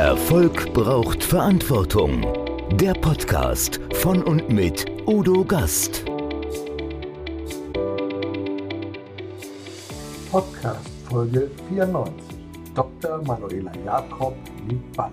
Erfolg 0.00 0.72
braucht 0.72 1.22
Verantwortung. 1.22 2.26
Der 2.72 2.94
Podcast 2.94 3.78
von 3.96 4.22
und 4.22 4.48
mit 4.48 4.86
Udo 5.06 5.44
Gast. 5.44 6.06
Podcast 10.32 10.88
Folge 11.06 11.50
94. 11.68 12.14
Dr. 12.74 13.22
Manuela 13.26 13.72
Jakob 13.84 14.34
Baller. 14.96 15.12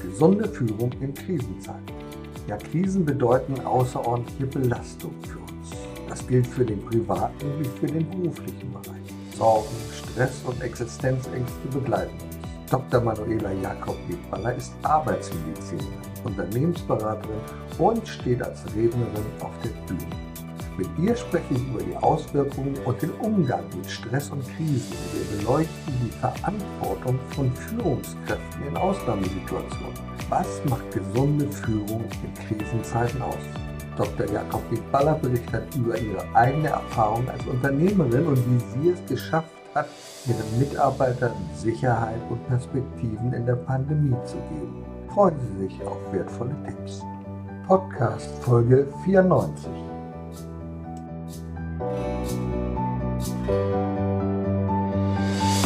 Gesunde 0.00 0.48
Führung 0.48 0.92
in 1.00 1.12
Krisenzeiten. 1.12 1.96
Ja, 2.46 2.56
Krisen 2.56 3.04
bedeuten 3.04 3.58
außerordentliche 3.66 4.46
Belastung 4.46 5.12
für 5.26 5.38
uns. 5.38 5.70
Das 6.08 6.24
gilt 6.28 6.46
für 6.46 6.64
den 6.64 6.80
privaten 6.84 7.46
wie 7.58 7.80
für 7.80 7.92
den 7.92 8.08
beruflichen 8.08 8.72
Bereich. 8.72 9.36
Sorgen, 9.36 9.74
Stress 9.92 10.40
und 10.46 10.62
Existenzängste 10.62 11.68
begleiten. 11.72 12.29
Dr. 12.70 13.00
Manuela 13.00 13.50
Jakob 13.50 13.96
Wiedballer 14.06 14.54
ist 14.54 14.72
Arbeitsmedizinerin, 14.84 15.88
Unternehmensberaterin 16.22 17.40
und 17.78 18.06
steht 18.06 18.40
als 18.44 18.64
Rednerin 18.66 19.26
auf 19.40 19.50
der 19.64 19.70
Bühne. 19.88 20.06
Mit 20.78 20.86
ihr 20.96 21.16
spreche 21.16 21.52
ich 21.52 21.66
über 21.66 21.82
die 21.82 21.96
Auswirkungen 21.96 22.78
und 22.84 23.02
den 23.02 23.10
Umgang 23.22 23.64
mit 23.76 23.90
Stress 23.90 24.30
und 24.30 24.44
Krisen. 24.56 24.94
Wir 25.12 25.38
beleuchten 25.38 25.94
die 26.04 26.10
Verantwortung 26.20 27.18
von 27.30 27.52
Führungskräften 27.56 28.66
in 28.68 28.76
Ausnahmesituationen. 28.76 29.98
Was 30.28 30.46
macht 30.68 30.88
gesunde 30.92 31.48
Führung 31.48 32.04
in 32.22 32.34
Krisenzeiten 32.56 33.20
aus? 33.20 33.34
Dr. 33.96 34.32
Jakob 34.32 34.62
Wiedballer 34.70 35.14
berichtet 35.14 35.64
über 35.74 35.98
ihre 35.98 36.24
eigene 36.36 36.68
Erfahrung 36.68 37.28
als 37.28 37.44
Unternehmerin 37.46 38.26
und 38.26 38.36
wie 38.36 38.80
sie 38.80 38.90
es 38.90 39.04
geschafft 39.06 39.50
hat, 39.74 39.88
ihren 40.26 40.58
Mitarbeitern 40.58 41.32
Sicherheit 41.54 42.20
und 42.28 42.46
Perspektiven 42.48 43.32
in 43.32 43.46
der 43.46 43.56
Pandemie 43.56 44.16
zu 44.24 44.36
geben. 44.36 44.84
Freuen 45.08 45.36
Sie 45.40 45.66
sich 45.66 45.82
auf 45.86 45.98
wertvolle 46.12 46.54
Tipps. 46.64 47.02
Podcast 47.66 48.28
Folge 48.42 48.86
94. 49.04 49.70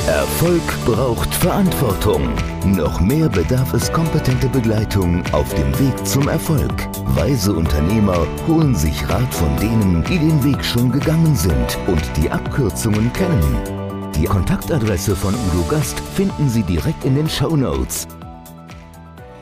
Erfolg 0.06 0.62
braucht 0.84 1.34
Verantwortung. 1.34 2.28
Noch 2.66 3.00
mehr 3.00 3.28
bedarf 3.28 3.72
es 3.72 3.90
kompetente 3.90 4.48
Begleitung 4.48 5.22
auf 5.32 5.52
dem 5.54 5.78
Weg 5.78 6.06
zum 6.06 6.28
Erfolg. 6.28 6.74
Weise 7.16 7.54
Unternehmer 7.54 8.26
holen 8.46 8.74
sich 8.74 9.08
Rat 9.08 9.32
von 9.32 9.56
denen, 9.56 10.04
die 10.04 10.18
den 10.18 10.44
Weg 10.44 10.62
schon 10.62 10.92
gegangen 10.92 11.34
sind 11.34 11.78
und 11.86 12.02
die 12.18 12.30
Abkürzungen 12.30 13.10
kennen. 13.14 13.83
Die 14.16 14.26
Kontaktadresse 14.26 15.16
von 15.16 15.34
Udo 15.34 15.64
Gast 15.68 15.98
finden 15.98 16.48
Sie 16.48 16.62
direkt 16.62 17.04
in 17.04 17.16
den 17.16 17.28
Show 17.28 17.56
Notes. 17.56 18.06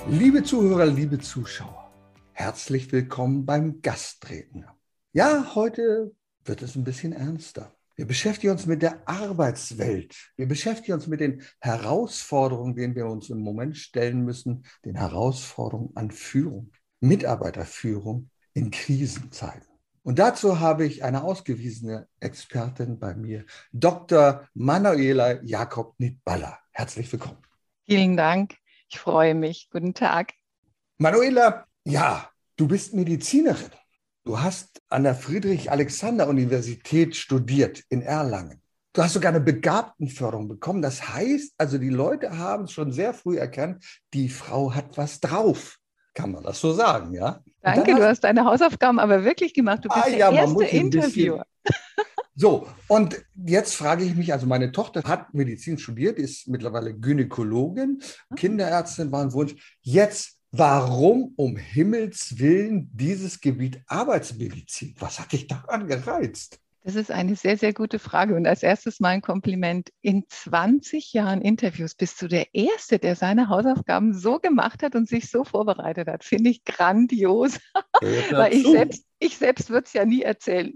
Liebe 0.08 0.42
Zuhörer, 0.42 0.86
liebe 0.86 1.18
Zuschauer, 1.18 1.92
herzlich 2.32 2.90
willkommen 2.90 3.44
beim 3.44 3.82
Gastredner. 3.82 4.74
Ja, 5.12 5.54
heute 5.54 6.12
wird 6.46 6.62
es 6.62 6.74
ein 6.74 6.84
bisschen 6.84 7.12
ernster. 7.12 7.74
Wir 7.96 8.06
beschäftigen 8.06 8.52
uns 8.52 8.64
mit 8.64 8.80
der 8.80 9.06
Arbeitswelt. 9.06 10.16
Wir 10.36 10.48
beschäftigen 10.48 10.94
uns 10.94 11.06
mit 11.06 11.20
den 11.20 11.42
Herausforderungen, 11.60 12.74
denen 12.74 12.94
wir 12.94 13.06
uns 13.06 13.28
im 13.28 13.40
Moment 13.40 13.76
stellen 13.76 14.24
müssen, 14.24 14.64
den 14.86 14.96
Herausforderungen 14.96 15.90
an 15.96 16.10
Führung, 16.10 16.72
Mitarbeiterführung 17.00 18.30
in 18.54 18.70
Krisenzeiten. 18.70 19.71
Und 20.04 20.18
dazu 20.18 20.58
habe 20.58 20.84
ich 20.84 21.04
eine 21.04 21.22
ausgewiesene 21.22 22.08
Expertin 22.18 22.98
bei 22.98 23.14
mir, 23.14 23.44
Dr. 23.72 24.48
Manuela 24.52 25.40
Jakob 25.42 25.94
Nidballer. 25.98 26.58
Herzlich 26.72 27.12
willkommen. 27.12 27.38
Vielen 27.86 28.16
Dank. 28.16 28.56
Ich 28.88 28.98
freue 28.98 29.36
mich. 29.36 29.68
Guten 29.70 29.94
Tag. 29.94 30.32
Manuela, 30.98 31.66
ja, 31.84 32.28
du 32.56 32.66
bist 32.66 32.94
Medizinerin. 32.94 33.70
Du 34.24 34.40
hast 34.40 34.82
an 34.88 35.04
der 35.04 35.14
Friedrich-Alexander-Universität 35.14 37.14
studiert 37.14 37.84
in 37.88 38.02
Erlangen. 38.02 38.60
Du 38.92 39.02
hast 39.02 39.14
sogar 39.14 39.30
eine 39.30 39.40
Begabtenförderung 39.40 40.48
bekommen. 40.48 40.82
Das 40.82 41.08
heißt, 41.08 41.54
also 41.58 41.78
die 41.78 41.88
Leute 41.88 42.36
haben 42.36 42.68
schon 42.68 42.92
sehr 42.92 43.14
früh 43.14 43.38
erkannt, 43.38 43.84
die 44.12 44.28
Frau 44.28 44.74
hat 44.74 44.96
was 44.96 45.20
drauf. 45.20 45.78
Kann 46.14 46.32
man 46.32 46.42
das 46.42 46.60
so 46.60 46.72
sagen, 46.72 47.14
ja? 47.14 47.42
Danke, 47.62 47.94
du 47.94 48.04
hast 48.04 48.24
deine 48.24 48.44
Hausaufgaben 48.44 48.98
aber 48.98 49.24
wirklich 49.24 49.54
gemacht. 49.54 49.84
Du 49.84 49.88
bist 49.88 50.04
ah, 50.04 50.08
der 50.08 50.18
ja, 50.18 50.30
erste 50.30 50.64
Interviewer. 50.64 51.46
So, 52.34 52.66
und 52.88 53.22
jetzt 53.44 53.74
frage 53.74 54.04
ich 54.04 54.14
mich, 54.14 54.32
also 54.32 54.46
meine 54.46 54.72
Tochter 54.72 55.02
hat 55.04 55.34
Medizin 55.34 55.76
studiert, 55.76 56.18
ist 56.18 56.48
mittlerweile 56.48 56.94
Gynäkologin, 56.94 58.00
ah. 58.30 58.34
Kinderärztin 58.36 59.12
war 59.12 59.20
ein 59.20 59.34
Wunsch. 59.34 59.54
Jetzt, 59.82 60.38
warum 60.50 61.34
um 61.36 61.56
Himmels 61.56 62.38
Willen 62.38 62.90
dieses 62.94 63.38
Gebiet 63.38 63.82
Arbeitsmedizin? 63.86 64.94
Was 64.98 65.20
hat 65.20 65.32
dich 65.32 65.46
daran 65.46 65.86
gereizt? 65.86 66.58
Das 66.84 66.96
ist 66.96 67.12
eine 67.12 67.36
sehr, 67.36 67.56
sehr 67.56 67.72
gute 67.72 68.00
Frage. 68.00 68.34
Und 68.34 68.46
als 68.46 68.64
erstes 68.64 68.98
mal 68.98 69.10
ein 69.10 69.22
Kompliment. 69.22 69.90
In 70.00 70.24
20 70.28 71.12
Jahren 71.12 71.40
Interviews 71.40 71.94
bist 71.94 72.20
du 72.20 72.26
der 72.26 72.52
Erste, 72.54 72.98
der 72.98 73.14
seine 73.14 73.48
Hausaufgaben 73.48 74.12
so 74.12 74.40
gemacht 74.40 74.82
hat 74.82 74.96
und 74.96 75.08
sich 75.08 75.30
so 75.30 75.44
vorbereitet 75.44 76.08
hat. 76.08 76.24
Finde 76.24 76.50
ich 76.50 76.64
grandios. 76.64 77.60
Weil 78.30 78.52
ich 78.54 78.66
selbst, 78.66 79.06
ich 79.20 79.38
selbst 79.38 79.70
würde 79.70 79.86
es 79.86 79.92
ja 79.92 80.04
nie 80.04 80.22
erzählen. 80.22 80.72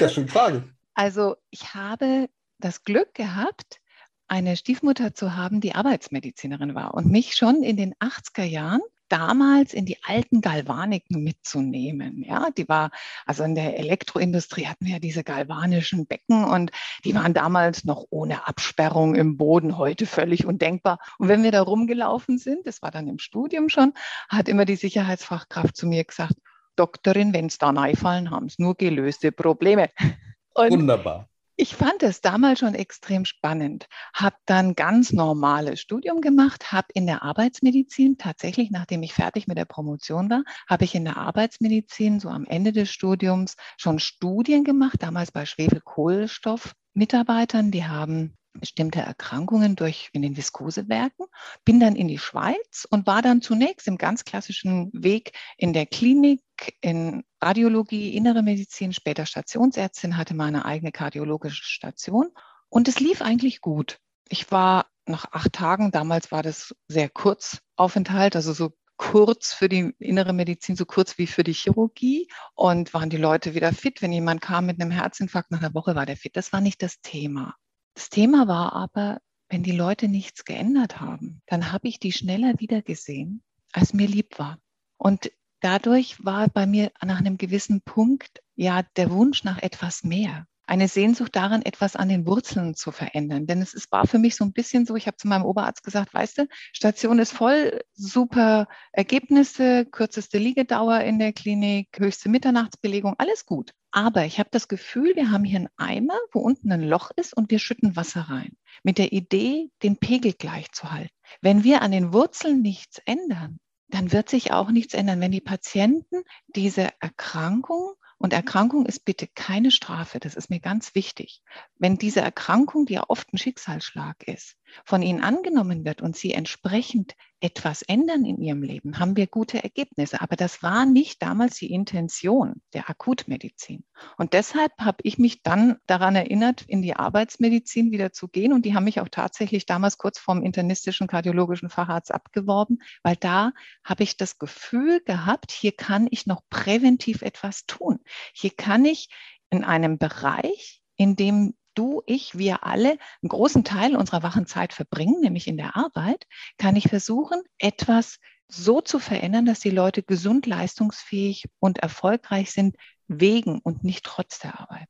das 0.00 0.10
ist 0.10 0.14
schon 0.14 0.28
Frage. 0.28 0.64
Also 0.94 1.36
ich 1.50 1.74
habe 1.74 2.28
das 2.58 2.82
Glück 2.82 3.14
gehabt, 3.14 3.80
eine 4.26 4.56
Stiefmutter 4.56 5.14
zu 5.14 5.36
haben, 5.36 5.60
die 5.60 5.76
Arbeitsmedizinerin 5.76 6.74
war 6.74 6.94
und 6.94 7.06
mich 7.06 7.36
schon 7.36 7.62
in 7.62 7.76
den 7.76 7.94
80er 7.94 8.42
Jahren 8.42 8.80
damals 9.08 9.74
in 9.74 9.84
die 9.84 10.02
alten 10.02 10.40
Galvaniken 10.40 11.22
mitzunehmen. 11.22 12.22
Ja, 12.22 12.50
die 12.50 12.68
war, 12.68 12.90
also 13.26 13.44
in 13.44 13.54
der 13.54 13.78
Elektroindustrie 13.78 14.66
hatten 14.66 14.86
wir 14.86 14.94
ja 14.94 14.98
diese 14.98 15.24
galvanischen 15.24 16.06
Becken 16.06 16.44
und 16.44 16.70
die 17.04 17.14
waren 17.14 17.34
damals 17.34 17.84
noch 17.84 18.04
ohne 18.10 18.46
Absperrung 18.46 19.14
im 19.14 19.36
Boden, 19.36 19.78
heute 19.78 20.06
völlig 20.06 20.46
undenkbar. 20.46 20.98
Und 21.18 21.28
wenn 21.28 21.42
wir 21.42 21.52
da 21.52 21.62
rumgelaufen 21.62 22.38
sind, 22.38 22.66
das 22.66 22.82
war 22.82 22.90
dann 22.90 23.08
im 23.08 23.18
Studium 23.18 23.68
schon, 23.68 23.94
hat 24.28 24.48
immer 24.48 24.64
die 24.64 24.76
Sicherheitsfachkraft 24.76 25.76
zu 25.76 25.86
mir 25.86 26.04
gesagt, 26.04 26.34
Doktorin, 26.76 27.32
wenn 27.32 27.46
es 27.46 27.58
da 27.58 27.70
reinfallen, 27.70 28.30
haben 28.30 28.46
es 28.46 28.58
nur 28.58 28.76
gelöste 28.76 29.32
Probleme. 29.32 29.90
Und 30.54 30.70
Wunderbar 30.70 31.28
ich 31.60 31.74
fand 31.74 32.04
es 32.04 32.20
damals 32.20 32.60
schon 32.60 32.74
extrem 32.74 33.24
spannend, 33.24 33.88
habe 34.14 34.36
dann 34.46 34.76
ganz 34.76 35.12
normales 35.12 35.80
Studium 35.80 36.20
gemacht, 36.20 36.70
habe 36.70 36.86
in 36.94 37.06
der 37.06 37.24
Arbeitsmedizin 37.24 38.16
tatsächlich, 38.16 38.70
nachdem 38.70 39.02
ich 39.02 39.12
fertig 39.12 39.48
mit 39.48 39.58
der 39.58 39.64
Promotion 39.64 40.30
war, 40.30 40.44
habe 40.68 40.84
ich 40.84 40.94
in 40.94 41.04
der 41.04 41.16
Arbeitsmedizin 41.16 42.20
so 42.20 42.28
am 42.28 42.44
Ende 42.44 42.70
des 42.72 42.90
Studiums 42.90 43.56
schon 43.76 43.98
Studien 43.98 44.62
gemacht, 44.62 45.02
damals 45.02 45.32
bei 45.32 45.46
Schwefelkohlenstoff-Mitarbeitern, 45.46 47.72
die 47.72 47.86
haben 47.86 48.36
bestimmte 48.58 49.00
Erkrankungen 49.00 49.76
durch 49.76 50.10
in 50.12 50.22
den 50.22 50.36
Viskosewerken, 50.36 51.26
bin 51.64 51.80
dann 51.80 51.96
in 51.96 52.08
die 52.08 52.18
Schweiz 52.18 52.86
und 52.90 53.06
war 53.06 53.22
dann 53.22 53.42
zunächst 53.42 53.86
im 53.88 53.98
ganz 53.98 54.24
klassischen 54.24 54.90
Weg 54.92 55.32
in 55.56 55.72
der 55.72 55.86
Klinik, 55.86 56.42
in 56.80 57.24
Radiologie, 57.40 58.14
Innere 58.14 58.42
Medizin, 58.42 58.92
später 58.92 59.26
Stationsärztin, 59.26 60.16
hatte 60.16 60.34
meine 60.34 60.64
eigene 60.64 60.92
kardiologische 60.92 61.64
Station 61.64 62.30
und 62.68 62.88
es 62.88 63.00
lief 63.00 63.22
eigentlich 63.22 63.60
gut. 63.60 63.98
Ich 64.28 64.50
war 64.50 64.86
nach 65.06 65.26
acht 65.32 65.52
Tagen, 65.54 65.90
damals 65.90 66.30
war 66.30 66.42
das 66.42 66.74
sehr 66.88 67.08
kurz 67.08 67.58
Aufenthalt, 67.76 68.36
also 68.36 68.52
so 68.52 68.72
kurz 68.98 69.54
für 69.54 69.68
die 69.68 69.94
innere 69.98 70.34
Medizin, 70.34 70.76
so 70.76 70.84
kurz 70.84 71.16
wie 71.16 71.26
für 71.26 71.44
die 71.44 71.54
Chirurgie. 71.54 72.28
Und 72.54 72.92
waren 72.92 73.08
die 73.08 73.16
Leute 73.16 73.54
wieder 73.54 73.72
fit. 73.72 74.02
Wenn 74.02 74.12
jemand 74.12 74.42
kam 74.42 74.66
mit 74.66 74.80
einem 74.80 74.90
Herzinfarkt, 74.90 75.50
nach 75.50 75.60
einer 75.60 75.74
Woche 75.74 75.94
war 75.94 76.04
der 76.04 76.16
fit. 76.16 76.36
Das 76.36 76.52
war 76.52 76.60
nicht 76.60 76.82
das 76.82 77.00
Thema. 77.00 77.54
Das 77.98 78.10
Thema 78.10 78.46
war 78.46 78.74
aber, 78.74 79.18
wenn 79.48 79.64
die 79.64 79.72
Leute 79.72 80.06
nichts 80.06 80.44
geändert 80.44 81.00
haben, 81.00 81.42
dann 81.46 81.72
habe 81.72 81.88
ich 81.88 81.98
die 81.98 82.12
schneller 82.12 82.54
wieder 82.60 82.80
gesehen, 82.80 83.42
als 83.72 83.92
mir 83.92 84.06
lieb 84.06 84.38
war. 84.38 84.58
Und 84.98 85.32
dadurch 85.58 86.24
war 86.24 86.46
bei 86.46 86.64
mir 86.64 86.92
nach 87.02 87.18
einem 87.18 87.38
gewissen 87.38 87.80
Punkt 87.80 88.40
ja 88.54 88.84
der 88.94 89.10
Wunsch 89.10 89.42
nach 89.42 89.60
etwas 89.60 90.04
mehr 90.04 90.46
eine 90.68 90.86
Sehnsucht 90.86 91.34
daran, 91.34 91.62
etwas 91.62 91.96
an 91.96 92.08
den 92.08 92.24
Wurzeln 92.24 92.76
zu 92.76 92.92
verändern. 92.92 93.48
Denn 93.48 93.62
es 93.62 93.74
war 93.90 94.06
für 94.06 94.20
mich 94.20 94.36
so 94.36 94.44
ein 94.44 94.52
bisschen 94.52 94.86
so, 94.86 94.94
ich 94.94 95.08
habe 95.08 95.16
zu 95.16 95.26
meinem 95.26 95.44
Oberarzt 95.44 95.82
gesagt, 95.82 96.14
weißt 96.14 96.38
du, 96.38 96.46
Station 96.72 97.18
ist 97.18 97.32
voll, 97.32 97.80
super 97.94 98.68
Ergebnisse, 98.92 99.86
kürzeste 99.86 100.38
Liegedauer 100.38 101.00
in 101.00 101.18
der 101.18 101.32
Klinik, 101.32 101.88
höchste 101.98 102.28
Mitternachtsbelegung, 102.28 103.16
alles 103.18 103.44
gut. 103.44 103.72
Aber 103.90 104.24
ich 104.26 104.38
habe 104.38 104.50
das 104.52 104.68
Gefühl, 104.68 105.16
wir 105.16 105.30
haben 105.30 105.44
hier 105.44 105.58
einen 105.58 105.68
Eimer, 105.76 106.18
wo 106.32 106.40
unten 106.40 106.70
ein 106.70 106.82
Loch 106.82 107.10
ist 107.16 107.34
und 107.34 107.50
wir 107.50 107.58
schütten 107.58 107.96
Wasser 107.96 108.22
rein. 108.22 108.56
Mit 108.82 108.98
der 108.98 109.12
Idee, 109.12 109.70
den 109.82 109.96
Pegel 109.96 110.34
gleich 110.34 110.70
zu 110.72 110.90
halten. 110.90 111.14
Wenn 111.40 111.64
wir 111.64 111.80
an 111.80 111.92
den 111.92 112.12
Wurzeln 112.12 112.60
nichts 112.60 112.98
ändern, 113.06 113.58
dann 113.88 114.12
wird 114.12 114.28
sich 114.28 114.52
auch 114.52 114.70
nichts 114.70 114.92
ändern. 114.92 115.20
Wenn 115.20 115.32
die 115.32 115.40
Patienten 115.40 116.22
diese 116.48 116.90
Erkrankung 117.00 117.94
und 118.18 118.34
Erkrankung 118.34 118.84
ist 118.84 119.06
bitte 119.06 119.26
keine 119.26 119.70
Strafe, 119.70 120.20
das 120.20 120.34
ist 120.34 120.50
mir 120.50 120.60
ganz 120.60 120.94
wichtig. 120.94 121.42
Wenn 121.78 121.96
diese 121.96 122.20
Erkrankung, 122.20 122.84
die 122.84 122.94
ja 122.94 123.04
oft 123.08 123.32
ein 123.32 123.38
Schicksalsschlag 123.38 124.22
ist, 124.24 124.56
von 124.84 125.02
ihnen 125.02 125.22
angenommen 125.22 125.84
wird 125.84 126.02
und 126.02 126.16
sie 126.16 126.32
entsprechend 126.32 127.14
etwas 127.40 127.82
ändern 127.82 128.24
in 128.24 128.40
ihrem 128.40 128.62
Leben, 128.62 128.98
haben 128.98 129.16
wir 129.16 129.26
gute 129.26 129.62
Ergebnisse. 129.62 130.20
Aber 130.20 130.34
das 130.34 130.62
war 130.62 130.86
nicht 130.86 131.22
damals 131.22 131.56
die 131.56 131.70
Intention 131.70 132.60
der 132.74 132.90
Akutmedizin. 132.90 133.84
Und 134.16 134.32
deshalb 134.32 134.72
habe 134.80 134.98
ich 135.02 135.18
mich 135.18 135.42
dann 135.42 135.76
daran 135.86 136.16
erinnert, 136.16 136.62
in 136.62 136.82
die 136.82 136.94
Arbeitsmedizin 136.94 137.92
wieder 137.92 138.12
zu 138.12 138.28
gehen. 138.28 138.52
Und 138.52 138.64
die 138.64 138.74
haben 138.74 138.84
mich 138.84 139.00
auch 139.00 139.08
tatsächlich 139.08 139.66
damals 139.66 139.98
kurz 139.98 140.18
vorm 140.18 140.42
internistischen 140.42 141.06
kardiologischen 141.06 141.70
Facharzt 141.70 142.12
abgeworben, 142.12 142.78
weil 143.02 143.16
da 143.16 143.52
habe 143.84 144.02
ich 144.02 144.16
das 144.16 144.38
Gefühl 144.38 145.00
gehabt, 145.04 145.52
hier 145.52 145.72
kann 145.72 146.08
ich 146.10 146.26
noch 146.26 146.42
präventiv 146.50 147.22
etwas 147.22 147.66
tun. 147.66 148.00
Hier 148.32 148.50
kann 148.50 148.84
ich 148.84 149.08
in 149.50 149.64
einem 149.64 149.98
Bereich, 149.98 150.82
in 150.96 151.14
dem 151.14 151.54
du, 151.78 152.02
ich, 152.06 152.36
wir 152.36 152.64
alle 152.64 152.90
einen 153.22 153.28
großen 153.28 153.64
Teil 153.64 153.96
unserer 153.96 154.22
wachen 154.22 154.46
Zeit 154.46 154.72
verbringen, 154.72 155.20
nämlich 155.20 155.46
in 155.46 155.56
der 155.56 155.76
Arbeit, 155.76 156.26
kann 156.58 156.76
ich 156.76 156.88
versuchen, 156.88 157.40
etwas 157.58 158.18
so 158.48 158.80
zu 158.80 158.98
verändern, 158.98 159.46
dass 159.46 159.60
die 159.60 159.70
Leute 159.70 160.02
gesund, 160.02 160.46
leistungsfähig 160.46 161.44
und 161.60 161.78
erfolgreich 161.78 162.50
sind, 162.50 162.76
wegen 163.06 163.58
und 163.60 163.84
nicht 163.84 164.04
trotz 164.04 164.38
der 164.38 164.60
Arbeit. 164.60 164.88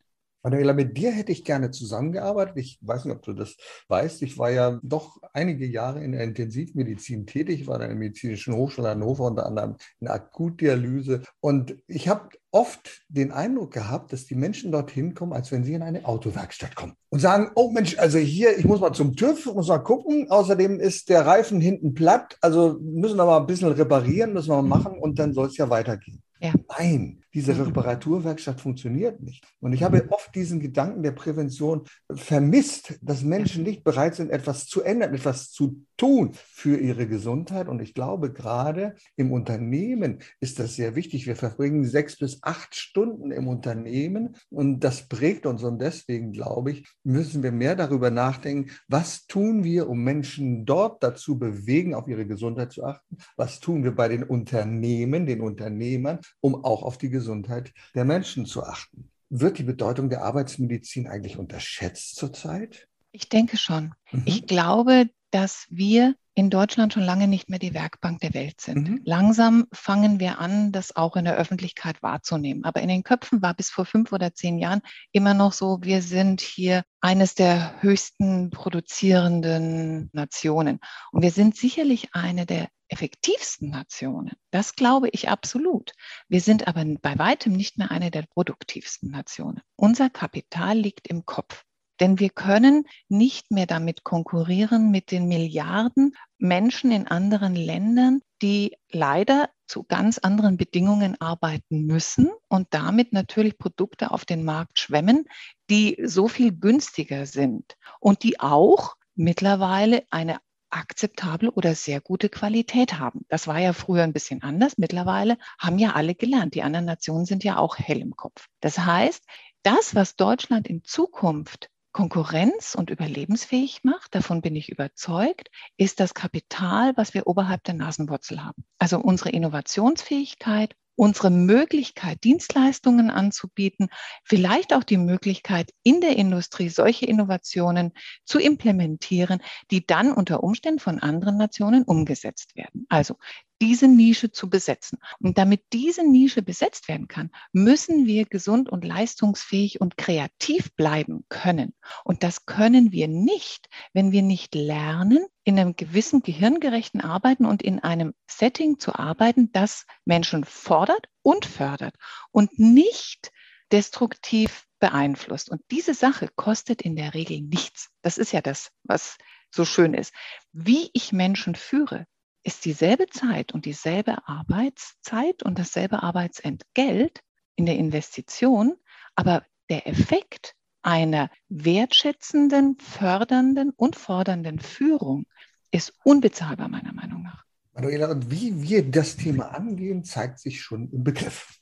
Manuela, 0.49 0.73
mit 0.73 0.97
dir 0.97 1.11
hätte 1.11 1.31
ich 1.31 1.45
gerne 1.45 1.71
zusammengearbeitet. 1.71 2.57
Ich 2.57 2.79
weiß 2.81 3.05
nicht, 3.05 3.15
ob 3.15 3.23
du 3.23 3.35
das 3.35 3.57
weißt. 3.89 4.23
Ich 4.23 4.39
war 4.39 4.51
ja 4.51 4.81
doch 4.83 5.21
einige 5.35 5.67
Jahre 5.67 6.03
in 6.03 6.13
der 6.13 6.25
Intensivmedizin 6.25 7.27
tätig, 7.27 7.67
war 7.67 7.75
an 7.75 7.89
der 7.89 7.95
Medizinischen 7.95 8.55
Hochschule 8.55 8.89
Hannover 8.89 9.27
unter 9.27 9.45
anderem 9.45 9.77
in 10.01 10.09
Akutdialyse. 10.09 11.23
Und 11.41 11.77
ich 11.87 12.09
habe 12.09 12.31
oft 12.51 13.03
den 13.09 13.31
Eindruck 13.31 13.75
gehabt, 13.75 14.15
dass 14.15 14.25
die 14.25 14.37
Menschen 14.37 14.73
dorthin 14.73 15.15
kommen, 15.15 15.35
als 15.35 15.53
wenn 15.53 15.65
sie 15.65 15.75
in 15.75 15.83
eine 15.83 16.07
Autowerkstatt 16.07 16.75
kommen 16.75 16.95
und 17.11 17.21
sagen, 17.21 17.51
oh 17.55 17.71
Mensch, 17.71 17.99
also 17.99 18.17
hier, 18.17 18.57
ich 18.57 18.65
muss 18.65 18.81
mal 18.81 18.95
zum 18.95 19.17
TÜV, 19.17 19.53
muss 19.55 19.69
mal 19.69 19.79
gucken. 19.79 20.31
Außerdem 20.31 20.81
ist 20.81 21.11
der 21.11 21.27
Reifen 21.27 21.61
hinten 21.61 21.93
platt, 21.93 22.39
also 22.41 22.79
müssen 22.81 23.19
wir 23.19 23.27
mal 23.27 23.41
ein 23.41 23.47
bisschen 23.47 23.73
reparieren, 23.73 24.33
müssen 24.33 24.49
wir 24.49 24.63
mal 24.63 24.79
machen 24.79 24.99
und 24.99 25.19
dann 25.19 25.35
soll 25.35 25.49
es 25.49 25.59
ja 25.59 25.69
weitergehen. 25.69 26.23
Ja. 26.41 26.53
Nein, 26.79 27.23
diese 27.35 27.55
mhm. 27.55 27.63
Reparaturwerkstatt 27.63 28.61
funktioniert 28.61 29.23
nicht. 29.23 29.45
Und 29.61 29.73
ich 29.73 29.83
habe 29.83 30.07
oft 30.11 30.35
diesen 30.35 30.61
Gedanken 30.61 31.03
der 31.03 31.13
Prävention 31.13 31.85
vermisst, 32.11 32.99
dass 33.03 33.23
Menschen 33.23 33.63
nicht 33.63 33.85
bereit 33.85 34.15
sind, 34.15 34.31
etwas 34.31 34.67
zu 34.67 34.83
ändern, 34.83 35.15
etwas 35.15 35.51
zu 35.51 35.85
tun 35.97 36.33
für 36.33 36.77
ihre 36.77 37.07
Gesundheit. 37.07 37.69
Und 37.69 37.81
ich 37.83 37.95
glaube, 37.95 38.33
gerade 38.33 38.95
im 39.17 39.33
Unternehmen 39.33 40.19
ist 40.41 40.59
das 40.59 40.75
sehr 40.75 40.95
wichtig. 40.95 41.27
Wir 41.27 41.37
verbringen 41.37 41.85
sechs 41.85 42.17
bis 42.17 42.43
acht 42.43 42.75
Stunden 42.75 43.31
im 43.31 43.49
Unternehmen 43.49 44.37
und 44.51 44.81
das 44.81 45.09
prägt 45.09 45.47
uns. 45.47 45.63
Und 45.63 45.81
deswegen, 45.81 46.33
glaube 46.33 46.73
ich, 46.73 46.89
müssen 47.05 47.43
wir 47.43 47.53
mehr 47.53 47.77
darüber 47.77 48.11
nachdenken, 48.11 48.71
was 48.89 49.27
tun 49.27 49.65
wir, 49.65 49.89
um 49.89 50.03
Menschen 50.03 50.65
dort 50.65 51.03
dazu 51.03 51.39
bewegen, 51.39 51.95
auf 51.95 52.09
ihre 52.09 52.27
Gesundheit 52.27 52.73
zu 52.73 52.85
achten? 52.85 53.19
Was 53.37 53.61
tun 53.61 53.85
wir 53.85 53.95
bei 53.95 54.09
den 54.09 54.23
Unternehmen, 54.23 55.27
den 55.27 55.41
Unternehmern? 55.41 56.21
um 56.41 56.65
auch 56.65 56.83
auf 56.83 56.99
die 56.99 57.11
Gesundheit 57.11 57.18
der 57.21 58.05
Menschen 58.05 58.47
zu 58.47 58.63
achten. 58.65 59.11
Wird 59.31 59.59
die 59.59 59.65
Bedeutung 59.65 60.09
der 60.09 60.23
Arbeitsmedizin 60.23 61.07
eigentlich 61.07 61.39
unterschätzt 61.39 62.17
zurzeit? 62.17 62.89
Ich 63.13 63.29
denke 63.29 63.57
schon. 63.57 63.95
Mhm. 64.11 64.23
Ich 64.25 64.47
glaube, 64.47 65.11
dass 65.31 65.67
wir 65.71 66.15
in 66.39 66.51
Deutschland 66.51 66.93
schon 66.93 67.03
lange 67.03 67.27
nicht 67.27 67.51
mehr 67.51 67.59
die 67.59 67.75
Werkbank 67.75 68.21
der 68.21 68.33
Welt 68.33 68.61
sind. 68.61 68.89
Mhm. 68.89 69.01
Langsam 69.05 69.67
fangen 69.73 70.21
wir 70.21 70.39
an, 70.39 70.71
das 70.71 70.95
auch 70.95 71.17
in 71.17 71.25
der 71.25 71.37
Öffentlichkeit 71.37 72.01
wahrzunehmen. 72.01 72.65
Aber 72.65 72.81
in 72.81 72.89
den 72.89 73.03
Köpfen 73.03 73.43
war 73.43 73.55
bis 73.55 73.71
vor 73.71 73.85
fünf 73.85 74.13
oder 74.13 74.33
zehn 74.33 74.59
Jahren 74.59 74.81
immer 75.11 75.35
noch 75.35 75.53
so, 75.53 75.79
wir 75.83 76.01
sind 76.01 76.41
hier 76.41 76.85
eines 77.01 77.35
der 77.35 77.83
höchsten 77.83 78.51
produzierenden 78.51 80.11
Nationen. 80.13 80.79
Und 81.11 81.23
wir 81.23 81.33
sind 81.33 81.57
sicherlich 81.57 82.15
eine 82.15 82.47
der 82.47 82.69
effektivsten 82.89 83.71
Nationen. 83.71 84.33
Das 84.51 84.75
glaube 84.75 85.09
ich 85.13 85.29
absolut. 85.29 85.93
Wir 86.29 86.41
sind 86.41 86.69
aber 86.69 86.85
bei 87.01 87.19
weitem 87.19 87.53
nicht 87.53 87.79
mehr 87.79 87.91
eine 87.91 88.11
der 88.11 88.23
produktivsten 88.23 89.11
Nationen. 89.11 89.61
Unser 89.77 90.11
Kapital 90.11 90.77
liegt 90.79 91.09
im 91.09 91.27
Kopf. 91.27 91.65
Denn 92.01 92.21
wir 92.21 92.31
können 92.31 92.85
nicht 93.09 93.51
mehr 93.51 93.67
damit 93.67 94.05
konkurrieren 94.05 94.91
mit 94.91 95.11
den 95.11 95.27
Milliarden 95.27 96.15
Menschen 96.39 96.93
in 96.93 97.09
anderen 97.09 97.57
Ländern, 97.57 98.21
die 98.41 98.77
leider 98.91 99.51
zu 99.67 99.83
ganz 99.83 100.19
anderen 100.19 100.57
Bedingungen 100.57 101.21
arbeiten 101.21 101.87
müssen 101.87 102.31
und 102.49 102.69
damit 102.71 103.13
natürlich 103.13 103.59
Produkte 103.59 104.13
auf 104.13 104.25
den 104.25 104.45
Markt 104.45 104.79
schwemmen, 104.79 105.27
die 105.71 106.01
so 106.05 106.29
viel 106.29 106.53
günstiger 106.53 107.27
sind 107.27 107.77
und 108.01 108.23
die 108.23 108.39
auch 108.39 108.95
mittlerweile 109.15 110.05
eine 110.11 110.39
akzeptable 110.71 111.51
oder 111.51 111.75
sehr 111.75 112.01
gute 112.01 112.29
Qualität 112.29 112.99
haben. 112.99 113.25
Das 113.29 113.47
war 113.47 113.59
ja 113.59 113.73
früher 113.73 114.05
ein 114.05 114.13
bisschen 114.13 114.43
anders. 114.43 114.79
Mittlerweile 114.79 115.39
haben 115.59 115.79
ja 115.79 115.93
alle 115.93 116.15
gelernt. 116.15 116.55
Die 116.55 116.63
anderen 116.63 116.87
Nationen 116.87 117.25
sind 117.25 117.45
ja 117.45 117.59
auch 117.59 117.79
hell 117.79 118.01
im 118.01 118.17
Kopf. 118.17 118.49
Das 118.61 118.79
heißt, 118.79 119.25
das, 119.63 119.95
was 119.95 120.17
Deutschland 120.17 120.69
in 120.69 120.85
Zukunft 120.85 121.71
Konkurrenz 121.93 122.75
und 122.75 122.91
überlebensfähig 122.91 123.83
macht, 123.83 124.15
davon 124.15 124.41
bin 124.41 124.55
ich 124.55 124.69
überzeugt, 124.69 125.51
ist 125.77 126.01
das 126.01 126.15
Kapital, 126.15 126.97
was 126.97 127.15
wir 127.15 127.27
oberhalb 127.27 127.65
der 127.65 127.75
Nasenwurzel 127.75 128.45
haben. 128.45 128.65
Also 128.79 128.99
unsere 128.99 129.31
Innovationsfähigkeit, 129.31 130.77
unsere 130.99 131.31
Möglichkeit, 131.31 132.25
Dienstleistungen 132.25 133.09
anzubieten, 133.09 133.89
vielleicht 134.25 134.75
auch 134.75 134.83
die 134.83 134.97
Möglichkeit, 134.97 135.71
in 135.85 136.01
der 136.01 136.17
Industrie 136.17 136.69
solche 136.69 137.07
Innovationen 137.07 137.93
zu 138.25 138.41
implementieren, 138.41 139.41
die 139.71 139.87
dann 139.87 140.13
unter 140.13 140.43
Umständen 140.43 140.81
von 140.81 140.99
anderen 140.99 141.37
Nationen 141.37 141.85
umgesetzt 141.85 142.57
werden. 142.57 142.87
Also 142.89 143.15
diese 143.61 143.89
Nische 143.89 144.31
zu 144.31 144.49
besetzen. 144.49 144.99
Und 145.21 145.39
damit 145.39 145.63
diese 145.73 146.09
Nische 146.09 146.43
besetzt 146.43 146.89
werden 146.89 147.09
kann, 147.09 147.31
müssen 147.53 148.07
wir 148.07 148.25
gesund 148.25 148.69
und 148.69 148.85
leistungsfähig 148.85 149.81
und 149.81 149.97
kreativ 149.97 150.75
bleiben 150.75 151.25
können. 151.29 151.75
Und 152.05 152.23
das 152.23 152.47
können 152.47 152.93
wir 152.93 153.09
nicht, 153.09 153.69
wenn 153.93 154.13
wir 154.13 154.23
nicht 154.23 154.55
lernen, 154.55 155.25
in 155.45 155.59
einem 155.59 155.77
gewissen 155.77 156.23
gehirngerechten 156.23 157.01
Arbeiten 157.01 157.47
und 157.47 157.63
in 157.63 157.81
einem 157.81 158.15
Setting 158.31 158.79
zu 158.79 158.95
arbeiten, 158.95 159.51
das 159.53 159.87
Menschen 160.05 160.45
fordert 160.45 161.09
und 161.23 161.47
fördert 161.47 161.95
und 162.31 162.59
nicht 162.59 163.33
destruktiv 163.73 164.67
beeinflusst. 164.79 165.51
Und 165.51 165.63
diese 165.71 165.95
Sache 165.95 166.29
kostet 166.37 166.83
in 166.83 166.97
der 166.97 167.15
Regel 167.15 167.41
nichts. 167.41 167.91
Das 168.03 168.19
ist 168.19 168.33
ja 168.33 168.41
das, 168.41 168.71
was 168.85 169.17
so 169.51 169.65
schön 169.65 169.95
ist. 169.95 170.13
Wie 170.53 170.91
ich 170.93 171.13
Menschen 171.13 171.55
führe, 171.55 172.07
ist 172.49 172.65
dieselbe 172.65 173.09
Zeit 173.09 173.53
und 173.53 173.67
dieselbe 173.67 174.27
Arbeitszeit 174.27 175.43
und 175.43 175.59
dasselbe 175.59 176.03
Arbeitsentgelt 176.03 177.21
in 177.57 177.67
der 177.67 177.77
Investition, 177.77 178.75
aber 179.15 179.45
der 179.69 179.87
Effekt 179.87 180.55
einer 180.81 181.29
wertschätzenden, 181.51 182.79
fördernden 182.79 183.69
und 183.77 183.97
fordernden 183.97 184.61
Führung 184.61 185.27
ist 185.73 185.93
unbezahlbar 186.05 186.69
meiner 186.69 186.95
Meinung 186.95 187.23
nach. 187.23 187.45
Manuela, 187.75 188.11
und 188.11 188.31
wie 188.31 188.63
wir 188.63 188.91
das 188.91 189.17
Thema 189.17 189.55
angehen, 189.55 190.03
zeigt 190.03 190.39
sich 190.39 190.63
schon 190.63 190.91
im 190.91 191.05
Begriff. 191.05 191.55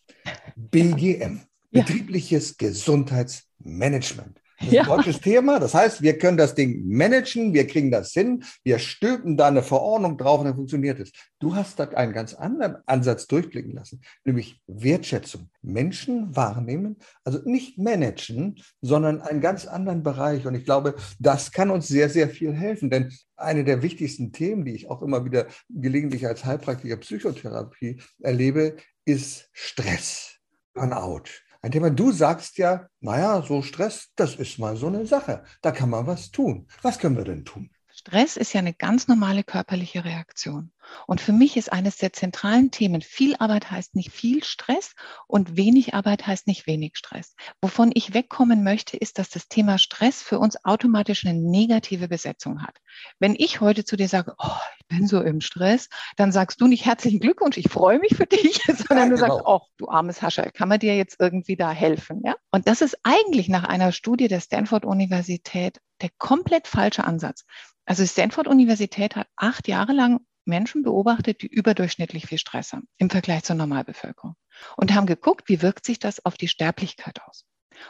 BGM, 0.55 1.41
ja. 1.73 1.83
betriebliches 1.83 2.59
Gesundheitsmanagement. 2.59 4.41
Das 4.59 4.69
ist 4.69 4.73
ja. 4.73 4.83
ein 4.83 4.89
deutsches 4.89 5.21
Thema. 5.21 5.59
Das 5.61 5.75
heißt, 5.75 6.03
wir 6.03 6.17
können 6.19 6.37
das 6.37 6.55
Ding 6.55 6.87
managen, 6.87 7.53
wir 7.53 7.67
kriegen 7.67 7.91
das 7.91 8.13
hin, 8.13 8.43
wir 8.65 8.79
stülpen 8.79 9.37
da 9.37 9.49
eine 9.49 9.63
Verordnung 9.63 10.17
drauf 10.17 10.41
und 10.41 10.47
dann 10.47 10.55
funktioniert 10.55 10.99
es. 10.99 11.13
Du 11.39 11.55
hast 11.55 11.79
da 11.79 11.85
einen 11.89 12.13
ganz 12.13 12.33
anderen 12.33 12.77
Ansatz 12.87 13.27
durchblicken 13.27 13.73
lassen, 13.73 14.01
nämlich 14.25 14.63
Wertschätzung. 14.67 15.51
Menschen 15.63 16.35
wahrnehmen, 16.35 16.97
also 17.25 17.41
nicht 17.45 17.79
managen, 17.79 18.57
sondern 18.81 19.21
einen 19.21 19.41
ganz 19.41 19.67
anderen 19.67 20.03
Bereich. 20.03 20.47
Und 20.47 20.55
ich 20.55 20.65
glaube, 20.65 20.95
das 21.19 21.53
kann 21.53 21.71
uns 21.71 21.89
sehr, 21.89 22.09
sehr 22.09 22.29
viel 22.31 22.55
helfen. 22.55 22.89
Denn 22.89 23.13
eine 23.37 23.65
der 23.65 23.83
wichtigsten 23.83 24.33
Themen, 24.33 24.65
die 24.65 24.75
ich 24.75 24.89
auch 24.89 25.03
immer 25.03 25.25
wieder 25.25 25.47
gelegentlich 25.69 26.27
als 26.27 26.45
Heilpraktiker 26.45 26.97
Psychotherapie 26.97 28.01
erlebe, 28.21 28.77
ist 29.05 29.51
Stress, 29.53 30.39
Burnout. 30.73 31.46
Thema, 31.71 31.91
du 31.91 32.13
sagst 32.13 32.59
ja, 32.59 32.87
naja, 33.01 33.43
so 33.43 33.63
Stress, 33.63 34.11
das 34.17 34.35
ist 34.35 34.59
mal 34.59 34.77
so 34.77 34.89
eine 34.89 35.07
Sache. 35.07 35.45
Da 35.63 35.73
kann 35.73 35.91
man 35.91 36.07
was 36.07 36.31
tun. 36.31 36.67
Was 36.83 36.99
können 36.99 37.17
wir 37.17 37.25
denn 37.25 37.45
tun? 37.45 37.71
Stress 37.89 38.37
ist 38.37 38.53
ja 38.53 38.61
eine 38.61 38.75
ganz 38.75 39.09
normale 39.09 39.43
körperliche 39.43 40.05
Reaktion. 40.05 40.71
Und 41.07 41.21
für 41.21 41.33
mich 41.33 41.57
ist 41.57 41.73
eines 41.73 41.97
der 41.97 42.13
zentralen 42.13 42.71
Themen, 42.71 43.03
viel 43.03 43.37
Arbeit 43.37 43.71
heißt 43.71 43.95
nicht 43.95 44.11
viel 44.11 44.43
Stress 44.45 44.95
und 45.27 45.57
wenig 45.57 45.95
Arbeit 45.95 46.27
heißt 46.27 46.47
nicht 46.47 46.67
wenig 46.67 46.97
Stress. 46.97 47.35
Wovon 47.61 47.91
ich 47.95 48.15
wegkommen 48.15 48.65
möchte, 48.65 48.97
ist, 48.97 49.19
dass 49.19 49.29
das 49.29 49.49
Thema 49.49 49.79
Stress 49.79 50.23
für 50.23 50.39
uns 50.39 50.65
automatisch 50.65 51.25
eine 51.27 51.39
negative 51.39 52.09
Besetzung 52.09 52.63
hat. 52.63 52.77
Wenn 53.19 53.35
ich 53.37 53.61
heute 53.61 53.85
zu 53.85 53.97
dir 53.97 54.09
sage, 54.09 54.35
oh, 54.39 54.61
ich 54.79 54.87
bin 54.87 55.07
so 55.07 55.21
im 55.21 55.41
Stress, 55.41 55.89
dann 56.17 56.33
sagst 56.33 56.61
du 56.61 56.67
nicht 56.67 56.85
herzlichen 56.87 57.21
Glückwunsch, 57.21 57.57
ich 57.57 57.69
freue 57.69 57.99
mich 57.99 58.15
für 58.17 58.27
dich, 58.27 58.61
sondern 58.67 59.11
ja, 59.11 59.17
du 59.17 59.23
genau. 59.23 59.35
sagst, 59.35 59.43
oh, 59.45 59.61
du 59.77 59.89
armes 59.89 60.23
Hascher, 60.23 60.51
kann 60.51 60.69
man 60.69 60.81
dir 60.81 60.97
jetzt 60.97 61.17
irgendwie 61.21 61.57
da 61.57 61.71
helfen? 61.71 62.23
Ja? 62.25 62.35
Und 62.51 62.69
das 62.69 62.81
ist 62.81 62.99
eigentlich 63.03 63.49
nach 63.49 63.65
einer 63.65 63.93
Studie 63.93 64.29
der 64.29 64.41
Stanford-Universität 64.41 65.81
der 66.01 66.11
komplett 66.19 66.67
falsche 66.67 67.05
Ansatz. 67.05 67.45
Also 67.87 68.03
die 68.03 68.09
Stanford-Universität 68.09 69.17
hat 69.17 69.29
acht 69.37 69.69
Jahre 69.69 69.93
lang 69.93 70.21
Menschen 70.47 70.83
beobachtet, 70.83 71.43
die 71.43 71.49
überdurchschnittlich 71.49 72.27
viel 72.27 72.39
Stress 72.39 72.73
haben 72.73 72.89
im 72.99 73.11
Vergleich 73.11 73.45
zur 73.45 73.57
Normalbevölkerung 73.57 74.37
und 74.77 74.95
haben 74.95 75.07
geguckt, 75.07 75.49
wie 75.49 75.63
wirkt 75.63 75.85
sich 75.85 75.99
das 75.99 76.25
auf 76.25 76.37
die 76.37 76.49
Sterblichkeit 76.49 77.21
aus. 77.27 77.45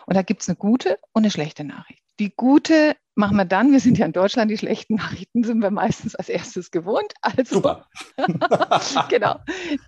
Und 0.07 0.17
da 0.17 0.23
gibt 0.23 0.43
es 0.43 0.49
eine 0.49 0.57
gute 0.57 0.99
und 1.13 1.23
eine 1.23 1.31
schlechte 1.31 1.65
Nachricht. 1.65 2.03
Die 2.19 2.35
gute 2.35 2.97
machen 3.15 3.37
wir 3.37 3.45
dann, 3.45 3.73
wir 3.73 3.81
sind 3.81 3.99
ja 3.99 4.07
in 4.07 4.13
Deutschland, 4.13 4.51
die 4.51 4.59
schlechten 4.59 4.95
Nachrichten 4.97 5.45
sind 5.45 5.61
wir 5.61 5.71
meistens 5.71 6.15
als 6.15 6.29
erstes 6.29 6.71
gewohnt. 6.71 7.13
Also, 7.21 7.57
Super. 7.57 7.89
genau. 9.09 9.39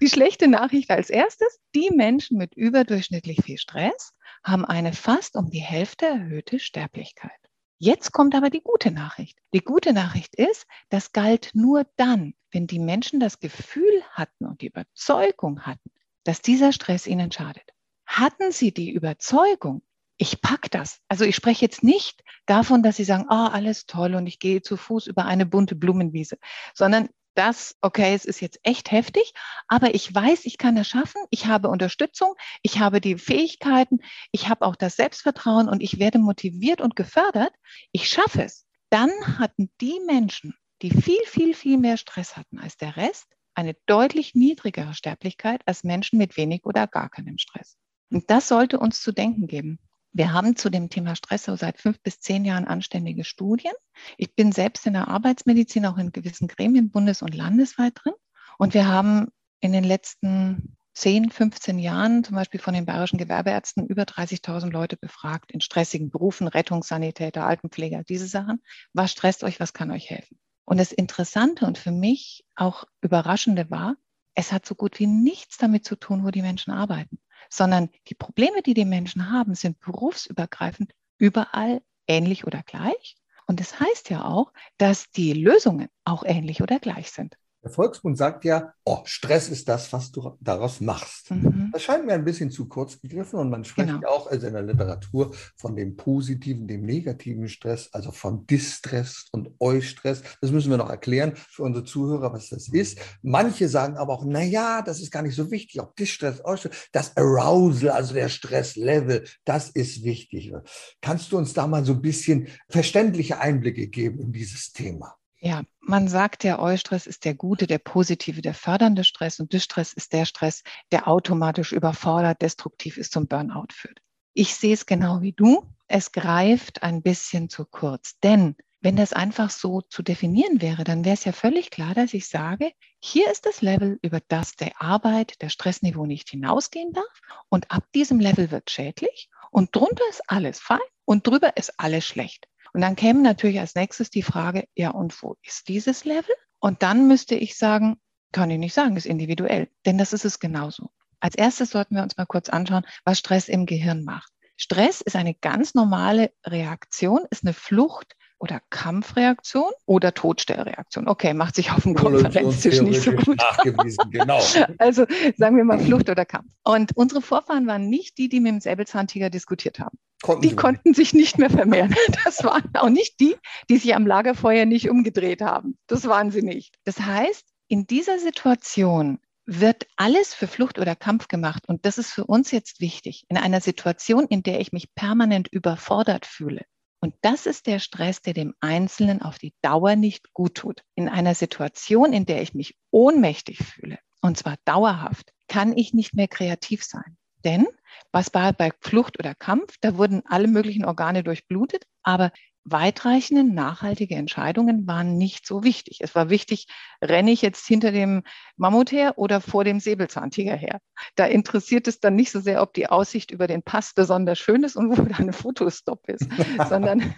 Die 0.01 0.09
schlechte 0.09 0.49
Nachricht 0.49 0.91
als 0.91 1.11
erstes, 1.11 1.59
die 1.75 1.91
Menschen 1.91 2.37
mit 2.37 2.55
überdurchschnittlich 2.55 3.43
viel 3.43 3.59
Stress 3.59 4.13
haben 4.45 4.65
eine 4.65 4.93
fast 4.93 5.37
um 5.37 5.51
die 5.51 5.61
Hälfte 5.61 6.07
erhöhte 6.07 6.59
Sterblichkeit. 6.59 7.48
Jetzt 7.79 8.13
kommt 8.13 8.35
aber 8.35 8.51
die 8.51 8.61
gute 8.61 8.91
Nachricht. 8.91 9.39
Die 9.55 9.61
gute 9.61 9.93
Nachricht 9.93 10.35
ist, 10.35 10.67
das 10.89 11.13
galt 11.13 11.51
nur 11.55 11.87
dann, 11.97 12.35
wenn 12.51 12.67
die 12.67 12.81
Menschen 12.81 13.21
das 13.21 13.39
Gefühl 13.39 14.03
hatten 14.11 14.47
und 14.47 14.61
die 14.61 14.67
Überzeugung 14.67 15.63
hatten, 15.63 15.91
dass 16.25 16.43
dieser 16.43 16.73
Stress 16.73 17.07
ihnen 17.07 17.31
schadet. 17.31 17.71
Hatten 18.05 18.51
sie 18.51 18.73
die 18.73 18.91
Überzeugung, 18.91 19.83
ich 20.17 20.41
pack 20.41 20.71
das. 20.73 21.01
Also 21.07 21.25
ich 21.25 21.37
spreche 21.37 21.65
jetzt 21.65 21.85
nicht 21.85 22.25
davon, 22.47 22.83
dass 22.83 22.97
sie 22.97 23.05
sagen, 23.05 23.27
oh, 23.31 23.35
alles 23.35 23.87
toll 23.87 24.17
und 24.17 24.27
ich 24.27 24.41
gehe 24.41 24.61
zu 24.61 24.77
Fuß 24.77 25.07
über 25.07 25.27
eine 25.27 25.47
bunte 25.47 25.77
Blumenwiese, 25.77 26.39
sondern 26.75 27.09
das, 27.38 27.76
okay, 27.83 28.14
es 28.14 28.25
ist 28.25 28.40
jetzt 28.40 28.59
echt 28.64 28.90
heftig, 28.90 29.33
aber 29.68 29.95
ich 29.95 30.12
weiß, 30.12 30.45
ich 30.45 30.59
kann 30.59 30.76
es 30.76 30.88
schaffen, 30.88 31.23
ich 31.30 31.47
habe 31.47 31.68
Unterstützung, 31.68 32.35
ich 32.62 32.80
habe 32.80 33.00
die 33.00 33.16
Fähigkeiten, 33.16 34.00
ich 34.33 34.49
habe 34.49 34.66
auch 34.66 34.75
das 34.75 34.97
Selbstvertrauen 34.97 35.68
und 35.68 35.80
ich 35.80 36.00
werde 36.00 36.18
motiviert 36.18 36.80
und 36.80 36.97
gefördert, 36.97 37.52
ich 37.92 38.09
schaffe 38.09 38.42
es. 38.42 38.66
Dann 38.90 39.11
hatten 39.38 39.71
die 39.80 40.00
Menschen, 40.07 40.54
die 40.83 40.90
viel, 40.90 41.25
viel, 41.26 41.54
viel 41.54 41.78
mehr 41.78 41.97
Stress 41.97 42.37
hatten 42.37 42.59
als 42.59 42.76
der 42.76 42.97
Rest, 42.97 43.26
eine 43.54 43.76
deutlich 43.87 44.35
niedrigere 44.35 44.95
Sterblichkeit 44.95 45.62
als 45.66 45.85
Menschen 45.85 46.18
mit 46.18 46.37
wenig 46.37 46.64
oder 46.64 46.87
gar 46.88 47.09
keinem 47.09 47.38
Stress. 47.38 47.76
Und 48.11 48.30
das 48.30 48.49
sollte 48.49 48.80
uns 48.80 49.00
zu 49.00 49.12
denken 49.12 49.47
geben. 49.47 49.78
Wir 50.12 50.33
haben 50.33 50.57
zu 50.57 50.71
dem 50.71 50.91
Thema 50.91 51.15
Stress 51.17 51.45
so 51.45 51.57
seit 51.57 51.79
fünf 51.79 52.00
bis 52.03 52.21
zehn 52.21 52.45
Jahren 52.45 52.67
anständige 52.67 53.25
Studien. 53.25 53.73
Ich 54.17 54.35
bin 54.35 54.53
selbst 54.53 54.87
in 54.87 54.95
der 54.95 55.09
Arbeitsmedizin 55.09 55.87
auch 55.87 55.99
in 55.99 56.12
gewissen 56.12 56.49
Gremien 56.49 56.91
bundes- 56.91 57.23
und 57.23 57.35
landesweit 57.35 57.93
drin. 57.95 58.15
Und 58.59 58.75
wir 58.75 58.88
haben 58.88 59.29
in 59.61 59.73
den 59.73 59.85
letzten 59.85 60.77
10, 60.95 61.31
15 61.31 61.79
Jahren 61.79 62.25
zum 62.25 62.35
Beispiel 62.35 62.59
von 62.59 62.75
den 62.75 62.87
bayerischen 62.87 63.19
Gewerbeärzten 63.19 63.87
über 63.87 64.03
30.000 64.03 64.71
Leute 64.71 64.97
befragt 64.97 65.53
in 65.53 65.61
stressigen 65.61 66.11
Berufen, 66.11 66.49
Rettungssanitäter, 66.49 67.47
Altenpfleger, 67.47 68.03
diese 68.03 68.27
Sachen. 68.27 68.62
Was 68.95 69.12
stresst 69.12 69.45
euch, 69.45 69.61
was 69.61 69.73
kann 69.73 69.93
euch 69.93 70.11
helfen? 70.11 70.38
Und 70.65 70.79
das 70.79 70.91
Interessante 70.93 71.67
und 71.67 71.79
für 71.79 71.93
mich 71.93 72.45
auch 72.57 72.85
Überraschende 73.00 73.71
war, 73.71 73.95
es 74.35 74.53
hat 74.53 74.67
so 74.67 74.75
gut 74.75 74.99
wie 74.99 75.07
nichts 75.07 75.57
damit 75.57 75.85
zu 75.85 75.97
tun, 75.97 76.25
wo 76.25 76.31
die 76.31 76.43
Menschen 76.43 76.73
arbeiten 76.73 77.21
sondern 77.49 77.90
die 78.09 78.14
Probleme, 78.14 78.62
die 78.62 78.75
die 78.75 78.85
Menschen 78.85 79.30
haben, 79.30 79.54
sind 79.54 79.80
berufsübergreifend 79.80 80.92
überall 81.18 81.83
ähnlich 82.07 82.47
oder 82.47 82.62
gleich. 82.62 83.16
Und 83.47 83.61
das 83.61 83.80
heißt 83.80 84.11
ja 84.11 84.25
auch, 84.25 84.52
dass 84.76 85.11
die 85.11 85.33
Lösungen 85.33 85.88
auch 86.04 86.25
ähnlich 86.25 86.62
oder 86.62 86.78
gleich 86.78 87.11
sind. 87.11 87.37
Der 87.65 87.71
Volksmund 87.71 88.17
sagt 88.17 88.45
ja, 88.45 88.73
oh, 88.85 89.00
Stress 89.05 89.49
ist 89.49 89.69
das, 89.69 89.93
was 89.93 90.12
du 90.12 90.37
daraus 90.41 90.81
machst. 90.81 91.33
Mhm. 91.33 91.71
Das 91.73 91.83
scheint 91.83 92.07
mir 92.07 92.12
ein 92.12 92.25
bisschen 92.25 92.53
zu 92.53 92.69
kurz 92.69 93.00
gegriffen 93.00 93.38
und 93.41 93.50
man 93.50 93.65
spricht 93.65 93.88
genau. 93.88 94.09
auch 94.09 94.31
also 94.31 94.47
in 94.47 94.53
der 94.53 94.62
Literatur 94.62 95.35
von 95.57 95.75
dem 95.75 95.97
positiven, 95.97 96.69
dem 96.69 96.83
negativen 96.83 97.49
Stress, 97.49 97.88
also 97.93 98.12
von 98.12 98.47
Distress 98.47 99.27
und 99.33 99.50
Eustress. 99.59 100.23
Das 100.41 100.53
müssen 100.53 100.71
wir 100.71 100.77
noch 100.77 100.88
erklären 100.88 101.33
für 101.35 101.65
unsere 101.65 101.85
Zuhörer, 101.85 102.33
was 102.33 102.49
das 102.49 102.69
ist. 102.69 103.00
Manche 103.23 103.69
sagen 103.69 103.97
aber 103.97 104.12
auch, 104.12 104.25
na 104.25 104.43
ja, 104.43 104.81
das 104.83 105.00
ist 105.00 105.11
gar 105.11 105.23
nicht 105.23 105.35
so 105.35 105.50
wichtig, 105.50 105.81
ob 105.81 105.97
Distress, 105.97 106.45
Eustress, 106.45 106.88
das 106.93 107.17
Arousal, 107.17 107.91
also 107.91 108.15
der 108.15 108.29
Stresslevel, 108.29 109.25
das 109.45 109.71
ist 109.71 110.05
wichtig. 110.05 110.53
Kannst 111.00 111.33
du 111.33 111.38
uns 111.38 111.55
da 111.55 111.67
mal 111.67 111.85
so 111.85 111.95
ein 111.95 112.03
bisschen 112.03 112.47
verständliche 112.69 113.41
Einblicke 113.41 113.88
geben 113.88 114.21
in 114.21 114.33
dieses 114.33 114.73
Thema? 114.73 115.17
Ja, 115.40 115.62
man 115.80 116.09
sagt, 116.09 116.42
der 116.42 116.61
Eustress 116.61 117.07
ist 117.07 117.25
der 117.25 117.35
gute, 117.35 117.66
der 117.66 117.78
positive, 117.78 118.42
der 118.42 118.54
fördernde 118.54 119.04
Stress 119.04 119.38
und 119.38 119.52
Distress 119.52 119.92
ist 119.92 120.12
der 120.12 120.25
Stress, 120.25 120.62
der 120.90 121.07
automatisch 121.07 121.73
überfordert, 121.73 122.42
destruktiv 122.42 122.99
ist, 122.99 123.12
zum 123.12 123.28
Burnout 123.28 123.68
führt. 123.73 124.00
Ich 124.35 124.54
sehe 124.54 124.75
es 124.75 124.87
genau 124.87 125.23
wie 125.23 125.33
du. 125.33 125.64
Es 125.87 126.12
greift 126.12 126.83
ein 126.83 127.02
bisschen 127.02 127.49
zu 127.49 127.64
kurz, 127.64 128.18
denn 128.21 128.57
wenn 128.80 128.97
das 128.97 129.12
einfach 129.12 129.50
so 129.50 129.80
zu 129.80 130.02
definieren 130.02 130.62
wäre, 130.62 130.85
dann 130.85 131.04
wäre 131.04 131.14
es 131.14 131.25
ja 131.25 131.33
völlig 131.33 131.71
klar, 131.71 131.95
dass 131.95 132.14
ich 132.14 132.28
sage, 132.28 132.71
hier 133.00 133.30
ist 133.30 133.47
das 133.47 133.61
Level, 133.61 133.99
über 134.02 134.21
das 134.28 134.54
der 134.54 134.80
Arbeit, 134.80 135.40
der 135.42 135.49
Stressniveau 135.49 136.07
nicht 136.07 136.30
hinausgehen 136.30 136.92
darf 136.92 137.21
und 137.49 137.71
ab 137.71 137.85
diesem 137.95 138.21
Level 138.21 138.50
wird 138.50 138.71
schädlich 138.71 139.30
und 139.50 139.75
drunter 139.75 140.04
ist 140.11 140.23
alles 140.28 140.61
fein 140.61 140.78
und 141.04 141.26
drüber 141.26 141.57
ist 141.57 141.80
alles 141.80 142.07
schlecht. 142.07 142.47
Und 142.73 142.81
dann 142.81 142.97
käme 142.97 143.23
natürlich 143.23 143.61
als 143.61 143.75
nächstes 143.75 144.11
die 144.11 144.23
Frage, 144.23 144.65
ja, 144.75 144.91
und 144.91 145.23
wo 145.23 145.37
ist 145.43 145.69
dieses 145.69 146.05
Level? 146.05 146.35
Und 146.61 146.83
dann 146.83 147.09
müsste 147.09 147.35
ich 147.35 147.57
sagen, 147.57 147.97
kann 148.33 148.51
ich 148.51 148.59
nicht 148.59 148.75
sagen, 148.75 148.97
ist 148.97 149.07
individuell, 149.07 149.69
denn 149.87 149.99
das 149.99 150.13
ist 150.13 150.25
es 150.25 150.39
genauso. 150.39 150.91
Als 151.21 151.35
erstes 151.35 151.71
sollten 151.71 151.97
wir 151.97 152.03
uns 152.03 152.17
mal 152.17 152.27
kurz 152.27 152.49
anschauen, 152.49 152.87
was 153.05 153.19
Stress 153.19 153.49
im 153.49 153.67
Gehirn 153.67 154.05
macht. 154.05 154.31
Stress 154.57 155.01
ist 155.01 155.17
eine 155.17 155.35
ganz 155.35 155.75
normale 155.75 156.33
Reaktion, 156.45 157.21
ist 157.31 157.45
eine 157.45 157.55
Flucht, 157.55 158.15
oder 158.38 158.61
Kampfreaktion 158.71 159.71
oder 159.87 160.14
Todstellreaktion. 160.14 161.09
Okay, 161.09 161.35
macht 161.35 161.57
sich 161.57 161.73
auf 161.73 161.83
dem 161.83 161.95
Konferenztisch 161.95 162.80
nicht 162.83 163.02
so 163.02 163.12
gut. 163.12 163.38
Nachgewiesen, 163.38 164.11
genau. 164.11 164.40
also 164.78 165.07
sagen 165.37 165.57
wir 165.57 165.64
mal 165.64 165.78
Flucht 165.78 166.09
oder 166.09 166.25
Kampf. 166.25 166.50
Und 166.64 166.97
unsere 166.97 167.21
Vorfahren 167.21 167.66
waren 167.66 167.88
nicht 167.88 168.18
die, 168.18 168.28
die 168.28 168.40
mit 168.40 168.52
dem 168.52 168.61
Säbelzahntiger 168.61 169.30
diskutiert 169.30 169.80
haben. 169.80 169.99
Konnten 170.23 170.42
die 170.42 170.57
konnten 170.57 170.95
sich 170.95 171.12
nicht 171.14 171.38
mehr 171.38 171.50
vermehren. 171.50 171.95
Das 172.25 172.42
waren 172.45 172.71
auch 172.75 172.90
nicht 172.90 173.21
die, 173.21 173.37
die 173.71 173.78
sich 173.78 173.95
am 173.95 174.07
Lagerfeuer 174.07 174.64
nicht 174.66 174.90
umgedreht 174.90 175.40
haben. 175.40 175.78
Das 175.87 176.07
waren 176.07 176.30
sie 176.30 176.42
nicht. 176.42 176.75
Das 176.85 177.00
heißt, 177.00 177.45
in 177.68 177.87
dieser 177.87 178.18
Situation 178.18 179.18
wird 179.47 179.87
alles 179.97 180.35
für 180.35 180.47
Flucht 180.47 180.78
oder 180.78 180.95
Kampf 180.95 181.28
gemacht. 181.28 181.68
Und 181.68 181.87
das 181.87 181.97
ist 181.97 182.12
für 182.12 182.26
uns 182.26 182.50
jetzt 182.50 182.80
wichtig. 182.80 183.25
In 183.28 183.38
einer 183.38 183.61
Situation, 183.61 184.26
in 184.26 184.42
der 184.42 184.61
ich 184.61 184.73
mich 184.73 184.95
permanent 184.95 185.49
überfordert 185.49 186.26
fühle, 186.26 186.64
und 187.00 187.14
das 187.23 187.47
ist 187.47 187.67
der 187.67 187.78
Stress, 187.78 188.23
der 188.23 188.35
dem 188.35 188.55
Einzelnen 188.61 189.23
auf 189.23 189.38
die 189.38 189.55
Dauer 189.62 189.97
nicht 189.97 190.33
gut 190.33 190.57
tut. 190.57 190.83
In 190.95 191.09
einer 191.09 191.35
Situation, 191.35 192.12
in 192.12 192.26
der 192.26 192.43
ich 192.43 192.55
mich 192.55 192.76
ohnmächtig 192.90 193.59
fühle, 193.59 193.99
und 194.21 194.37
zwar 194.37 194.57
dauerhaft, 194.64 195.33
kann 195.47 195.76
ich 195.76 195.95
nicht 195.95 196.14
mehr 196.14 196.28
kreativ 196.28 196.83
sein. 196.85 197.17
Denn 197.45 197.67
was 198.11 198.35
war 198.35 198.52
bei 198.52 198.73
Flucht 198.81 199.19
oder 199.19 199.35
Kampf? 199.35 199.76
Da 199.81 199.97
wurden 199.97 200.23
alle 200.26 200.49
möglichen 200.49 200.85
Organe 200.85 201.23
durchblutet, 201.23 201.85
aber 202.02 202.33
weitreichende, 202.71 203.45
nachhaltige 203.45 204.15
Entscheidungen 204.15 204.87
waren 204.87 205.17
nicht 205.17 205.47
so 205.47 205.63
wichtig. 205.63 205.99
Es 206.01 206.15
war 206.15 206.31
wichtig, 206.31 206.67
renne 207.03 207.31
ich 207.31 207.43
jetzt 207.43 207.67
hinter 207.67 207.93
dem 207.93 208.23
Mammut 208.57 208.93
her 208.93 209.19
oder 209.19 209.41
vor 209.41 209.65
dem 209.65 209.81
Säbelzahntiger 209.81 210.57
her. 210.57 210.81
Da 211.15 211.27
interessiert 211.27 211.89
es 211.89 212.01
dann 212.01 212.17
nicht 212.17 212.31
so 212.31 212.41
sehr, 212.41 212.63
ob 212.63 212.75
die 212.75 212.89
Aussicht 212.89 213.31
über 213.31 213.47
den 213.47 213.63
Pass 213.63 213.95
besonders 213.95 214.39
schön 214.39 214.65
ist 214.65 214.77
und 214.77 214.91
wo 214.91 215.03
da 215.03 215.17
eine 215.17 215.33
Fotostop 215.33 216.09
ist, 216.09 216.27
sondern 216.69 217.15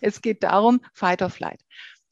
es 0.00 0.20
geht 0.20 0.42
darum, 0.42 0.80
Fight 0.92 1.22
or 1.22 1.30
Flight. 1.30 1.60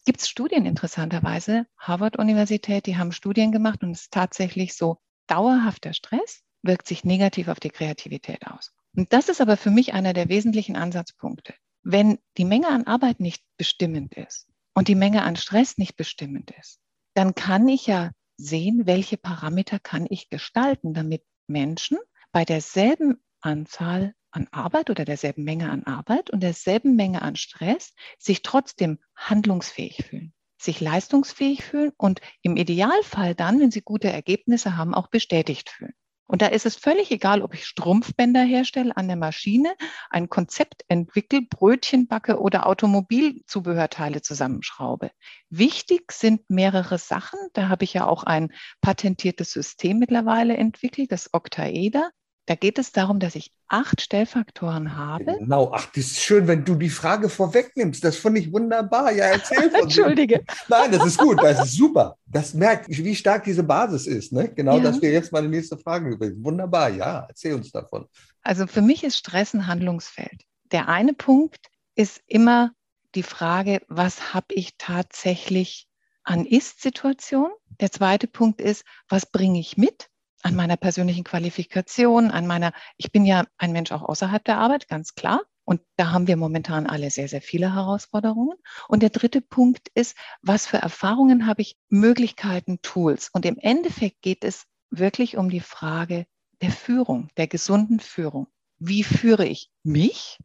Gibt 0.07 0.21
es 0.21 0.29
Studien 0.29 0.65
interessanterweise? 0.65 1.67
Harvard-Universität, 1.79 2.87
die 2.87 2.97
haben 2.97 3.13
Studien 3.13 3.53
gemacht 3.53 3.83
und 3.83 3.93
es 3.93 4.03
ist 4.03 4.13
tatsächlich 4.13 4.75
so, 4.75 4.99
dauerhafter 5.27 5.93
Stress 5.93 6.43
wirkt 6.63 6.89
sich 6.89 7.05
negativ 7.05 7.49
auf 7.49 7.61
die 7.61 7.71
Kreativität 7.71 8.47
aus. 8.47 8.73
Und 8.97 9.13
das 9.13 9.29
ist 9.29 9.41
aber 9.41 9.57
für 9.57 9.71
mich 9.71 9.93
einer 9.95 10.13
der 10.13 10.29
wesentlichen 10.29 10.77
Ansatzpunkte. 10.77 11.55
Wenn 11.83 12.19
die 12.37 12.45
Menge 12.45 12.69
an 12.69 12.87
Arbeit 12.87 13.21
nicht 13.21 13.43
bestimmend 13.57 14.15
ist 14.15 14.49
und 14.75 14.89
die 14.89 14.95
Menge 14.95 15.23
an 15.23 15.37
Stress 15.37 15.79
nicht 15.79 15.97
bestimmend 15.97 16.51
ist, 16.59 16.79
dann 17.15 17.35
kann 17.35 17.69
ich 17.69 17.87
ja 17.87 18.11
sehen, 18.37 18.87
welche 18.87 19.17
Parameter 19.17 19.79
kann 19.79 20.07
ich 20.09 20.29
gestalten, 20.29 20.95
damit 20.95 21.25
Menschen 21.47 21.99
bei 22.33 22.45
derselben 22.45 23.23
Anzahl 23.41 24.15
an 24.31 24.47
Arbeit 24.53 24.91
oder 24.91 25.05
derselben 25.05 25.43
Menge 25.45 25.71
an 25.71 25.85
Arbeit 25.85 26.31
und 26.31 26.43
derselben 26.43 26.95
Menge 26.97 27.23
an 27.23 27.37
Stress 27.37 27.95
sich 28.19 28.43
trotzdem 28.43 28.99
handlungsfähig 29.17 30.05
fühlen. 30.09 30.33
sich 30.61 30.81
leistungsfähig 30.81 31.65
fühlen 31.65 31.93
und 31.97 32.21
im 32.43 32.57
Idealfall 32.57 33.35
dann, 33.35 33.61
wenn 33.61 33.71
sie 33.71 33.83
gute 33.83 34.11
Ergebnisse 34.11 34.77
haben, 34.77 34.95
auch 34.95 35.09
bestätigt 35.09 35.71
fühlen. 35.71 35.95
Und 36.31 36.43
da 36.43 36.47
ist 36.47 36.65
es 36.65 36.77
völlig 36.77 37.11
egal, 37.11 37.43
ob 37.43 37.55
ich 37.55 37.67
Strumpfbänder 37.67 38.43
herstelle 38.45 38.97
an 38.97 39.09
der 39.09 39.17
Maschine, 39.17 39.75
ein 40.11 40.29
Konzept 40.29 40.85
entwickle, 40.87 41.43
Brötchen 41.43 42.07
backe 42.07 42.39
oder 42.39 42.69
Automobilzubehörteile 42.69 44.23
zusammenschraube. 44.23 45.11
Wichtig 45.49 46.13
sind 46.13 46.49
mehrere 46.49 46.99
Sachen. 46.99 47.41
Da 47.53 47.69
habe 47.69 47.83
ich 47.83 47.95
ja 47.95 48.07
auch 48.07 48.23
ein 48.23 48.53
patentiertes 48.81 49.51
System 49.51 49.99
mittlerweile 49.99 50.57
entwickelt, 50.57 51.11
das 51.11 51.31
Octaeder. 51.33 52.13
Da 52.47 52.55
geht 52.55 52.79
es 52.79 52.91
darum, 52.91 53.21
dass 53.21 53.37
ich 53.37 53.53
acht 53.69 54.01
Stellfaktoren 54.01 54.97
habe. 54.97 55.37
Genau, 55.39 55.71
ach, 55.73 55.87
das 55.87 56.07
ist 56.07 56.21
schön, 56.21 56.49
wenn 56.49 56.65
du 56.65 56.75
die 56.75 56.91
Frage 56.91 57.29
vorwegnimmst. 57.29 58.03
Das 58.03 58.17
finde 58.17 58.41
ich 58.41 58.53
wunderbar. 58.53 59.13
Ja, 59.13 59.27
erzähl 59.27 59.71
von 59.71 59.81
Entschuldige. 59.83 60.43
Nein, 60.69 60.91
das 60.91 61.07
ist 61.07 61.19
gut, 61.19 61.41
das 61.43 61.65
ist 61.65 61.77
super. 61.77 62.17
Das 62.27 62.55
merkt, 62.55 62.89
wie 62.89 63.15
stark 63.15 63.45
diese 63.45 63.63
Basis 63.63 64.07
ist. 64.07 64.33
Ne? 64.33 64.49
Genau, 64.53 64.79
ja. 64.79 64.83
dass 64.83 65.01
wir 65.01 65.13
jetzt 65.13 65.33
mal 65.33 65.43
die 65.43 65.49
nächste 65.49 65.79
Frage 65.79 66.11
übrigen. 66.11 66.43
Wunderbar, 66.45 66.91
ja, 66.91 67.27
erzähl 67.29 67.55
uns 67.55 67.71
davon. 67.71 68.07
Also 68.43 68.67
für 68.67 68.83
mich 68.83 69.05
ist 69.05 69.17
Stress 69.17 69.55
ein 69.55 69.67
Handlungsfeld. 69.67 70.43
Der 70.73 70.89
eine 70.89 71.15
Punkt 71.15 71.67
ist 71.95 72.21
immer 72.27 72.73
die 73.15 73.23
Frage, 73.23 73.81
was 73.89 74.35
habe 74.35 74.55
ich 74.55 74.77
tatsächlich 74.79 75.87
an 76.25 76.47
Ist-Situation? 76.47 77.51
Der 77.81 77.91
zweite 77.91 78.27
Punkt 78.27 78.61
ist, 78.61 78.85
was 79.09 79.27
bringe 79.27 79.59
ich 79.59 79.77
mit? 79.77 80.10
An 80.43 80.55
meiner 80.55 80.77
persönlichen 80.77 81.25
Qualifikation, 81.25 82.31
an 82.31 82.47
meiner, 82.47 82.73
ich 82.97 83.13
bin 83.13 83.25
ja 83.25 83.45
ein 83.59 83.73
Mensch 83.73 83.93
auch 83.93 84.03
außerhalb 84.03 84.45
der 84.45 84.59
Arbeit, 84.59 84.89
ganz 84.89 85.15
klar. 85.15 85.43
Und 85.65 85.81
da 85.97 86.11
haben 86.11 86.27
wir 86.27 86.37
momentan 86.37 86.87
alle 86.87 87.11
sehr, 87.11 87.29
sehr 87.29 87.43
viele 87.43 87.75
Herausforderungen. 87.75 88.57
Und 88.89 89.03
der 89.03 89.11
dritte 89.11 89.41
Punkt 89.41 89.89
ist, 89.95 90.17
was 90.43 90.67
für 90.67 90.79
Erfahrungen 90.79 91.47
habe 91.47 91.63
ich, 91.63 91.77
Möglichkeiten, 91.89 92.81
Tools. 92.83 93.29
Und 93.33 93.45
im 93.47 93.57
Endeffekt 93.57 94.23
geht 94.23 94.43
es 94.43 94.65
wirklich 94.91 95.37
um 95.37 95.49
die 95.49 95.61
Frage 95.61 96.27
der 96.61 96.73
Führung, 96.73 97.29
der 97.37 97.47
gesunden 97.47 98.01
Führung. 98.01 98.49
Wie 98.79 99.05
führe 99.05 99.47
ich 99.47 99.71
mich? 99.85 100.39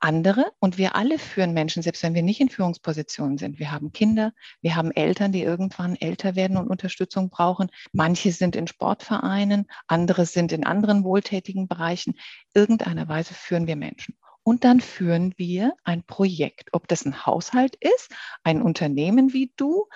Andere 0.00 0.52
und 0.58 0.78
wir 0.78 0.94
alle 0.96 1.18
führen 1.18 1.52
Menschen, 1.52 1.82
selbst 1.82 2.02
wenn 2.02 2.14
wir 2.14 2.22
nicht 2.22 2.40
in 2.40 2.48
Führungspositionen 2.48 3.38
sind. 3.38 3.58
Wir 3.58 3.70
haben 3.70 3.92
Kinder, 3.92 4.32
wir 4.60 4.76
haben 4.76 4.90
Eltern, 4.90 5.32
die 5.32 5.42
irgendwann 5.42 5.96
älter 5.96 6.34
werden 6.36 6.56
und 6.56 6.68
Unterstützung 6.68 7.30
brauchen. 7.30 7.70
Manche 7.92 8.32
sind 8.32 8.56
in 8.56 8.66
Sportvereinen, 8.66 9.66
andere 9.86 10.26
sind 10.26 10.52
in 10.52 10.64
anderen 10.64 11.04
wohltätigen 11.04 11.68
Bereichen. 11.68 12.14
Irgendeiner 12.54 13.08
Weise 13.08 13.34
führen 13.34 13.66
wir 13.66 13.76
Menschen. 13.76 14.16
Und 14.42 14.64
dann 14.64 14.80
führen 14.80 15.34
wir 15.36 15.74
ein 15.84 16.02
Projekt, 16.02 16.70
ob 16.72 16.88
das 16.88 17.04
ein 17.04 17.26
Haushalt 17.26 17.76
ist, 17.76 18.10
ein 18.42 18.62
Unternehmen 18.62 19.32
wie 19.32 19.52
du, 19.56 19.86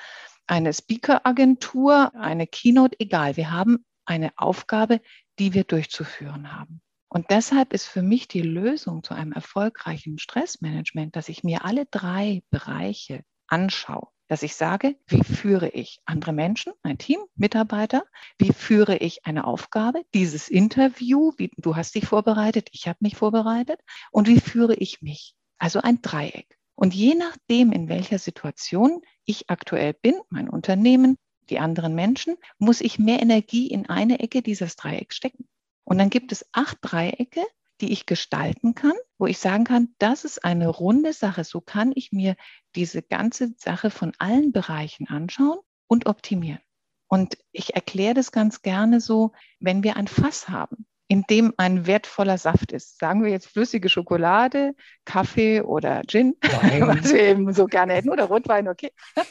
eine 0.47 0.73
Speaker-Agentur, 0.73 2.15
eine 2.15 2.47
Keynote, 2.47 2.97
egal. 3.01 3.37
Wir 3.37 3.51
haben 3.51 3.85
eine 4.05 4.33
Aufgabe, 4.37 5.01
die 5.39 5.55
wir 5.55 5.65
durchzuführen 5.65 6.53
haben. 6.53 6.83
Und 7.15 7.31
deshalb 7.31 7.73
ist 7.73 7.87
für 7.87 8.03
mich 8.03 8.27
die 8.27 8.43
Lösung 8.43 9.05
zu 9.05 9.15
einem 9.15 9.31
erfolgreichen 9.31 10.19
Stressmanagement, 10.19 11.15
dass 11.15 11.29
ich 11.29 11.45
mir 11.45 11.65
alle 11.65 11.87
drei 11.87 12.43
Bereiche 12.51 13.23
anschaue. 13.47 14.09
Dass 14.27 14.43
ich 14.43 14.57
sage, 14.57 14.97
wie 15.07 15.23
führe 15.23 15.69
ich 15.69 16.01
andere 16.07 16.33
Menschen, 16.33 16.73
ein 16.83 16.99
Team, 16.99 17.21
Mitarbeiter? 17.37 18.03
Wie 18.37 18.53
führe 18.53 18.97
ich 18.97 19.27
eine 19.27 19.47
Aufgabe? 19.47 20.03
Dieses 20.13 20.49
Interview, 20.49 21.31
wie, 21.37 21.53
du 21.57 21.77
hast 21.77 21.95
dich 21.95 22.05
vorbereitet, 22.05 22.69
ich 22.73 22.89
habe 22.89 22.99
mich 23.01 23.15
vorbereitet. 23.15 23.79
Und 24.11 24.27
wie 24.27 24.41
führe 24.41 24.75
ich 24.75 25.01
mich? 25.01 25.37
Also 25.59 25.83
ein 25.83 26.03
Dreieck. 26.03 26.59
Und 26.75 26.97
je 26.97 27.15
nachdem, 27.15 27.71
in 27.71 27.89
welcher 27.89 28.19
Situation 28.19 29.03
ich 29.25 29.51
aktuell 29.51 29.95
bin, 29.95 30.15
mein 30.31 30.51
Unternehmen, 30.51 31.17
die 31.49 31.61
anderen 31.61 31.95
Menschen, 31.95 32.35
muss 32.59 32.81
ich 32.81 32.99
mehr 32.99 33.23
Energie 33.23 33.69
in 33.69 33.89
eine 33.89 34.19
Ecke 34.19 34.43
dieses 34.43 34.75
Dreiecks 34.75 35.15
stecken. 35.15 35.47
Und 35.85 35.99
dann 35.99 36.11
gibt 36.11 36.33
es 36.33 36.47
acht 36.53 36.79
Dreiecke, 36.81 37.45
die 37.81 37.93
ich 37.93 38.07
gestalten 38.07 38.75
kann, 38.75 38.95
wo 39.19 39.27
ich 39.27 39.39
sagen 39.39 39.65
kann, 39.65 39.95
das 39.99 40.25
ist 40.25 40.45
eine 40.45 40.69
runde 40.69 41.13
Sache. 41.13 41.45
So 41.45 41.61
kann 41.61 41.93
ich 41.95 42.13
mir 42.13 42.37
diese 42.75 43.03
ganze 43.03 43.53
Sache 43.59 43.91
von 43.91 44.13
allen 44.19 44.53
Bereichen 44.53 45.09
anschauen 45.09 45.59
und 45.87 46.07
optimieren. 46.07 46.61
Und 47.09 47.37
ich 47.53 47.75
erkläre 47.75 48.15
das 48.15 48.33
ganz 48.33 48.63
gerne 48.63 49.01
so, 49.01 49.33
wenn 49.61 49.83
wir 49.83 49.97
ein 49.97 50.09
Fass 50.09 50.49
haben, 50.49 50.87
in 51.09 51.23
dem 51.29 51.53
ein 51.59 51.87
wertvoller 51.87 52.39
Saft 52.39 52.73
ist. 52.73 52.99
Sagen 52.99 53.23
wir 53.23 53.31
jetzt 53.31 53.47
flüssige 53.47 53.89
Schokolade, 53.89 54.75
Kaffee 55.05 55.61
oder 55.61 56.03
Gin, 56.07 56.37
was 56.43 57.13
wir 57.13 57.23
eben 57.23 57.53
so 57.53 57.67
gerne 57.67 57.95
hätten, 57.95 58.11
oder 58.11 58.25
Rotwein, 58.25 58.69
okay. 58.69 58.91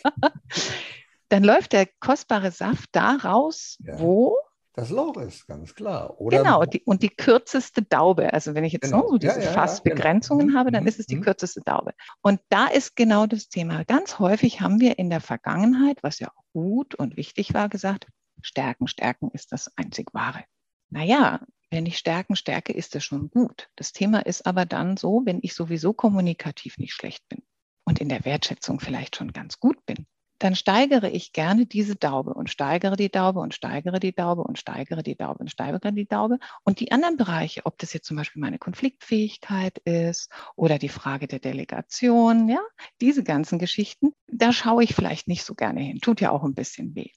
Dann 1.29 1.43
läuft 1.43 1.73
der 1.73 1.87
kostbare 1.99 2.51
Saft 2.51 2.89
da 2.91 3.15
raus, 3.15 3.77
ja. 3.83 3.99
wo 3.99 4.37
das 4.73 4.89
Loch 4.89 5.17
ist, 5.17 5.47
ganz 5.47 5.75
klar. 5.75 6.19
Oder 6.19 6.39
genau, 6.39 6.65
die, 6.65 6.81
und 6.81 7.03
die 7.03 7.09
kürzeste 7.09 7.83
Daube. 7.83 8.33
Also 8.33 8.55
wenn 8.55 8.63
ich 8.63 8.73
jetzt 8.73 8.91
genau. 8.91 9.07
so 9.07 9.17
diese 9.17 9.39
ja, 9.39 9.45
ja, 9.45 9.51
Fassbegrenzungen 9.51 10.47
genau. 10.47 10.59
habe, 10.59 10.71
dann 10.71 10.83
mhm. 10.83 10.87
ist 10.87 10.99
es 10.99 11.05
die 11.05 11.17
mhm. 11.17 11.21
kürzeste 11.21 11.61
Daube. 11.61 11.93
Und 12.21 12.39
da 12.49 12.67
ist 12.67 12.95
genau 12.95 13.27
das 13.27 13.49
Thema. 13.49 13.83
Ganz 13.85 14.17
häufig 14.17 14.61
haben 14.61 14.79
wir 14.79 14.97
in 14.97 15.11
der 15.11 15.21
Vergangenheit, 15.21 16.01
was 16.01 16.19
ja 16.19 16.29
auch 16.29 16.43
gut 16.53 16.95
und 16.95 17.17
wichtig 17.17 17.53
war, 17.53 17.69
gesagt, 17.69 18.07
Stärken, 18.41 18.87
Stärken 18.87 19.29
ist 19.31 19.51
das 19.51 19.71
einzig 19.77 20.13
Wahre. 20.13 20.43
Naja, 20.89 21.39
wenn 21.69 21.85
ich 21.85 21.97
Stärken 21.97 22.35
stärke, 22.35 22.73
ist 22.73 22.95
das 22.95 23.03
schon 23.03 23.29
gut. 23.29 23.69
Das 23.75 23.93
Thema 23.93 24.25
ist 24.25 24.45
aber 24.45 24.65
dann 24.65 24.97
so, 24.97 25.21
wenn 25.25 25.39
ich 25.41 25.53
sowieso 25.53 25.93
kommunikativ 25.93 26.77
nicht 26.77 26.93
schlecht 26.93 27.27
bin 27.29 27.43
und 27.85 27.99
in 27.99 28.09
der 28.09 28.25
Wertschätzung 28.25 28.79
vielleicht 28.79 29.15
schon 29.15 29.33
ganz 29.33 29.59
gut 29.59 29.83
bin, 29.85 30.05
dann 30.43 30.55
steigere 30.55 31.09
ich 31.09 31.31
gerne 31.31 31.65
diese 31.65 31.95
Daube 31.95 32.33
und 32.33 32.49
steigere 32.49 32.97
die 32.97 33.09
Daube 33.09 33.39
und 33.39 33.53
steigere 33.53 33.97
die 33.97 34.13
Daube 34.13 34.43
und 34.43 34.59
steigere 34.59 35.01
die 35.01 35.15
Daube 35.15 35.39
und 35.39 35.49
steigere 35.49 35.93
die 35.93 36.05
Daube. 36.05 36.37
Und 36.65 36.81
die 36.81 36.91
anderen 36.91 37.15
Bereiche, 37.15 37.61
ob 37.65 37.77
das 37.77 37.93
jetzt 37.93 38.07
zum 38.07 38.17
Beispiel 38.17 38.41
meine 38.41 38.59
Konfliktfähigkeit 38.59 39.77
ist 39.85 40.29
oder 40.57 40.79
die 40.79 40.89
Frage 40.89 41.27
der 41.27 41.39
Delegation, 41.39 42.49
ja, 42.49 42.59
diese 42.99 43.23
ganzen 43.23 43.57
Geschichten, 43.57 44.11
da 44.27 44.51
schaue 44.51 44.83
ich 44.83 44.93
vielleicht 44.93 45.29
nicht 45.29 45.45
so 45.45 45.55
gerne 45.55 45.79
hin. 45.79 45.99
Tut 46.01 46.19
ja 46.19 46.31
auch 46.31 46.43
ein 46.43 46.55
bisschen 46.55 46.93
weh. 46.93 47.11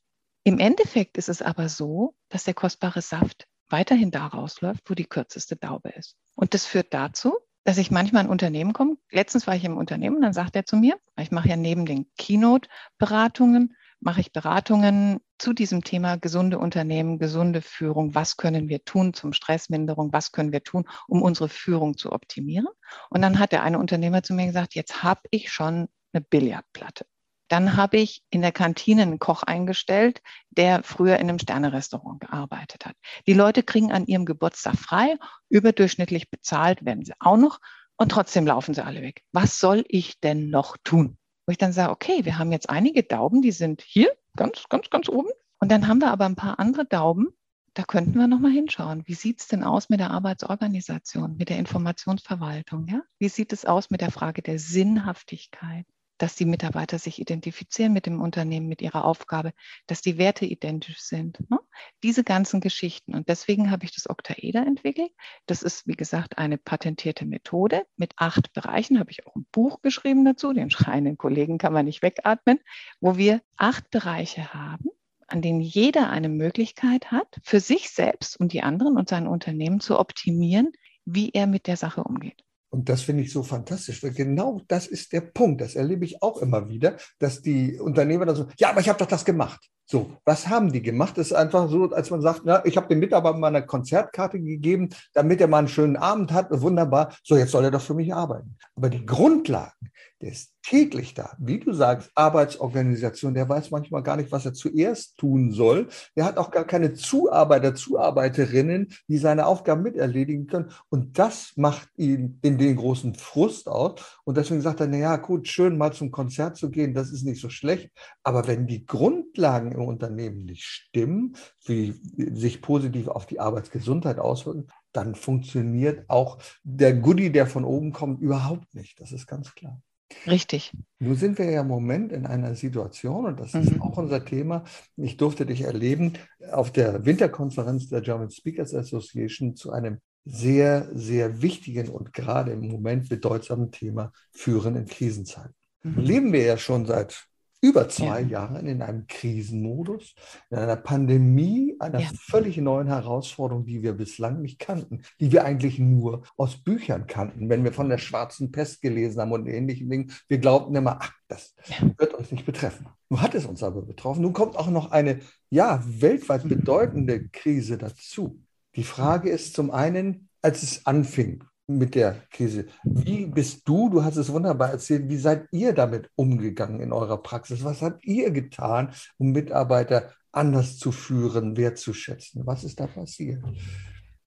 Im 0.45 0.61
Endeffekt 0.61 1.19
ist 1.19 1.29
es 1.29 1.43
aber 1.43 1.69
so, 1.69 2.15
dass 2.29 2.45
der 2.45 2.55
kostbare 2.55 3.03
Saft 3.03 3.49
weiterhin 3.69 4.13
da 4.13 4.29
rausläuft, 4.29 4.89
wo 4.89 4.95
die 4.95 5.07
kürzeste 5.07 5.57
Daube 5.57 5.89
ist. 5.89 6.17
Und 6.37 6.55
das 6.55 6.65
führt 6.65 6.95
dazu, 6.95 7.37
dass 7.67 7.79
ich 7.79 7.91
manchmal 7.91 8.25
in 8.25 8.31
Unternehmen 8.31 8.73
komme. 8.73 8.97
Letztens 9.11 9.49
war 9.49 9.57
ich 9.57 9.65
im 9.65 9.77
Unternehmen, 9.77 10.23
dann 10.23 10.33
sagt 10.33 10.55
er 10.55 10.65
zu 10.65 10.77
mir, 10.77 10.97
ich 11.19 11.33
mache 11.33 11.49
ja 11.49 11.57
neben 11.57 11.85
den 11.85 12.07
Keynote-Beratungen, 12.17 13.75
mache 13.99 14.21
ich 14.21 14.33
Beratungen 14.33 15.19
zu 15.37 15.53
diesem 15.53 15.83
Thema 15.83 16.17
gesunde 16.17 16.61
Unternehmen, 16.61 17.19
gesunde 17.19 17.63
Führung. 17.63 18.15
Was 18.15 18.37
können 18.37 18.69
wir 18.69 18.85
tun 18.85 19.15
zum 19.15 19.33
Stressminderung? 19.33 20.13
Was 20.13 20.31
können 20.31 20.53
wir 20.53 20.63
tun, 20.63 20.85
um 21.09 21.23
unsere 21.23 21.49
Führung 21.49 21.97
zu 21.97 22.13
optimieren? 22.13 22.69
Und 23.11 23.21
dann 23.21 23.41
hat 23.41 23.51
der 23.51 23.65
eine 23.65 23.81
Unternehmer 23.81 24.23
zu 24.23 24.33
mir 24.33 24.47
gesagt, 24.47 24.77
jetzt 24.77 25.03
habe 25.03 25.23
ich 25.33 25.51
schon 25.51 25.89
eine 26.13 26.21
Billardplatte. 26.21 27.05
Dann 27.49 27.77
habe 27.77 27.99
ich 27.99 28.23
in 28.31 28.43
der 28.43 28.53
Kantine 28.53 29.03
einen 29.03 29.19
Koch 29.19 29.43
eingestellt, 29.43 30.21
der 30.51 30.83
früher 30.83 31.17
in 31.17 31.29
einem 31.29 31.39
Sternerestaurant 31.39 32.21
gearbeitet 32.21 32.87
hat. 32.87 32.97
Die 33.27 33.35
Leute 33.35 33.63
kriegen 33.63 33.93
an 33.93 34.07
ihrem 34.07 34.25
Geburtstag 34.25 34.77
frei, 34.77 35.17
überdurchschnittlich 35.49 36.31
bezahlt 36.31 36.85
werden 36.85 37.05
sie 37.05 37.15
auch 37.21 37.37
noch 37.37 37.61
und 37.97 38.11
trotzdem 38.11 38.47
laufen 38.47 38.75
sie 38.75 38.85
alle 38.85 39.03
weg. 39.03 39.23
Was 39.33 39.61
soll 39.61 39.85
ich 39.89 40.21
denn 40.21 40.51
noch 40.51 40.77
tun? 40.83 41.19
Wo 41.47 41.53
ich 41.53 41.59
dann 41.59 41.73
sage, 41.73 41.93
okay, 41.93 42.25
wir 42.25 42.39
haben 42.39 42.53
jetzt 42.53 42.69
einige 42.69 43.05
Dauben, 43.05 43.43
die 43.43 43.53
sind 43.53 43.83
hier 43.83 44.11
ganz, 44.37 44.65
ganz, 44.69 44.91
ganz 44.91 45.09
oben. 45.09 45.31
Und 45.59 45.71
dann 45.71 45.87
haben 45.89 46.01
wir 46.01 46.11
aber 46.11 46.27
ein 46.27 46.37
paar 46.37 46.59
andere 46.59 46.85
Dauben, 46.85 47.29
da 47.77 47.83
könnten 47.83 48.19
wir 48.19 48.27
nochmal 48.27 48.53
hinschauen. 48.53 49.03
Wie 49.07 49.15
sieht 49.15 49.41
es 49.41 49.49
denn 49.49 49.63
aus 49.63 49.91
mit 49.91 50.01
der 50.01 50.11
Arbeitsorganisation, 50.11 51.37
mit 51.37 51.51
der 51.51 51.59
Informationsverwaltung? 51.59 52.87
Ja? 52.89 53.03
Wie 53.19 53.29
sieht 53.29 53.53
es 53.53 53.67
aus 53.67 53.91
mit 53.91 54.01
der 54.01 54.11
Frage 54.11 54.41
der 54.41 54.59
Sinnhaftigkeit? 54.59 55.87
Dass 56.19 56.37
die 56.37 56.45
Mitarbeiter 56.45 56.99
sich 56.99 57.21
identifizieren 57.21 57.93
mit 57.93 58.07
dem 58.07 58.21
Unternehmen, 58.21 58.69
mit 58.69 58.83
ihrer 58.83 59.05
Aufgabe, 59.05 59.53
dass 59.87 60.03
die 60.03 60.19
Werte 60.19 60.47
identisch 60.47 61.01
sind. 61.01 61.39
Ne? 61.51 61.59
Diese 62.03 62.25
ganzen 62.25 62.61
Geschichten. 62.61 63.15
Und 63.15 63.29
deswegen 63.29 63.71
habe 63.71 63.85
ich 63.85 63.95
das 63.95 64.09
Octaeder 64.09 64.67
entwickelt. 64.67 65.11
Das 65.47 65.63
ist, 65.63 65.87
wie 65.87 65.97
gesagt, 65.97 66.39
eine 66.39 66.59
patentierte 66.59 67.27
Methode 67.27 67.87
mit 67.97 68.15
acht 68.17 68.53
Bereichen. 68.53 68.99
Habe 68.99 69.11
ich 69.11 69.27
auch 69.27 69.37
ein 69.37 69.47
Buch 69.53 69.83
geschrieben 69.83 70.25
dazu. 70.25 70.53
Den 70.53 70.71
schreienden 70.71 71.19
Kollegen 71.19 71.59
kann 71.59 71.73
man 71.73 71.87
nicht 71.87 72.03
wegatmen, 72.03 72.61
wo 73.01 73.17
wir 73.17 73.43
acht 73.57 73.91
Bereiche 73.91 74.53
haben 74.55 74.91
an 75.29 75.43
denen 75.43 75.61
jeder 75.61 76.09
eine 76.11 76.29
Möglichkeit 76.29 77.11
hat, 77.11 77.27
für 77.43 77.61
sich 77.61 77.91
selbst 77.91 78.39
und 78.39 78.53
die 78.53 78.63
anderen 78.63 78.97
und 78.97 79.09
sein 79.09 79.27
Unternehmen 79.27 79.81
zu 79.81 79.99
optimieren, 79.99 80.73
wie 81.05 81.31
er 81.31 81.47
mit 81.47 81.67
der 81.67 81.77
Sache 81.77 82.05
umgeht. 82.05 82.45
Und 82.71 82.89
das 82.89 83.03
finde 83.03 83.23
ich 83.23 83.33
so 83.33 83.43
fantastisch, 83.43 84.03
weil 84.03 84.13
genau 84.13 84.61
das 84.69 84.87
ist 84.87 85.13
der 85.13 85.21
Punkt. 85.21 85.61
Das 85.61 85.75
erlebe 85.77 86.05
ich 86.05 86.23
auch 86.23 86.39
immer 86.39 86.69
wieder, 86.69 86.97
dass 87.19 87.43
die 87.43 87.79
Unternehmer 87.79 88.27
dann 88.27 88.37
so, 88.37 88.47
ja, 88.59 88.71
aber 88.71 88.81
ich 88.81 88.89
habe 88.89 88.99
doch 88.99 89.07
das 89.07 89.25
gemacht. 89.25 89.69
So, 89.89 90.11
was 90.25 90.49
haben 90.49 90.73
die 90.73 90.83
gemacht? 90.83 91.17
Das 91.17 91.29
ist 91.29 91.33
einfach 91.33 91.71
so, 91.71 91.91
als 91.93 92.11
man 92.11 92.21
sagt, 92.21 92.43
na, 92.45 92.65
ich 92.65 92.77
habe 92.77 92.89
dem 92.89 92.99
Mitarbeiter 92.99 93.39
mal 93.39 93.65
Konzertkarte 93.65 94.41
gegeben, 94.41 94.89
damit 95.15 95.41
er 95.41 95.47
mal 95.47 95.59
einen 95.59 95.69
schönen 95.69 95.97
Abend 95.97 96.33
hat. 96.33 96.49
Wunderbar. 96.51 97.15
So, 97.23 97.37
jetzt 97.37 97.53
soll 97.53 97.65
er 97.65 97.71
doch 97.71 97.81
für 97.81 97.95
mich 97.95 98.13
arbeiten. 98.13 98.57
Aber 98.75 98.91
die 98.91 99.07
Grundlagen, 99.07 99.93
der 100.21 100.33
ist 100.33 100.53
täglich 100.63 101.15
da. 101.15 101.37
Wie 101.39 101.61
du 101.61 101.73
sagst, 101.73 102.11
Arbeitsorganisation, 102.15 103.35
der 103.35 103.49
weiß 103.49 103.71
manchmal 103.71 104.03
gar 104.03 104.17
nicht, 104.17 104.33
was 104.33 104.47
er 104.47 104.55
zuerst 104.55 105.17
tun 105.17 105.53
soll. 105.53 105.89
Der 106.17 106.25
hat 106.25 106.39
auch 106.39 106.51
gar 106.51 106.65
keine 106.65 106.95
Zuarbeiter, 106.95 107.75
Zuarbeiterinnen, 107.75 108.89
die 109.07 109.19
seine 109.19 109.47
Aufgaben 109.47 109.83
miterledigen 109.83 110.47
können. 110.47 110.71
Und 110.89 111.19
das 111.19 111.53
macht 111.57 111.89
ihn 111.97 112.41
in 112.43 112.59
den 112.59 112.77
großen 112.77 113.15
Frust 113.15 113.69
aus. 113.69 114.21
Und 114.25 114.37
deswegen 114.37 114.63
sagt 114.63 114.81
er, 114.81 114.89
na 114.89 114.97
ja, 114.97 115.17
gut, 115.17 115.47
schön 115.47 115.79
mal 115.79 115.93
zum 115.93 116.11
Konzert 116.11 116.57
zu 116.57 116.71
gehen, 116.71 116.95
das 116.95 117.13
ist 117.13 117.25
nicht 117.25 117.41
so 117.41 117.49
schlecht. 117.49 117.91
Aber 118.25 118.49
wenn 118.49 118.67
die 118.67 118.87
Grundlagen 118.87 119.76
im 119.77 119.83
Unternehmen 119.83 120.45
nicht 120.45 120.65
stimmen, 120.65 121.37
wie 121.65 121.95
sich 122.17 122.63
positiv 122.63 123.09
auf 123.09 123.27
die 123.27 123.41
Arbeitsgesundheit 123.41 124.19
auswirken, 124.19 124.67
dann 124.93 125.15
funktioniert 125.15 126.09
auch 126.09 126.39
der 126.65 126.95
Goodie, 126.95 127.31
der 127.31 127.47
von 127.47 127.65
oben 127.65 127.93
kommt, 127.93 128.21
überhaupt 128.21 128.75
nicht. 128.75 129.01
Das 129.01 129.13
ist 129.13 129.27
ganz 129.27 129.55
klar. 129.55 129.81
Richtig. 130.27 130.73
Nun 130.99 131.17
sind 131.17 131.39
wir 131.39 131.51
ja 131.51 131.63
im 131.63 131.69
Moment 131.69 132.13
in 132.13 132.27
einer 132.27 132.55
Situation, 132.55 133.27
und 133.27 133.41
das 133.41 133.55
ist 133.55 133.73
mhm. 133.73 133.83
auch 133.83 133.97
unser 133.99 134.25
Thema. 134.25 134.65
Ich 134.97 135.17
durfte 135.17 135.47
dich 135.47 135.63
erleben 135.63 136.15
auf 136.53 136.71
der 136.73 137.05
Winterkonferenz 137.05 137.89
der 137.89 138.03
German 138.03 138.31
Speakers 138.31 138.75
Association 138.75 139.57
zu 139.57 139.73
einem 139.73 139.99
sehr, 140.25 140.89
sehr 140.93 141.43
wichtigen 141.43 141.89
und 141.89 142.13
gerade 142.13 142.53
im 142.53 142.69
Moment 142.69 143.09
bedeutsamen 143.09 143.71
Thema 143.71 144.13
Führen 144.33 144.77
in 144.77 144.87
Krisenzeiten. 144.87 145.55
Mhm. 145.83 145.99
Leben 145.99 146.33
wir 146.33 146.43
ja 146.43 146.57
schon 146.57 146.87
seit 146.87 147.27
über 147.61 147.89
zwei 147.89 148.21
ja. 148.21 148.29
Jahren 148.29 148.67
in 148.67 148.83
einem 148.83 149.07
Krisenmodus, 149.07 150.15
in 150.51 150.59
einer 150.59 150.77
Pandemie, 150.77 151.77
einer 151.79 152.01
ja. 152.01 152.09
völlig 152.19 152.57
neuen 152.59 152.87
Herausforderung, 152.89 153.65
die 153.65 153.83
wir 153.83 153.95
bislang 153.95 154.43
nicht 154.43 154.59
kannten, 154.59 155.03
die 155.21 155.33
wir 155.33 155.45
eigentlich 155.45 155.79
nur 155.79 156.23
aus 156.37 156.63
Büchern 156.63 157.07
kannten, 157.07 157.49
wenn 157.49 157.65
wir 157.65 157.73
von 157.73 157.89
der 157.89 157.99
schwarzen 157.99 158.53
Pest 158.53 158.83
gelesen 158.83 159.21
haben 159.21 159.33
und 159.33 159.47
ähnlichen 159.47 159.89
Dingen. 159.89 160.13
Wir 160.29 160.39
glaubten 160.39 160.75
immer, 160.75 160.99
ach, 161.01 161.13
das 161.29 161.55
wird 161.99 162.15
uns 162.15 162.31
nicht 162.31 162.47
betreffen. 162.47 162.87
Nun 163.09 163.23
hat 163.23 163.35
es 163.35 163.47
uns 163.47 163.63
aber 163.63 163.83
betroffen. 163.83 164.23
Nun 164.23 164.33
kommt 164.33 164.57
auch 164.57 164.71
noch 164.71 164.91
eine, 164.91 165.21
ja, 165.51 165.83
weltweit 165.87 166.49
bedeutende 166.49 167.29
Krise 167.29 167.79
dazu. 167.79 168.43
Die 168.75 168.85
Frage 168.85 169.31
ist 169.31 169.55
zum 169.55 169.71
einen, 169.71 170.29
als 170.43 170.63
es 170.63 170.87
anfing, 170.87 171.43
mit 171.67 171.95
der 171.95 172.23
Krise. 172.31 172.67
Wie 172.85 173.27
bist 173.27 173.69
du, 173.69 173.89
du 173.89 174.05
hast 174.05 174.17
es 174.17 174.33
wunderbar 174.33 174.71
erzählt, 174.71 175.09
wie 175.09 175.17
seid 175.17 175.49
ihr 175.51 175.73
damit 175.73 176.11
umgegangen 176.15 176.81
in 176.81 176.93
eurer 176.93 177.23
Praxis? 177.23 177.65
Was 177.65 177.83
habt 177.83 178.05
ihr 178.05 178.31
getan, 178.31 178.93
um 179.19 179.33
Mitarbeiter 179.33 180.11
anders 180.33 180.79
zu 180.79 180.93
führen, 180.93 181.57
wertzuschätzen? 181.57 182.47
Was 182.47 182.65
ist 182.65 182.79
da 182.79 182.87
passiert? 182.87 183.43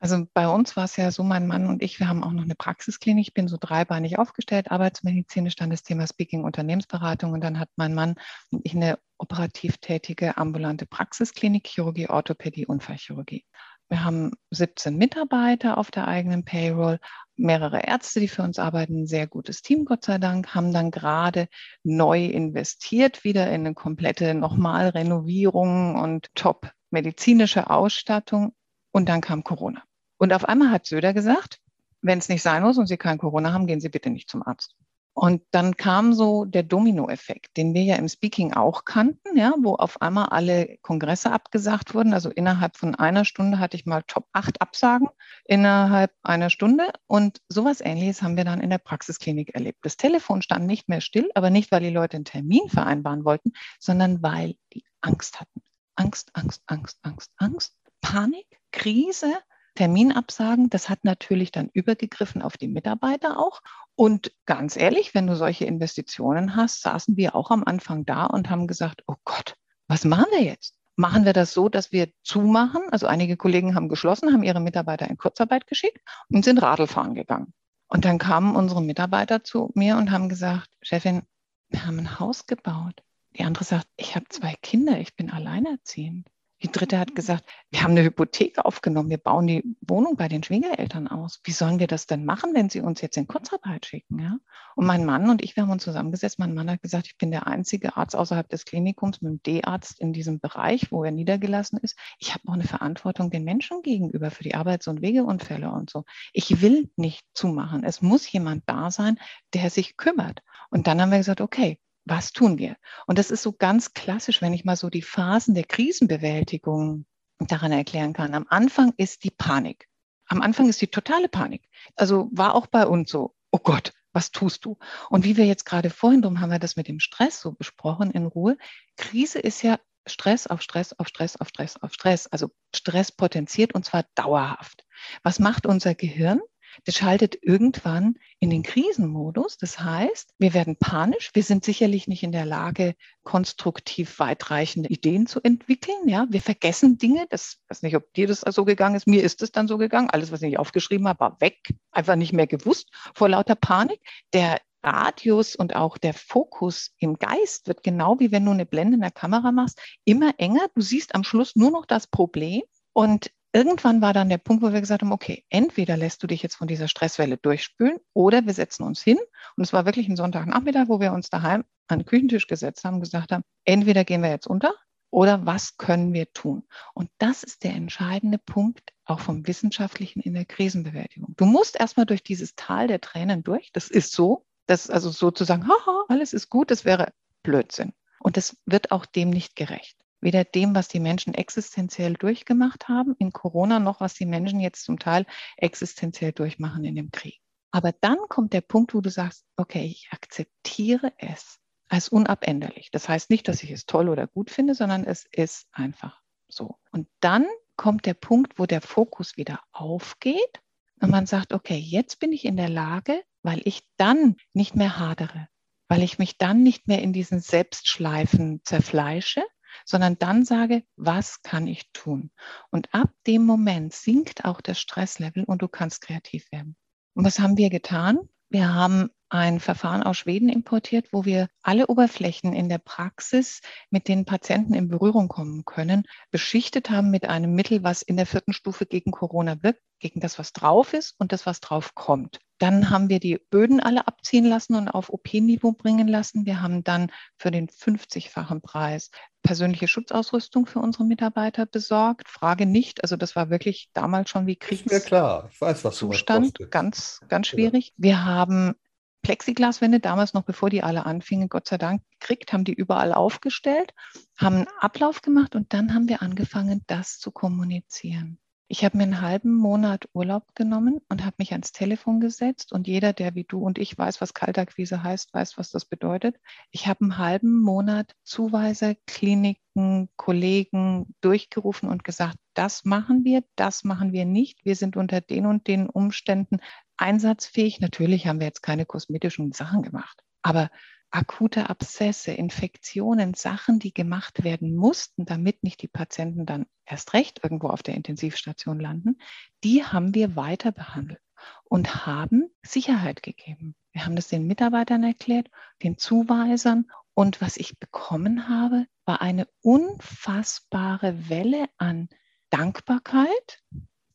Also 0.01 0.25
bei 0.33 0.47
uns 0.47 0.77
war 0.77 0.85
es 0.85 0.95
ja 0.95 1.11
so, 1.11 1.23
mein 1.23 1.45
Mann 1.45 1.67
und 1.67 1.83
ich, 1.83 1.99
wir 1.99 2.07
haben 2.07 2.23
auch 2.23 2.31
noch 2.31 2.43
eine 2.43 2.55
Praxisklinik. 2.55 3.27
Ich 3.27 3.33
bin 3.33 3.49
so 3.49 3.57
dreibeinig 3.59 4.17
aufgestellt, 4.17 4.71
arbeitsmedizinisch, 4.71 5.55
dann 5.55 5.69
das 5.69 5.83
Thema 5.83 6.07
Speaking, 6.07 6.45
Unternehmensberatung 6.45 7.33
und 7.33 7.41
dann 7.41 7.59
hat 7.59 7.69
mein 7.75 7.93
Mann 7.93 8.15
und 8.49 8.61
ich 8.63 8.73
eine 8.75 8.97
operativ 9.17 9.77
tätige 9.77 10.37
ambulante 10.37 10.85
Praxisklinik, 10.85 11.67
Chirurgie, 11.67 12.07
Orthopädie, 12.07 12.65
Unfallchirurgie. 12.65 13.43
Wir 13.89 14.03
haben 14.03 14.31
17 14.51 14.95
Mitarbeiter 14.95 15.79
auf 15.79 15.89
der 15.89 16.07
eigenen 16.07 16.45
Payroll, 16.45 16.99
mehrere 17.35 17.79
Ärzte, 17.79 18.19
die 18.19 18.27
für 18.27 18.43
uns 18.43 18.59
arbeiten, 18.59 19.01
ein 19.01 19.07
sehr 19.07 19.25
gutes 19.25 19.63
Team, 19.63 19.85
Gott 19.85 20.05
sei 20.05 20.19
Dank, 20.19 20.53
haben 20.53 20.71
dann 20.73 20.91
gerade 20.91 21.47
neu 21.83 22.25
investiert, 22.25 23.23
wieder 23.23 23.47
in 23.47 23.65
eine 23.65 23.73
komplette 23.73 24.35
nochmal 24.35 24.89
Renovierung 24.89 25.95
und 25.95 26.27
top 26.35 26.71
medizinische 26.91 27.69
Ausstattung. 27.69 28.53
Und 28.91 29.09
dann 29.09 29.21
kam 29.21 29.43
Corona. 29.43 29.83
Und 30.17 30.33
auf 30.33 30.45
einmal 30.45 30.71
hat 30.71 30.85
Söder 30.85 31.13
gesagt, 31.13 31.59
wenn 32.01 32.19
es 32.19 32.29
nicht 32.29 32.43
sein 32.43 32.63
muss 32.63 32.77
und 32.77 32.87
Sie 32.87 32.97
kein 32.97 33.17
Corona 33.17 33.53
haben, 33.53 33.67
gehen 33.67 33.81
Sie 33.81 33.89
bitte 33.89 34.09
nicht 34.09 34.29
zum 34.29 34.45
Arzt. 34.45 34.75
Und 35.19 35.41
dann 35.51 35.75
kam 35.75 36.13
so 36.13 36.45
der 36.45 36.63
Dominoeffekt, 36.63 37.57
den 37.57 37.73
wir 37.73 37.83
ja 37.83 37.97
im 37.97 38.07
Speaking 38.07 38.53
auch 38.53 38.85
kannten, 38.85 39.35
ja, 39.35 39.53
wo 39.59 39.75
auf 39.75 40.01
einmal 40.01 40.27
alle 40.27 40.77
Kongresse 40.81 41.33
abgesagt 41.33 41.93
wurden. 41.93 42.13
Also 42.13 42.29
innerhalb 42.29 42.77
von 42.77 42.95
einer 42.95 43.25
Stunde 43.25 43.59
hatte 43.59 43.75
ich 43.75 43.85
mal 43.85 44.01
Top 44.07 44.29
8 44.31 44.61
Absagen 44.61 45.09
innerhalb 45.43 46.13
einer 46.23 46.49
Stunde. 46.49 46.93
Und 47.05 47.41
sowas 47.49 47.81
ähnliches 47.81 48.21
haben 48.21 48.37
wir 48.37 48.45
dann 48.45 48.61
in 48.61 48.69
der 48.69 48.77
Praxisklinik 48.77 49.53
erlebt. 49.53 49.79
Das 49.81 49.97
Telefon 49.97 50.41
stand 50.41 50.65
nicht 50.65 50.87
mehr 50.87 51.01
still, 51.01 51.29
aber 51.35 51.49
nicht, 51.49 51.69
weil 51.73 51.81
die 51.81 51.89
Leute 51.89 52.15
einen 52.15 52.23
Termin 52.23 52.69
vereinbaren 52.69 53.25
wollten, 53.25 53.51
sondern 53.77 54.23
weil 54.23 54.55
die 54.71 54.85
Angst 55.01 55.41
hatten. 55.41 55.61
Angst, 55.97 56.29
Angst, 56.31 56.63
Angst, 56.65 56.97
Angst, 57.01 57.31
Angst, 57.35 57.75
Panik, 57.99 58.47
Krise, 58.71 59.33
Terminabsagen. 59.79 60.69
Das 60.69 60.89
hat 60.89 61.05
natürlich 61.05 61.53
dann 61.53 61.69
übergegriffen 61.71 62.41
auf 62.41 62.57
die 62.57 62.67
Mitarbeiter 62.67 63.39
auch. 63.39 63.61
Und 63.95 64.33
ganz 64.45 64.75
ehrlich, 64.75 65.15
wenn 65.15 65.25
du 65.25 65.37
solche 65.37 65.63
Investitionen 65.63 66.57
hast, 66.57 66.81
saßen 66.81 67.15
wir 67.15 67.33
auch 67.33 67.49
am 67.49 67.63
Anfang 67.63 68.05
da 68.05 68.25
und 68.25 68.49
haben 68.49 68.67
gesagt, 68.67 69.03
oh 69.07 69.15
Gott, 69.23 69.55
was 69.87 70.03
machen 70.03 70.25
wir 70.31 70.43
jetzt? 70.43 70.75
Machen 70.97 71.23
wir 71.23 71.31
das 71.31 71.53
so, 71.53 71.69
dass 71.69 71.93
wir 71.93 72.09
zumachen? 72.23 72.81
Also 72.91 73.07
einige 73.07 73.37
Kollegen 73.37 73.73
haben 73.73 73.87
geschlossen, 73.87 74.33
haben 74.33 74.43
ihre 74.43 74.59
Mitarbeiter 74.59 75.09
in 75.09 75.15
Kurzarbeit 75.15 75.65
geschickt 75.65 76.01
und 76.27 76.43
sind 76.43 76.61
Radlfahren 76.61 77.15
gegangen. 77.15 77.53
Und 77.87 78.03
dann 78.03 78.17
kamen 78.17 78.57
unsere 78.57 78.81
Mitarbeiter 78.81 79.45
zu 79.45 79.71
mir 79.75 79.95
und 79.95 80.11
haben 80.11 80.27
gesagt, 80.27 80.67
Chefin, 80.81 81.21
wir 81.69 81.85
haben 81.85 81.99
ein 81.99 82.19
Haus 82.19 82.47
gebaut. 82.47 83.01
Die 83.37 83.45
andere 83.45 83.63
sagt, 83.63 83.87
ich 83.95 84.17
habe 84.17 84.25
zwei 84.27 84.55
Kinder, 84.61 84.99
ich 84.99 85.15
bin 85.15 85.31
alleinerziehend. 85.31 86.27
Die 86.61 86.71
dritte 86.71 86.99
hat 86.99 87.15
gesagt, 87.15 87.49
wir 87.71 87.83
haben 87.83 87.91
eine 87.91 88.03
Hypothek 88.03 88.59
aufgenommen, 88.59 89.09
wir 89.09 89.17
bauen 89.17 89.47
die 89.47 89.63
Wohnung 89.81 90.17
bei 90.17 90.27
den 90.27 90.43
Schwiegereltern 90.43 91.07
aus. 91.07 91.39
Wie 91.43 91.51
sollen 91.51 91.79
wir 91.79 91.87
das 91.87 92.05
denn 92.05 92.25
machen, 92.25 92.53
wenn 92.53 92.69
sie 92.69 92.81
uns 92.81 92.99
jetzt 92.99 93.15
in 93.15 93.27
Kurzarbeit 93.27 93.85
schicken? 93.85 94.19
Ja? 94.19 94.37
Und 94.75 94.85
mein 94.85 95.05
Mann 95.05 95.29
und 95.29 95.41
ich, 95.41 95.55
wir 95.55 95.63
haben 95.63 95.71
uns 95.71 95.83
zusammengesetzt. 95.83 96.37
Mein 96.37 96.53
Mann 96.53 96.69
hat 96.69 96.81
gesagt, 96.81 97.07
ich 97.07 97.17
bin 97.17 97.31
der 97.31 97.47
einzige 97.47 97.95
Arzt 97.95 98.15
außerhalb 98.15 98.49
des 98.49 98.65
Klinikums 98.65 99.21
mit 99.21 99.29
einem 99.29 99.43
D-Arzt 99.43 99.99
in 100.01 100.11
diesem 100.11 100.39
Bereich, 100.39 100.91
wo 100.91 101.03
er 101.03 101.11
niedergelassen 101.11 101.79
ist. 101.79 101.97
Ich 102.17 102.33
habe 102.33 102.47
auch 102.47 102.53
eine 102.53 102.65
Verantwortung 102.65 103.29
den 103.29 103.45
Menschen 103.45 103.81
gegenüber 103.81 104.29
für 104.29 104.43
die 104.43 104.55
Arbeits- 104.55 104.87
und 104.87 105.01
Wegeunfälle 105.01 105.71
und 105.71 105.89
so. 105.89 106.03
Ich 106.33 106.61
will 106.61 106.89
nicht 106.97 107.25
zumachen. 107.33 107.83
Es 107.83 108.01
muss 108.01 108.29
jemand 108.29 108.63
da 108.67 108.91
sein, 108.91 109.17
der 109.53 109.69
sich 109.69 109.95
kümmert. 109.95 110.41
Und 110.69 110.87
dann 110.87 111.01
haben 111.01 111.11
wir 111.11 111.17
gesagt, 111.19 111.41
okay, 111.41 111.79
was 112.09 112.31
tun 112.31 112.57
wir? 112.57 112.75
Und 113.07 113.17
das 113.17 113.31
ist 113.31 113.43
so 113.43 113.53
ganz 113.53 113.93
klassisch, 113.93 114.41
wenn 114.41 114.53
ich 114.53 114.65
mal 114.65 114.75
so 114.75 114.89
die 114.89 115.01
Phasen 115.01 115.53
der 115.53 115.63
Krisenbewältigung 115.63 117.05
daran 117.39 117.71
erklären 117.71 118.13
kann. 118.13 118.33
Am 118.33 118.45
Anfang 118.49 118.93
ist 118.97 119.23
die 119.23 119.31
Panik. 119.31 119.87
Am 120.27 120.41
Anfang 120.41 120.69
ist 120.69 120.81
die 120.81 120.87
totale 120.87 121.29
Panik. 121.29 121.69
Also 121.95 122.29
war 122.31 122.55
auch 122.55 122.67
bei 122.67 122.85
uns 122.85 123.09
so, 123.09 123.35
oh 123.51 123.59
Gott, 123.59 123.93
was 124.11 124.31
tust 124.31 124.65
du? 124.65 124.77
Und 125.09 125.23
wie 125.23 125.37
wir 125.37 125.45
jetzt 125.45 125.65
gerade 125.65 125.89
vorhin, 125.89 126.21
drum 126.21 126.39
haben 126.39 126.51
wir 126.51 126.59
das 126.59 126.75
mit 126.75 126.87
dem 126.87 126.99
Stress 126.99 127.39
so 127.39 127.53
besprochen 127.53 128.11
in 128.11 128.25
Ruhe. 128.25 128.57
Krise 128.97 129.39
ist 129.39 129.61
ja 129.61 129.79
Stress 130.07 130.47
auf 130.47 130.61
Stress 130.61 130.93
auf 130.93 131.07
Stress 131.07 131.35
auf 131.37 131.49
Stress 131.49 131.77
auf 131.77 131.93
Stress. 131.93 132.27
Also 132.27 132.49
Stress 132.75 133.11
potenziert 133.11 133.73
und 133.75 133.85
zwar 133.85 134.05
dauerhaft. 134.15 134.83
Was 135.23 135.39
macht 135.39 135.65
unser 135.65 135.95
Gehirn? 135.95 136.41
Das 136.85 136.95
schaltet 136.95 137.37
irgendwann 137.41 138.15
in 138.39 138.49
den 138.49 138.63
Krisenmodus. 138.63 139.57
Das 139.57 139.79
heißt, 139.79 140.33
wir 140.37 140.53
werden 140.53 140.75
panisch. 140.75 141.31
Wir 141.33 141.43
sind 141.43 141.63
sicherlich 141.63 142.07
nicht 142.07 142.23
in 142.23 142.31
der 142.31 142.45
Lage, 142.45 142.95
konstruktiv 143.23 144.19
weitreichende 144.19 144.89
Ideen 144.89 145.27
zu 145.27 145.41
entwickeln. 145.41 146.07
Ja, 146.07 146.27
wir 146.29 146.41
vergessen 146.41 146.97
Dinge. 146.97 147.25
Das 147.29 147.57
weiß 147.69 147.81
nicht, 147.83 147.95
ob 147.95 148.13
dir 148.13 148.27
das 148.27 148.41
so 148.41 148.65
gegangen 148.65 148.95
ist. 148.95 149.07
Mir 149.07 149.23
ist 149.23 149.41
es 149.41 149.51
dann 149.51 149.67
so 149.67 149.77
gegangen. 149.77 150.09
Alles, 150.09 150.31
was 150.31 150.41
ich 150.41 150.57
aufgeschrieben 150.57 151.07
habe, 151.07 151.19
war 151.19 151.41
weg. 151.41 151.73
Einfach 151.91 152.15
nicht 152.15 152.33
mehr 152.33 152.47
gewusst 152.47 152.89
vor 153.13 153.29
lauter 153.29 153.55
Panik. 153.55 153.99
Der 154.33 154.59
Radius 154.83 155.55
und 155.55 155.75
auch 155.75 155.97
der 155.97 156.13
Fokus 156.13 156.91
im 156.99 157.19
Geist 157.19 157.67
wird 157.67 157.83
genau 157.83 158.19
wie 158.19 158.31
wenn 158.31 158.45
du 158.45 158.51
eine 158.51 158.65
Blende 158.65 158.95
in 158.95 159.01
der 159.01 159.11
Kamera 159.11 159.51
machst, 159.51 159.79
immer 160.05 160.33
enger. 160.37 160.67
Du 160.73 160.81
siehst 160.81 161.15
am 161.15 161.23
Schluss 161.23 161.55
nur 161.55 161.71
noch 161.71 161.85
das 161.85 162.07
Problem 162.07 162.61
und 162.93 163.31
irgendwann 163.53 164.01
war 164.01 164.13
dann 164.13 164.29
der 164.29 164.37
Punkt, 164.37 164.63
wo 164.63 164.73
wir 164.73 164.79
gesagt 164.79 165.01
haben, 165.01 165.11
okay, 165.11 165.43
entweder 165.49 165.97
lässt 165.97 166.21
du 166.23 166.27
dich 166.27 166.43
jetzt 166.43 166.55
von 166.55 166.67
dieser 166.67 166.87
Stresswelle 166.87 167.37
durchspülen 167.37 167.99
oder 168.13 168.45
wir 168.45 168.53
setzen 168.53 168.83
uns 168.83 169.01
hin. 169.01 169.17
Und 169.55 169.63
es 169.63 169.73
war 169.73 169.85
wirklich 169.85 170.07
ein 170.07 170.15
Sonntagnachmittag, 170.15 170.87
wo 170.87 170.99
wir 170.99 171.13
uns 171.13 171.29
daheim 171.29 171.63
an 171.87 171.99
den 171.99 172.05
Küchentisch 172.05 172.47
gesetzt 172.47 172.83
haben 172.83 172.95
und 172.95 173.01
gesagt 173.01 173.31
haben, 173.31 173.43
entweder 173.65 174.03
gehen 174.05 174.21
wir 174.21 174.29
jetzt 174.29 174.47
unter 174.47 174.73
oder 175.11 175.45
was 175.45 175.77
können 175.77 176.13
wir 176.13 176.31
tun? 176.33 176.63
Und 176.93 177.09
das 177.17 177.43
ist 177.43 177.63
der 177.63 177.73
entscheidende 177.73 178.37
Punkt 178.37 178.93
auch 179.05 179.19
vom 179.19 179.47
Wissenschaftlichen 179.47 180.19
in 180.19 180.35
der 180.35 180.45
Krisenbewältigung. 180.45 181.33
Du 181.35 181.45
musst 181.45 181.79
erstmal 181.79 182.05
durch 182.05 182.23
dieses 182.23 182.55
Tal 182.55 182.87
der 182.87 183.01
Tränen 183.01 183.43
durch. 183.43 183.71
Das 183.73 183.89
ist 183.89 184.11
so. 184.11 184.45
Das 184.67 184.91
also 184.91 185.09
sozusagen, 185.09 185.67
haha, 185.67 186.05
alles 186.09 186.31
ist 186.31 186.49
gut, 186.49 186.69
das 186.69 186.85
wäre 186.85 187.11
Blödsinn. 187.41 187.93
Und 188.19 188.37
das 188.37 188.55
wird 188.67 188.91
auch 188.91 189.07
dem 189.07 189.31
nicht 189.31 189.55
gerecht 189.55 189.97
weder 190.21 190.43
dem, 190.43 190.75
was 190.75 190.87
die 190.87 190.99
Menschen 190.99 191.33
existenziell 191.33 192.13
durchgemacht 192.13 192.87
haben 192.87 193.15
in 193.19 193.31
Corona, 193.31 193.79
noch 193.79 193.99
was 194.01 194.13
die 194.13 194.25
Menschen 194.25 194.59
jetzt 194.59 194.83
zum 194.83 194.99
Teil 194.99 195.25
existenziell 195.57 196.31
durchmachen 196.31 196.83
in 196.85 196.95
dem 196.95 197.11
Krieg. 197.11 197.39
Aber 197.71 197.91
dann 198.01 198.17
kommt 198.29 198.53
der 198.53 198.61
Punkt, 198.61 198.93
wo 198.93 199.01
du 199.01 199.09
sagst, 199.09 199.45
okay, 199.55 199.85
ich 199.85 200.09
akzeptiere 200.11 201.13
es. 201.17 201.59
als 201.91 202.09
unabänderlich. 202.09 202.91
Das 202.91 203.09
heißt 203.09 203.29
nicht, 203.29 203.47
dass 203.47 203.63
ich 203.63 203.71
es 203.71 203.85
toll 203.85 204.09
oder 204.09 204.27
gut 204.27 204.51
finde, 204.51 204.75
sondern 204.75 205.05
es 205.05 205.25
ist 205.31 205.67
einfach 205.71 206.21
so. 206.47 206.75
Und 206.91 207.07
dann 207.19 207.45
kommt 207.75 208.05
der 208.05 208.13
Punkt, 208.13 208.59
wo 208.59 208.65
der 208.65 208.81
Fokus 208.81 209.37
wieder 209.37 209.59
aufgeht 209.71 210.61
und 211.01 211.09
man 211.09 211.25
sagt, 211.25 211.53
okay, 211.53 211.77
jetzt 211.77 212.19
bin 212.19 212.31
ich 212.31 212.45
in 212.45 212.57
der 212.57 212.69
Lage, 212.69 213.23
weil 213.41 213.61
ich 213.65 213.81
dann 213.97 214.35
nicht 214.53 214.75
mehr 214.75 214.99
hadere, 214.99 215.47
weil 215.87 216.03
ich 216.03 216.19
mich 216.19 216.37
dann 216.37 216.61
nicht 216.61 216.87
mehr 216.87 217.01
in 217.01 217.13
diesen 217.13 217.39
Selbstschleifen 217.39 218.61
zerfleische, 218.63 219.43
sondern 219.85 220.17
dann 220.17 220.45
sage, 220.45 220.83
was 220.95 221.41
kann 221.41 221.67
ich 221.67 221.91
tun? 221.91 222.31
Und 222.71 222.93
ab 222.93 223.11
dem 223.27 223.45
Moment 223.45 223.93
sinkt 223.93 224.45
auch 224.45 224.61
das 224.61 224.79
Stresslevel 224.79 225.43
und 225.43 225.61
du 225.61 225.67
kannst 225.67 226.01
kreativ 226.01 226.51
werden. 226.51 226.75
Und 227.13 227.25
was 227.25 227.39
haben 227.39 227.57
wir 227.57 227.69
getan? 227.69 228.19
Wir 228.49 228.73
haben 228.73 229.09
ein 229.29 229.59
Verfahren 229.59 230.01
aus 230.01 230.17
Schweden 230.17 230.49
importiert, 230.49 231.13
wo 231.13 231.23
wir 231.23 231.49
alle 231.61 231.87
Oberflächen 231.87 232.53
in 232.53 232.67
der 232.67 232.79
Praxis, 232.79 233.61
mit 233.91 234.07
denen 234.07 234.25
Patienten 234.25 234.73
in 234.73 234.87
Berührung 234.87 235.27
kommen 235.27 235.65
können, 235.65 236.03
beschichtet 236.31 236.89
haben 236.89 237.11
mit 237.11 237.29
einem 237.29 237.53
Mittel, 237.53 237.83
was 237.83 238.01
in 238.01 238.17
der 238.17 238.25
vierten 238.25 238.53
Stufe 238.53 238.87
gegen 238.87 239.11
Corona 239.11 239.61
wirkt, 239.61 239.81
gegen 239.99 240.19
das, 240.19 240.39
was 240.39 240.51
drauf 240.51 240.93
ist 240.93 241.13
und 241.19 241.31
das, 241.31 241.45
was 241.45 241.59
drauf 241.59 241.93
kommt. 241.93 242.39
Dann 242.59 242.89
haben 242.89 243.09
wir 243.09 243.19
die 243.19 243.39
Böden 243.49 243.79
alle 243.79 244.07
abziehen 244.07 244.45
lassen 244.45 244.75
und 244.75 244.89
auf 244.89 245.09
OP-Niveau 245.09 245.71
bringen 245.71 246.07
lassen. 246.07 246.45
Wir 246.45 246.61
haben 246.61 246.83
dann 246.83 247.11
für 247.37 247.51
den 247.51 247.67
50-fachen 247.67 248.61
Preis 248.61 249.09
persönliche 249.41 249.87
Schutzausrüstung 249.87 250.65
für 250.65 250.79
unsere 250.79 251.05
Mitarbeiter 251.05 251.65
besorgt. 251.65 252.29
Frage 252.29 252.65
nicht, 252.65 253.01
also 253.03 253.15
das 253.15 253.35
war 253.35 253.49
wirklich 253.49 253.89
damals 253.93 254.29
schon 254.29 254.45
wie 254.45 254.57
Kriegszustand. 254.57 254.91
Ist 254.91 255.05
mir 255.05 255.07
klar, 255.07 255.49
ich 255.51 255.61
weiß, 255.61 255.83
was 255.85 255.95
Zustand, 255.95 256.59
ganz, 256.69 257.21
ganz 257.29 257.47
schwierig. 257.47 257.93
Wir 257.97 258.25
haben 258.25 258.75
Plexiglaswände, 259.21 259.99
damals 259.99 260.33
noch 260.33 260.43
bevor 260.43 260.69
die 260.69 260.83
alle 260.83 261.05
anfingen, 261.05 261.49
Gott 261.49 261.67
sei 261.67 261.77
Dank 261.77 262.01
gekriegt, 262.19 262.53
haben 262.53 262.63
die 262.63 262.73
überall 262.73 263.13
aufgestellt, 263.13 263.93
haben 264.37 264.57
einen 264.57 264.67
Ablauf 264.79 265.21
gemacht 265.21 265.55
und 265.55 265.73
dann 265.73 265.93
haben 265.93 266.07
wir 266.07 266.21
angefangen, 266.21 266.83
das 266.87 267.19
zu 267.19 267.31
kommunizieren. 267.31 268.39
Ich 268.71 268.85
habe 268.85 268.97
mir 268.97 269.03
einen 269.03 269.21
halben 269.21 269.55
Monat 269.55 270.07
Urlaub 270.13 270.53
genommen 270.53 271.01
und 271.09 271.25
habe 271.25 271.37
mich 271.39 271.53
ans 271.53 271.71
Telefon 271.71 272.19
gesetzt. 272.19 272.71
Und 272.71 272.87
jeder, 272.87 273.13
der 273.13 273.33
wie 273.33 273.43
du 273.43 273.63
und 273.65 273.79
ich 273.79 273.97
weiß, 273.97 274.21
was 274.21 274.35
Kaltakquise 274.35 275.01
heißt, 275.01 275.33
weiß, 275.33 275.57
was 275.57 275.71
das 275.71 275.85
bedeutet. 275.85 276.35
Ich 276.69 276.85
habe 276.85 277.01
einen 277.01 277.17
halben 277.17 277.59
Monat 277.61 278.13
Zuweiser, 278.23 278.93
Kliniken, 279.07 280.09
Kollegen 280.17 281.15
durchgerufen 281.21 281.89
und 281.89 282.03
gesagt, 282.03 282.37
das 282.53 282.85
machen 282.85 283.23
wir, 283.23 283.43
das 283.55 283.83
machen 283.83 284.13
wir 284.13 284.25
nicht. 284.25 284.63
Wir 284.63 284.75
sind 284.75 284.97
unter 284.97 285.19
den 285.19 285.47
und 285.47 285.65
den 285.65 285.89
Umständen 285.89 286.59
einsatzfähig. 286.95 287.79
Natürlich 287.79 288.27
haben 288.27 288.39
wir 288.39 288.45
jetzt 288.45 288.61
keine 288.61 288.85
kosmetischen 288.85 289.51
Sachen 289.51 289.81
gemacht, 289.81 290.21
aber 290.43 290.69
akute 291.11 291.69
Abszesse, 291.69 292.31
Infektionen, 292.31 293.33
Sachen, 293.33 293.79
die 293.79 293.93
gemacht 293.93 294.43
werden 294.43 294.75
mussten, 294.75 295.25
damit 295.25 295.63
nicht 295.63 295.81
die 295.81 295.87
Patienten 295.87 296.45
dann 296.45 296.65
erst 296.85 297.13
recht 297.13 297.43
irgendwo 297.43 297.67
auf 297.69 297.83
der 297.83 297.95
Intensivstation 297.95 298.79
landen, 298.79 299.19
die 299.63 299.83
haben 299.83 300.13
wir 300.13 300.35
weiter 300.35 300.71
behandelt 300.71 301.21
und 301.65 302.05
haben 302.05 302.49
Sicherheit 302.61 303.23
gegeben. 303.23 303.75
Wir 303.91 304.05
haben 304.05 304.15
das 304.15 304.27
den 304.27 304.45
Mitarbeitern 304.45 305.03
erklärt, 305.03 305.49
den 305.83 305.97
Zuweisern. 305.97 306.85
Und 307.13 307.41
was 307.41 307.57
ich 307.57 307.79
bekommen 307.79 308.47
habe, 308.47 308.85
war 309.05 309.21
eine 309.21 309.47
unfassbare 309.61 311.29
Welle 311.29 311.67
an 311.77 312.09
Dankbarkeit, 312.49 313.63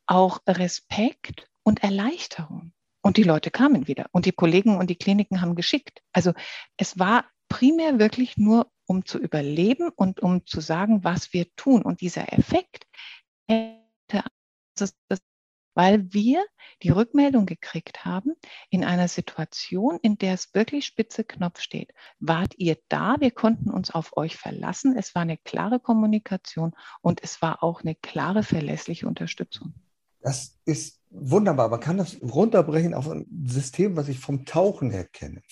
auch 0.06 0.40
Respekt 0.46 1.48
und 1.62 1.82
Erleichterung. 1.82 2.73
Und 3.04 3.18
die 3.18 3.22
Leute 3.22 3.50
kamen 3.50 3.86
wieder 3.86 4.06
und 4.12 4.24
die 4.24 4.32
Kollegen 4.32 4.78
und 4.78 4.88
die 4.88 4.96
Kliniken 4.96 5.42
haben 5.42 5.56
geschickt. 5.56 6.00
Also 6.14 6.32
es 6.78 6.98
war 6.98 7.26
primär 7.50 7.98
wirklich 7.98 8.38
nur, 8.38 8.72
um 8.86 9.04
zu 9.04 9.18
überleben 9.18 9.90
und 9.94 10.20
um 10.20 10.46
zu 10.46 10.62
sagen, 10.62 11.04
was 11.04 11.34
wir 11.34 11.54
tun. 11.54 11.82
Und 11.82 12.00
dieser 12.00 12.32
Effekt 12.32 12.86
hätte, 13.46 14.24
weil 15.74 16.14
wir 16.14 16.46
die 16.82 16.88
Rückmeldung 16.88 17.44
gekriegt 17.44 18.06
haben 18.06 18.32
in 18.70 18.84
einer 18.84 19.08
Situation, 19.08 19.98
in 20.00 20.16
der 20.16 20.32
es 20.32 20.54
wirklich 20.54 20.86
spitze 20.86 21.24
Knopf 21.24 21.60
steht. 21.60 21.92
Wart 22.20 22.54
ihr 22.56 22.78
da? 22.88 23.16
Wir 23.20 23.32
konnten 23.32 23.70
uns 23.70 23.90
auf 23.90 24.16
euch 24.16 24.36
verlassen. 24.36 24.96
Es 24.96 25.14
war 25.14 25.22
eine 25.22 25.36
klare 25.36 25.78
Kommunikation 25.78 26.74
und 27.02 27.22
es 27.22 27.42
war 27.42 27.62
auch 27.62 27.82
eine 27.82 27.96
klare, 27.96 28.42
verlässliche 28.42 29.06
Unterstützung. 29.06 29.74
Das 30.24 30.58
ist 30.64 31.02
wunderbar. 31.10 31.68
Man 31.68 31.80
kann 31.80 31.98
das 31.98 32.16
runterbrechen 32.22 32.94
auf 32.94 33.10
ein 33.10 33.26
System, 33.44 33.94
was 33.94 34.08
ich 34.08 34.18
vom 34.18 34.46
Tauchen 34.46 34.90
her 34.90 35.04
kenne. 35.12 35.42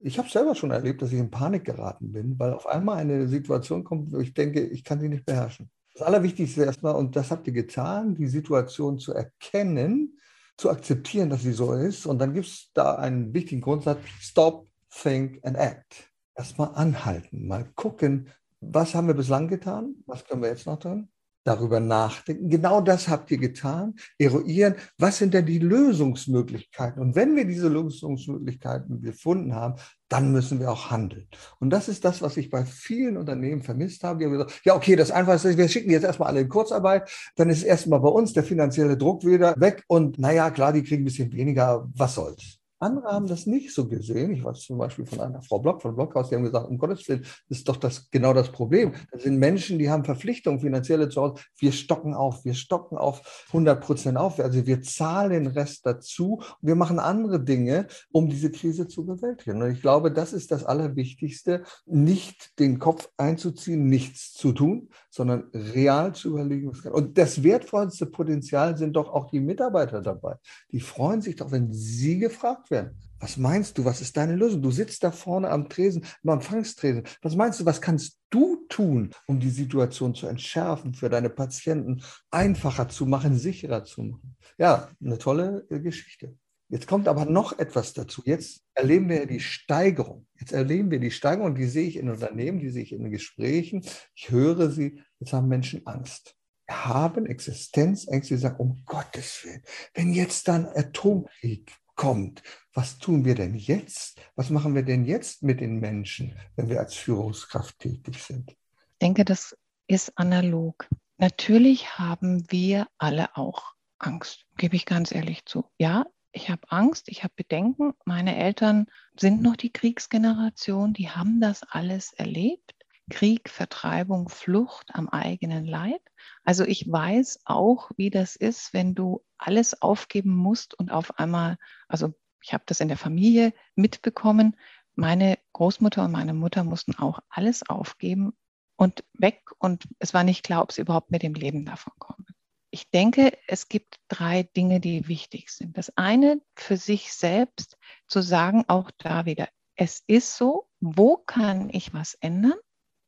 Ich 0.00 0.18
habe 0.18 0.30
selber 0.30 0.54
schon 0.54 0.70
erlebt, 0.70 1.02
dass 1.02 1.12
ich 1.12 1.18
in 1.18 1.30
Panik 1.30 1.64
geraten 1.64 2.10
bin, 2.10 2.38
weil 2.38 2.54
auf 2.54 2.66
einmal 2.66 2.96
eine 2.96 3.28
Situation 3.28 3.84
kommt, 3.84 4.12
wo 4.12 4.18
ich 4.20 4.32
denke, 4.32 4.62
ich 4.62 4.82
kann 4.82 4.98
sie 4.98 5.10
nicht 5.10 5.26
beherrschen. 5.26 5.70
Das 5.92 6.06
Allerwichtigste 6.06 6.64
erstmal, 6.64 6.94
und 6.94 7.14
das 7.16 7.30
habt 7.30 7.46
ihr 7.48 7.52
getan, 7.52 8.14
die 8.14 8.26
Situation 8.26 8.98
zu 8.98 9.12
erkennen, 9.12 10.18
zu 10.56 10.70
akzeptieren, 10.70 11.28
dass 11.28 11.42
sie 11.42 11.52
so 11.52 11.74
ist. 11.74 12.06
Und 12.06 12.18
dann 12.18 12.32
gibt 12.32 12.46
es 12.46 12.70
da 12.72 12.94
einen 12.94 13.34
wichtigen 13.34 13.60
Grundsatz, 13.60 13.98
stop, 14.20 14.66
think 14.88 15.38
and 15.44 15.58
act. 15.58 16.10
Erstmal 16.34 16.74
anhalten, 16.74 17.46
mal 17.46 17.70
gucken, 17.74 18.30
was 18.60 18.94
haben 18.94 19.06
wir 19.06 19.14
bislang 19.14 19.48
getan, 19.48 19.96
was 20.06 20.24
können 20.24 20.40
wir 20.40 20.48
jetzt 20.48 20.66
noch 20.66 20.78
tun 20.78 21.10
darüber 21.44 21.78
nachdenken. 21.78 22.48
Genau 22.48 22.80
das 22.80 23.08
habt 23.08 23.30
ihr 23.30 23.38
getan. 23.38 23.94
Eruieren, 24.18 24.74
was 24.98 25.18
sind 25.18 25.34
denn 25.34 25.46
die 25.46 25.58
Lösungsmöglichkeiten? 25.58 27.00
Und 27.00 27.14
wenn 27.14 27.36
wir 27.36 27.44
diese 27.44 27.68
Lösungsmöglichkeiten 27.68 29.02
gefunden 29.02 29.54
haben, 29.54 29.74
dann 30.08 30.32
müssen 30.32 30.60
wir 30.60 30.70
auch 30.70 30.90
handeln. 30.90 31.28
Und 31.60 31.70
das 31.70 31.88
ist 31.88 32.04
das, 32.04 32.22
was 32.22 32.36
ich 32.36 32.50
bei 32.50 32.64
vielen 32.64 33.16
Unternehmen 33.16 33.62
vermisst 33.62 34.04
habe. 34.04 34.18
Die 34.18 34.24
haben 34.24 34.32
gesagt, 34.32 34.60
ja, 34.64 34.74
okay, 34.74 34.96
das 34.96 35.10
Einfachste 35.10 35.50
ist, 35.50 35.58
wir 35.58 35.68
schicken 35.68 35.90
jetzt 35.90 36.04
erstmal 36.04 36.28
alle 36.28 36.40
in 36.40 36.48
Kurzarbeit, 36.48 37.10
dann 37.36 37.50
ist 37.50 37.62
erstmal 37.62 38.00
bei 38.00 38.08
uns 38.08 38.32
der 38.32 38.44
finanzielle 38.44 38.96
Druck 38.96 39.24
wieder 39.24 39.54
weg 39.58 39.84
und 39.86 40.18
naja, 40.18 40.50
klar, 40.50 40.72
die 40.72 40.82
kriegen 40.82 41.02
ein 41.02 41.06
bisschen 41.06 41.32
weniger, 41.32 41.88
was 41.94 42.14
soll's. 42.14 42.63
Andere 42.78 43.08
haben 43.08 43.26
das 43.26 43.46
nicht 43.46 43.72
so 43.72 43.88
gesehen. 43.88 44.32
Ich 44.32 44.44
weiß 44.44 44.60
zum 44.60 44.78
Beispiel 44.78 45.06
von 45.06 45.20
einer 45.20 45.42
Frau 45.42 45.58
Block 45.58 45.82
von 45.82 45.94
Blockhaus, 45.94 46.28
die 46.28 46.34
haben 46.34 46.44
gesagt, 46.44 46.68
um 46.68 46.78
Gottes 46.78 47.08
Willen, 47.08 47.22
das 47.48 47.58
ist 47.58 47.68
doch 47.68 47.76
das, 47.76 48.10
genau 48.10 48.32
das 48.32 48.50
Problem. 48.50 48.92
Das 49.12 49.22
sind 49.22 49.38
Menschen, 49.38 49.78
die 49.78 49.90
haben 49.90 50.04
Verpflichtungen, 50.04 50.60
finanzielle 50.60 51.08
zu 51.08 51.22
Hause. 51.22 51.42
Wir 51.58 51.72
stocken 51.72 52.14
auf, 52.14 52.44
wir 52.44 52.54
stocken 52.54 52.98
auf 52.98 53.44
100 53.48 53.80
Prozent 53.80 54.18
auf. 54.18 54.38
Also 54.40 54.66
wir 54.66 54.82
zahlen 54.82 55.30
den 55.30 55.46
Rest 55.46 55.86
dazu. 55.86 56.42
Wir 56.60 56.74
machen 56.74 56.98
andere 56.98 57.42
Dinge, 57.42 57.86
um 58.12 58.28
diese 58.28 58.50
Krise 58.50 58.88
zu 58.88 59.06
bewältigen. 59.06 59.62
Und 59.62 59.70
ich 59.70 59.80
glaube, 59.80 60.12
das 60.12 60.32
ist 60.32 60.50
das 60.50 60.64
Allerwichtigste, 60.64 61.62
nicht 61.86 62.58
den 62.58 62.78
Kopf 62.78 63.08
einzuziehen, 63.16 63.88
nichts 63.88 64.32
zu 64.32 64.52
tun, 64.52 64.88
sondern 65.10 65.44
real 65.52 66.14
zu 66.14 66.30
überlegen. 66.30 66.70
Was 66.70 66.82
kann. 66.82 66.92
Und 66.92 67.16
das 67.18 67.42
wertvollste 67.42 68.06
Potenzial 68.06 68.76
sind 68.76 68.94
doch 68.96 69.08
auch 69.08 69.30
die 69.30 69.40
Mitarbeiter 69.40 70.00
dabei. 70.00 70.36
Die 70.70 70.80
freuen 70.80 71.20
sich 71.22 71.36
doch, 71.36 71.52
wenn 71.52 71.72
sie 71.72 72.18
gefragt 72.18 72.63
werden 72.70 72.84
werden. 72.84 72.98
Was 73.20 73.36
meinst 73.38 73.78
du? 73.78 73.84
Was 73.84 74.02
ist 74.02 74.16
deine 74.16 74.36
Lösung? 74.36 74.60
Du 74.60 74.70
sitzt 74.70 75.02
da 75.02 75.10
vorne 75.10 75.48
am 75.48 75.68
Tresen, 75.68 76.04
am 76.22 76.30
Empfangstresen. 76.30 77.04
Was 77.22 77.36
meinst 77.36 77.60
du? 77.60 77.64
Was 77.64 77.80
kannst 77.80 78.20
du 78.28 78.66
tun, 78.68 79.10
um 79.26 79.40
die 79.40 79.50
Situation 79.50 80.14
zu 80.14 80.26
entschärfen, 80.26 80.92
für 80.92 81.08
deine 81.08 81.30
Patienten 81.30 82.02
einfacher 82.30 82.88
zu 82.88 83.06
machen, 83.06 83.38
sicherer 83.38 83.84
zu 83.84 84.02
machen? 84.02 84.36
Ja, 84.58 84.90
eine 85.02 85.16
tolle 85.16 85.66
äh, 85.70 85.80
Geschichte. 85.80 86.36
Jetzt 86.68 86.86
kommt 86.86 87.08
aber 87.08 87.24
noch 87.24 87.58
etwas 87.58 87.92
dazu. 87.92 88.22
Jetzt 88.24 88.62
erleben 88.74 89.08
wir 89.08 89.26
die 89.26 89.40
Steigerung. 89.40 90.26
Jetzt 90.38 90.52
erleben 90.52 90.90
wir 90.90 90.98
die 90.98 91.10
Steigerung, 91.10 91.54
die 91.54 91.66
sehe 91.66 91.86
ich 91.86 91.96
in 91.96 92.10
Unternehmen, 92.10 92.58
die 92.58 92.70
sehe 92.70 92.82
ich 92.82 92.92
in 92.92 93.10
Gesprächen. 93.10 93.84
Ich 94.14 94.30
höre 94.30 94.70
sie. 94.70 95.00
Jetzt 95.20 95.32
haben 95.32 95.48
Menschen 95.48 95.86
Angst 95.86 96.36
haben 96.66 97.26
Existenzängste, 97.26 98.34
die 98.34 98.40
sagen, 98.40 98.56
um 98.56 98.82
Gottes 98.86 99.44
Willen, 99.44 99.62
wenn 99.92 100.14
jetzt 100.14 100.48
dann 100.48 100.66
Atomkrieg 100.66 101.70
kommt. 101.94 102.42
Was 102.72 102.98
tun 102.98 103.24
wir 103.24 103.34
denn 103.34 103.54
jetzt? 103.54 104.20
Was 104.36 104.50
machen 104.50 104.74
wir 104.74 104.82
denn 104.82 105.04
jetzt 105.04 105.42
mit 105.42 105.60
den 105.60 105.78
Menschen, 105.78 106.36
wenn 106.56 106.68
wir 106.68 106.80
als 106.80 106.94
Führungskraft 106.94 107.78
tätig 107.78 108.22
sind? 108.22 108.50
Ich 108.50 108.98
denke, 109.00 109.24
das 109.24 109.56
ist 109.86 110.16
analog. 110.18 110.88
Natürlich 111.18 111.98
haben 111.98 112.50
wir 112.50 112.88
alle 112.98 113.36
auch 113.36 113.74
Angst, 113.98 114.46
gebe 114.56 114.76
ich 114.76 114.86
ganz 114.86 115.12
ehrlich 115.12 115.44
zu. 115.46 115.64
Ja, 115.78 116.06
ich 116.32 116.50
habe 116.50 116.62
Angst, 116.68 117.08
ich 117.08 117.22
habe 117.22 117.32
Bedenken. 117.36 117.92
Meine 118.04 118.36
Eltern 118.36 118.86
sind 119.16 119.40
noch 119.40 119.56
die 119.56 119.70
Kriegsgeneration, 119.70 120.92
die 120.92 121.10
haben 121.10 121.40
das 121.40 121.62
alles 121.62 122.12
erlebt. 122.12 122.73
Krieg, 123.10 123.50
Vertreibung, 123.50 124.28
Flucht 124.28 124.94
am 124.94 125.08
eigenen 125.08 125.66
Leib. 125.66 126.00
Also 126.42 126.64
ich 126.64 126.90
weiß 126.90 127.40
auch, 127.44 127.90
wie 127.96 128.10
das 128.10 128.36
ist, 128.36 128.72
wenn 128.72 128.94
du 128.94 129.24
alles 129.36 129.82
aufgeben 129.82 130.34
musst 130.34 130.74
und 130.74 130.90
auf 130.90 131.18
einmal, 131.18 131.58
also 131.88 132.14
ich 132.42 132.52
habe 132.54 132.64
das 132.66 132.80
in 132.80 132.88
der 132.88 132.96
Familie 132.96 133.52
mitbekommen, 133.74 134.56
meine 134.94 135.38
Großmutter 135.52 136.04
und 136.04 136.12
meine 136.12 136.34
Mutter 136.34 136.64
mussten 136.64 136.94
auch 136.96 137.18
alles 137.28 137.68
aufgeben 137.68 138.32
und 138.76 139.04
weg 139.14 139.42
und 139.58 139.84
es 139.98 140.14
war 140.14 140.24
nicht 140.24 140.44
klar, 140.44 140.62
ob 140.62 140.72
sie 140.72 140.82
überhaupt 140.82 141.10
mit 141.10 141.22
dem 141.22 141.34
Leben 141.34 141.64
davon 141.64 141.92
kommen. 141.98 142.26
Ich 142.70 142.90
denke, 142.90 143.36
es 143.46 143.68
gibt 143.68 144.00
drei 144.08 144.42
Dinge, 144.42 144.80
die 144.80 145.06
wichtig 145.06 145.50
sind. 145.50 145.78
Das 145.78 145.96
eine 145.96 146.40
für 146.56 146.76
sich 146.76 147.12
selbst 147.12 147.76
zu 148.08 148.20
sagen, 148.20 148.64
auch 148.66 148.90
da 148.98 149.26
wieder, 149.26 149.48
es 149.76 150.02
ist 150.06 150.36
so, 150.36 150.68
wo 150.80 151.16
kann 151.16 151.70
ich 151.70 151.94
was 151.94 152.14
ändern? 152.14 152.58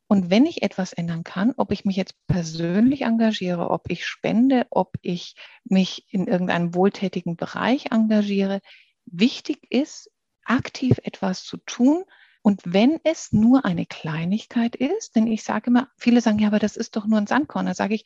Und 0.08 0.30
wenn 0.30 0.46
ich 0.46 0.62
etwas 0.62 0.92
ändern 0.92 1.24
kann, 1.24 1.52
ob 1.56 1.72
ich 1.72 1.84
mich 1.84 1.96
jetzt 1.96 2.14
persönlich 2.28 3.02
engagiere, 3.02 3.70
ob 3.70 3.90
ich 3.90 4.06
spende, 4.06 4.66
ob 4.70 4.94
ich 5.02 5.34
mich 5.64 6.06
in 6.10 6.28
irgendeinem 6.28 6.74
wohltätigen 6.74 7.36
Bereich 7.36 7.86
engagiere, 7.90 8.60
wichtig 9.04 9.58
ist, 9.70 10.10
aktiv 10.44 11.00
etwas 11.02 11.44
zu 11.44 11.56
tun. 11.58 12.04
Und 12.42 12.62
wenn 12.64 13.00
es 13.02 13.32
nur 13.32 13.64
eine 13.64 13.86
Kleinigkeit 13.86 14.76
ist, 14.76 15.16
denn 15.16 15.26
ich 15.26 15.42
sage 15.42 15.70
immer, 15.70 15.88
viele 15.96 16.20
sagen, 16.20 16.38
ja, 16.38 16.48
aber 16.48 16.60
das 16.60 16.76
ist 16.76 16.94
doch 16.94 17.06
nur 17.06 17.18
ein 17.18 17.26
Sandkorn. 17.26 17.66
Da 17.66 17.74
sage 17.74 17.94
ich, 17.94 18.04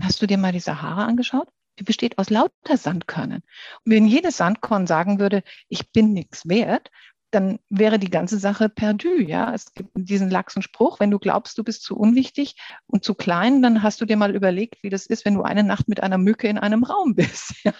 hast 0.00 0.22
du 0.22 0.26
dir 0.26 0.38
mal 0.38 0.52
die 0.52 0.60
Sahara 0.60 1.04
angeschaut? 1.04 1.48
Die 1.78 1.84
besteht 1.84 2.18
aus 2.18 2.30
lauter 2.30 2.76
Sandkörnern. 2.76 3.42
Und 3.84 3.92
wenn 3.92 4.06
jedes 4.06 4.38
Sandkorn 4.38 4.86
sagen 4.86 5.18
würde, 5.18 5.42
ich 5.68 5.90
bin 5.90 6.12
nichts 6.12 6.48
wert, 6.48 6.90
dann 7.34 7.58
wäre 7.68 7.98
die 7.98 8.10
ganze 8.10 8.38
Sache 8.38 8.68
perdu. 8.68 9.20
Ja, 9.20 9.52
es 9.54 9.74
gibt 9.74 9.90
diesen 9.94 10.30
laxen 10.30 10.62
Spruch, 10.62 11.00
wenn 11.00 11.10
du 11.10 11.18
glaubst, 11.18 11.58
du 11.58 11.64
bist 11.64 11.82
zu 11.82 11.96
unwichtig 11.96 12.56
und 12.86 13.04
zu 13.04 13.14
klein, 13.14 13.62
dann 13.62 13.82
hast 13.82 14.00
du 14.00 14.04
dir 14.04 14.16
mal 14.16 14.34
überlegt, 14.34 14.82
wie 14.82 14.90
das 14.90 15.06
ist, 15.06 15.24
wenn 15.24 15.34
du 15.34 15.42
eine 15.42 15.64
Nacht 15.64 15.88
mit 15.88 16.02
einer 16.02 16.18
Mücke 16.18 16.48
in 16.48 16.58
einem 16.58 16.84
Raum 16.84 17.14
bist. 17.14 17.54
Ja. 17.64 17.72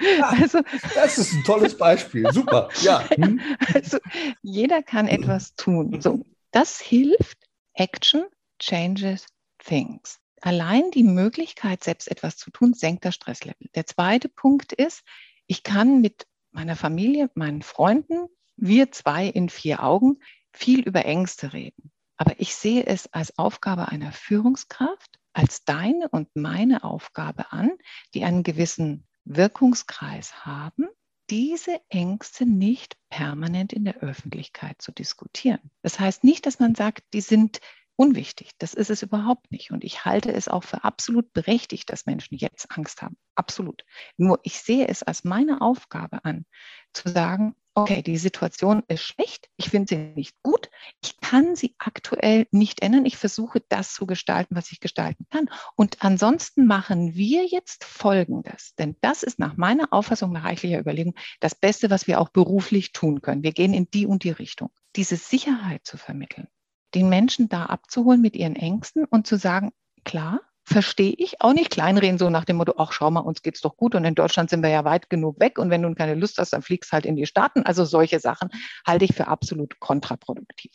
Ja, 0.00 0.30
also, 0.30 0.60
das 0.94 1.18
ist 1.18 1.34
ein 1.34 1.44
tolles 1.44 1.76
Beispiel. 1.76 2.26
Super. 2.32 2.70
Ja. 2.80 3.06
Hm. 3.10 3.40
Also 3.74 3.98
jeder 4.40 4.82
kann 4.82 5.06
etwas 5.06 5.54
tun. 5.54 6.00
So, 6.00 6.24
das 6.50 6.80
hilft. 6.80 7.36
Action 7.74 8.24
changes 8.58 9.26
things. 9.58 10.18
Allein 10.40 10.90
die 10.92 11.02
Möglichkeit, 11.02 11.84
selbst 11.84 12.10
etwas 12.10 12.36
zu 12.36 12.50
tun, 12.50 12.72
senkt 12.72 13.04
das 13.04 13.14
Stresslevel. 13.14 13.68
Der 13.74 13.86
zweite 13.86 14.30
Punkt 14.30 14.72
ist, 14.72 15.02
ich 15.46 15.62
kann 15.62 16.00
mit 16.00 16.26
meiner 16.52 16.76
Familie, 16.76 17.30
meinen 17.34 17.62
Freunden, 17.62 18.28
wir 18.56 18.92
zwei 18.92 19.26
in 19.26 19.48
vier 19.48 19.82
Augen, 19.82 20.20
viel 20.52 20.80
über 20.80 21.04
Ängste 21.04 21.52
reden. 21.52 21.92
Aber 22.16 22.40
ich 22.40 22.54
sehe 22.54 22.86
es 22.86 23.12
als 23.12 23.38
Aufgabe 23.38 23.88
einer 23.88 24.12
Führungskraft, 24.12 25.18
als 25.32 25.64
deine 25.64 26.08
und 26.08 26.34
meine 26.34 26.82
Aufgabe 26.82 27.52
an, 27.52 27.70
die 28.14 28.24
einen 28.24 28.42
gewissen 28.42 29.06
Wirkungskreis 29.24 30.46
haben, 30.46 30.86
diese 31.28 31.80
Ängste 31.88 32.46
nicht 32.46 32.96
permanent 33.10 33.72
in 33.72 33.84
der 33.84 33.98
Öffentlichkeit 33.98 34.80
zu 34.80 34.92
diskutieren. 34.92 35.70
Das 35.82 35.98
heißt 35.98 36.24
nicht, 36.24 36.46
dass 36.46 36.60
man 36.60 36.74
sagt, 36.74 37.02
die 37.12 37.20
sind 37.20 37.60
unwichtig. 37.96 38.50
Das 38.58 38.74
ist 38.74 38.90
es 38.90 39.02
überhaupt 39.02 39.50
nicht. 39.50 39.72
Und 39.72 39.82
ich 39.82 40.04
halte 40.04 40.32
es 40.32 40.48
auch 40.48 40.64
für 40.64 40.84
absolut 40.84 41.32
berechtigt, 41.32 41.90
dass 41.90 42.06
Menschen 42.06 42.36
jetzt 42.36 42.70
Angst 42.70 43.02
haben. 43.02 43.16
Absolut. 43.34 43.84
Nur 44.16 44.38
ich 44.44 44.60
sehe 44.60 44.86
es 44.86 45.02
als 45.02 45.24
meine 45.24 45.60
Aufgabe 45.60 46.24
an, 46.24 46.46
zu 46.92 47.08
sagen, 47.08 47.56
okay, 47.76 48.02
die 48.02 48.16
Situation 48.16 48.82
ist 48.88 49.02
schlecht, 49.02 49.50
ich 49.56 49.68
finde 49.68 49.86
sie 49.88 49.96
nicht 49.96 50.34
gut, 50.42 50.70
ich 51.02 51.20
kann 51.20 51.54
sie 51.54 51.74
aktuell 51.78 52.46
nicht 52.50 52.82
ändern, 52.82 53.04
ich 53.04 53.18
versuche 53.18 53.62
das 53.68 53.92
zu 53.92 54.06
gestalten, 54.06 54.56
was 54.56 54.72
ich 54.72 54.80
gestalten 54.80 55.26
kann. 55.30 55.50
Und 55.76 56.02
ansonsten 56.02 56.66
machen 56.66 57.14
wir 57.14 57.44
jetzt 57.44 57.84
Folgendes, 57.84 58.74
denn 58.76 58.96
das 59.02 59.22
ist 59.22 59.38
nach 59.38 59.58
meiner 59.58 59.92
Auffassung, 59.92 60.32
nach 60.32 60.44
reichlicher 60.44 60.80
Überlegung, 60.80 61.14
das 61.40 61.54
Beste, 61.54 61.90
was 61.90 62.06
wir 62.06 62.18
auch 62.18 62.30
beruflich 62.30 62.92
tun 62.92 63.20
können. 63.20 63.42
Wir 63.42 63.52
gehen 63.52 63.74
in 63.74 63.90
die 63.90 64.06
und 64.06 64.24
die 64.24 64.30
Richtung. 64.30 64.70
Diese 64.96 65.16
Sicherheit 65.16 65.84
zu 65.84 65.98
vermitteln, 65.98 66.48
den 66.94 67.10
Menschen 67.10 67.50
da 67.50 67.66
abzuholen 67.66 68.22
mit 68.22 68.36
ihren 68.36 68.56
Ängsten 68.56 69.04
und 69.04 69.26
zu 69.26 69.36
sagen, 69.36 69.72
klar, 70.04 70.40
verstehe 70.66 71.14
ich 71.16 71.40
auch 71.40 71.52
nicht 71.52 71.70
kleinreden, 71.70 72.18
so 72.18 72.28
nach 72.28 72.44
dem 72.44 72.56
Motto, 72.56 72.74
ach 72.76 72.92
schau 72.92 73.10
mal, 73.10 73.20
uns 73.20 73.42
geht's 73.42 73.60
doch 73.60 73.76
gut 73.76 73.94
und 73.94 74.04
in 74.04 74.16
Deutschland 74.16 74.50
sind 74.50 74.62
wir 74.62 74.68
ja 74.68 74.84
weit 74.84 75.08
genug 75.08 75.38
weg 75.38 75.58
und 75.58 75.70
wenn 75.70 75.82
du 75.82 75.94
keine 75.94 76.14
Lust 76.14 76.38
hast, 76.38 76.52
dann 76.52 76.62
fliegst 76.62 76.92
halt 76.92 77.06
in 77.06 77.14
die 77.14 77.26
Staaten. 77.26 77.62
Also 77.62 77.84
solche 77.84 78.18
Sachen 78.18 78.50
halte 78.84 79.04
ich 79.04 79.14
für 79.14 79.28
absolut 79.28 79.78
kontraproduktiv. 79.78 80.72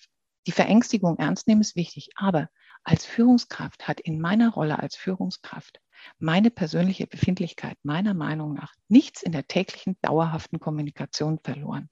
Die 0.47 0.54
Verängstigung 0.54 1.17
ernst 1.17 1.47
nehmen 1.47 1.62
ist 1.62 1.75
wichtig, 1.75 2.10
aber 2.15 2.49
als 2.84 3.06
Führungskraft 3.06 3.88
hat 3.88 3.99
in 3.99 4.21
meiner 4.21 4.54
Rolle 4.54 4.80
als 4.80 4.95
Führungskraft 4.95 5.80
meine 6.17 6.49
persönliche 6.49 7.06
Befindlichkeit 7.06 7.77
meiner 7.84 8.13
Meinung 8.13 8.54
nach 8.54 8.73
nichts 8.88 9.21
in 9.21 9.34
der 9.34 9.47
täglichen 9.47 9.97
dauerhaften 10.01 10.60
Kommunikation 10.60 11.38
verloren. 11.43 11.89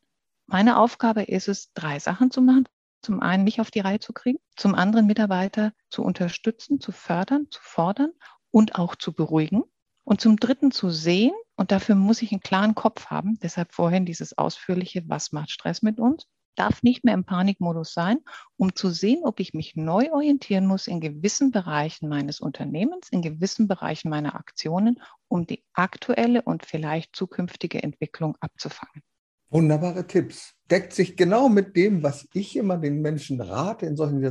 Meine 0.47 0.79
Aufgabe 0.79 1.23
ist 1.23 1.47
es, 1.47 1.73
drei 1.73 1.99
Sachen 1.99 2.31
zu 2.31 2.41
machen 2.41 2.65
zum 3.01 3.21
einen 3.21 3.43
nicht 3.43 3.61
auf 3.61 3.71
die 3.71 3.79
Reihe 3.79 3.99
zu 3.99 4.13
kriegen, 4.13 4.39
zum 4.55 4.75
anderen 4.75 5.07
Mitarbeiter 5.07 5.73
zu 5.89 6.03
unterstützen, 6.03 6.79
zu 6.79 6.91
fördern, 6.91 7.47
zu 7.49 7.59
fordern 7.61 8.11
und 8.51 8.75
auch 8.75 8.95
zu 8.95 9.13
beruhigen 9.13 9.63
und 10.03 10.21
zum 10.21 10.37
dritten 10.37 10.71
zu 10.71 10.89
sehen, 10.89 11.33
und 11.55 11.71
dafür 11.71 11.95
muss 11.95 12.21
ich 12.21 12.31
einen 12.31 12.41
klaren 12.41 12.73
Kopf 12.73 13.07
haben, 13.07 13.37
deshalb 13.43 13.73
vorhin 13.73 14.05
dieses 14.05 14.37
ausführliche, 14.37 15.03
was 15.07 15.31
macht 15.31 15.51
Stress 15.51 15.81
mit 15.81 15.99
uns, 15.99 16.25
darf 16.55 16.83
nicht 16.83 17.05
mehr 17.05 17.13
im 17.13 17.25
Panikmodus 17.25 17.93
sein, 17.93 18.17
um 18.57 18.75
zu 18.75 18.89
sehen, 18.89 19.21
ob 19.23 19.39
ich 19.39 19.53
mich 19.53 19.75
neu 19.75 20.11
orientieren 20.11 20.65
muss 20.65 20.87
in 20.87 20.99
gewissen 20.99 21.51
Bereichen 21.51 22.09
meines 22.09 22.39
Unternehmens, 22.39 23.09
in 23.09 23.21
gewissen 23.21 23.67
Bereichen 23.67 24.09
meiner 24.09 24.35
Aktionen, 24.35 25.01
um 25.27 25.45
die 25.45 25.63
aktuelle 25.73 26.41
und 26.41 26.65
vielleicht 26.65 27.15
zukünftige 27.15 27.81
Entwicklung 27.83 28.35
abzufangen. 28.41 29.03
Wunderbare 29.49 30.05
Tipps. 30.05 30.55
Deckt 30.69 30.93
sich 30.93 31.17
genau 31.17 31.49
mit 31.49 31.75
dem, 31.75 32.03
was 32.03 32.27
ich 32.33 32.55
immer 32.55 32.77
den 32.77 33.01
Menschen 33.01 33.41
rate 33.41 33.85
in 33.85 33.95
solchen 33.95 34.21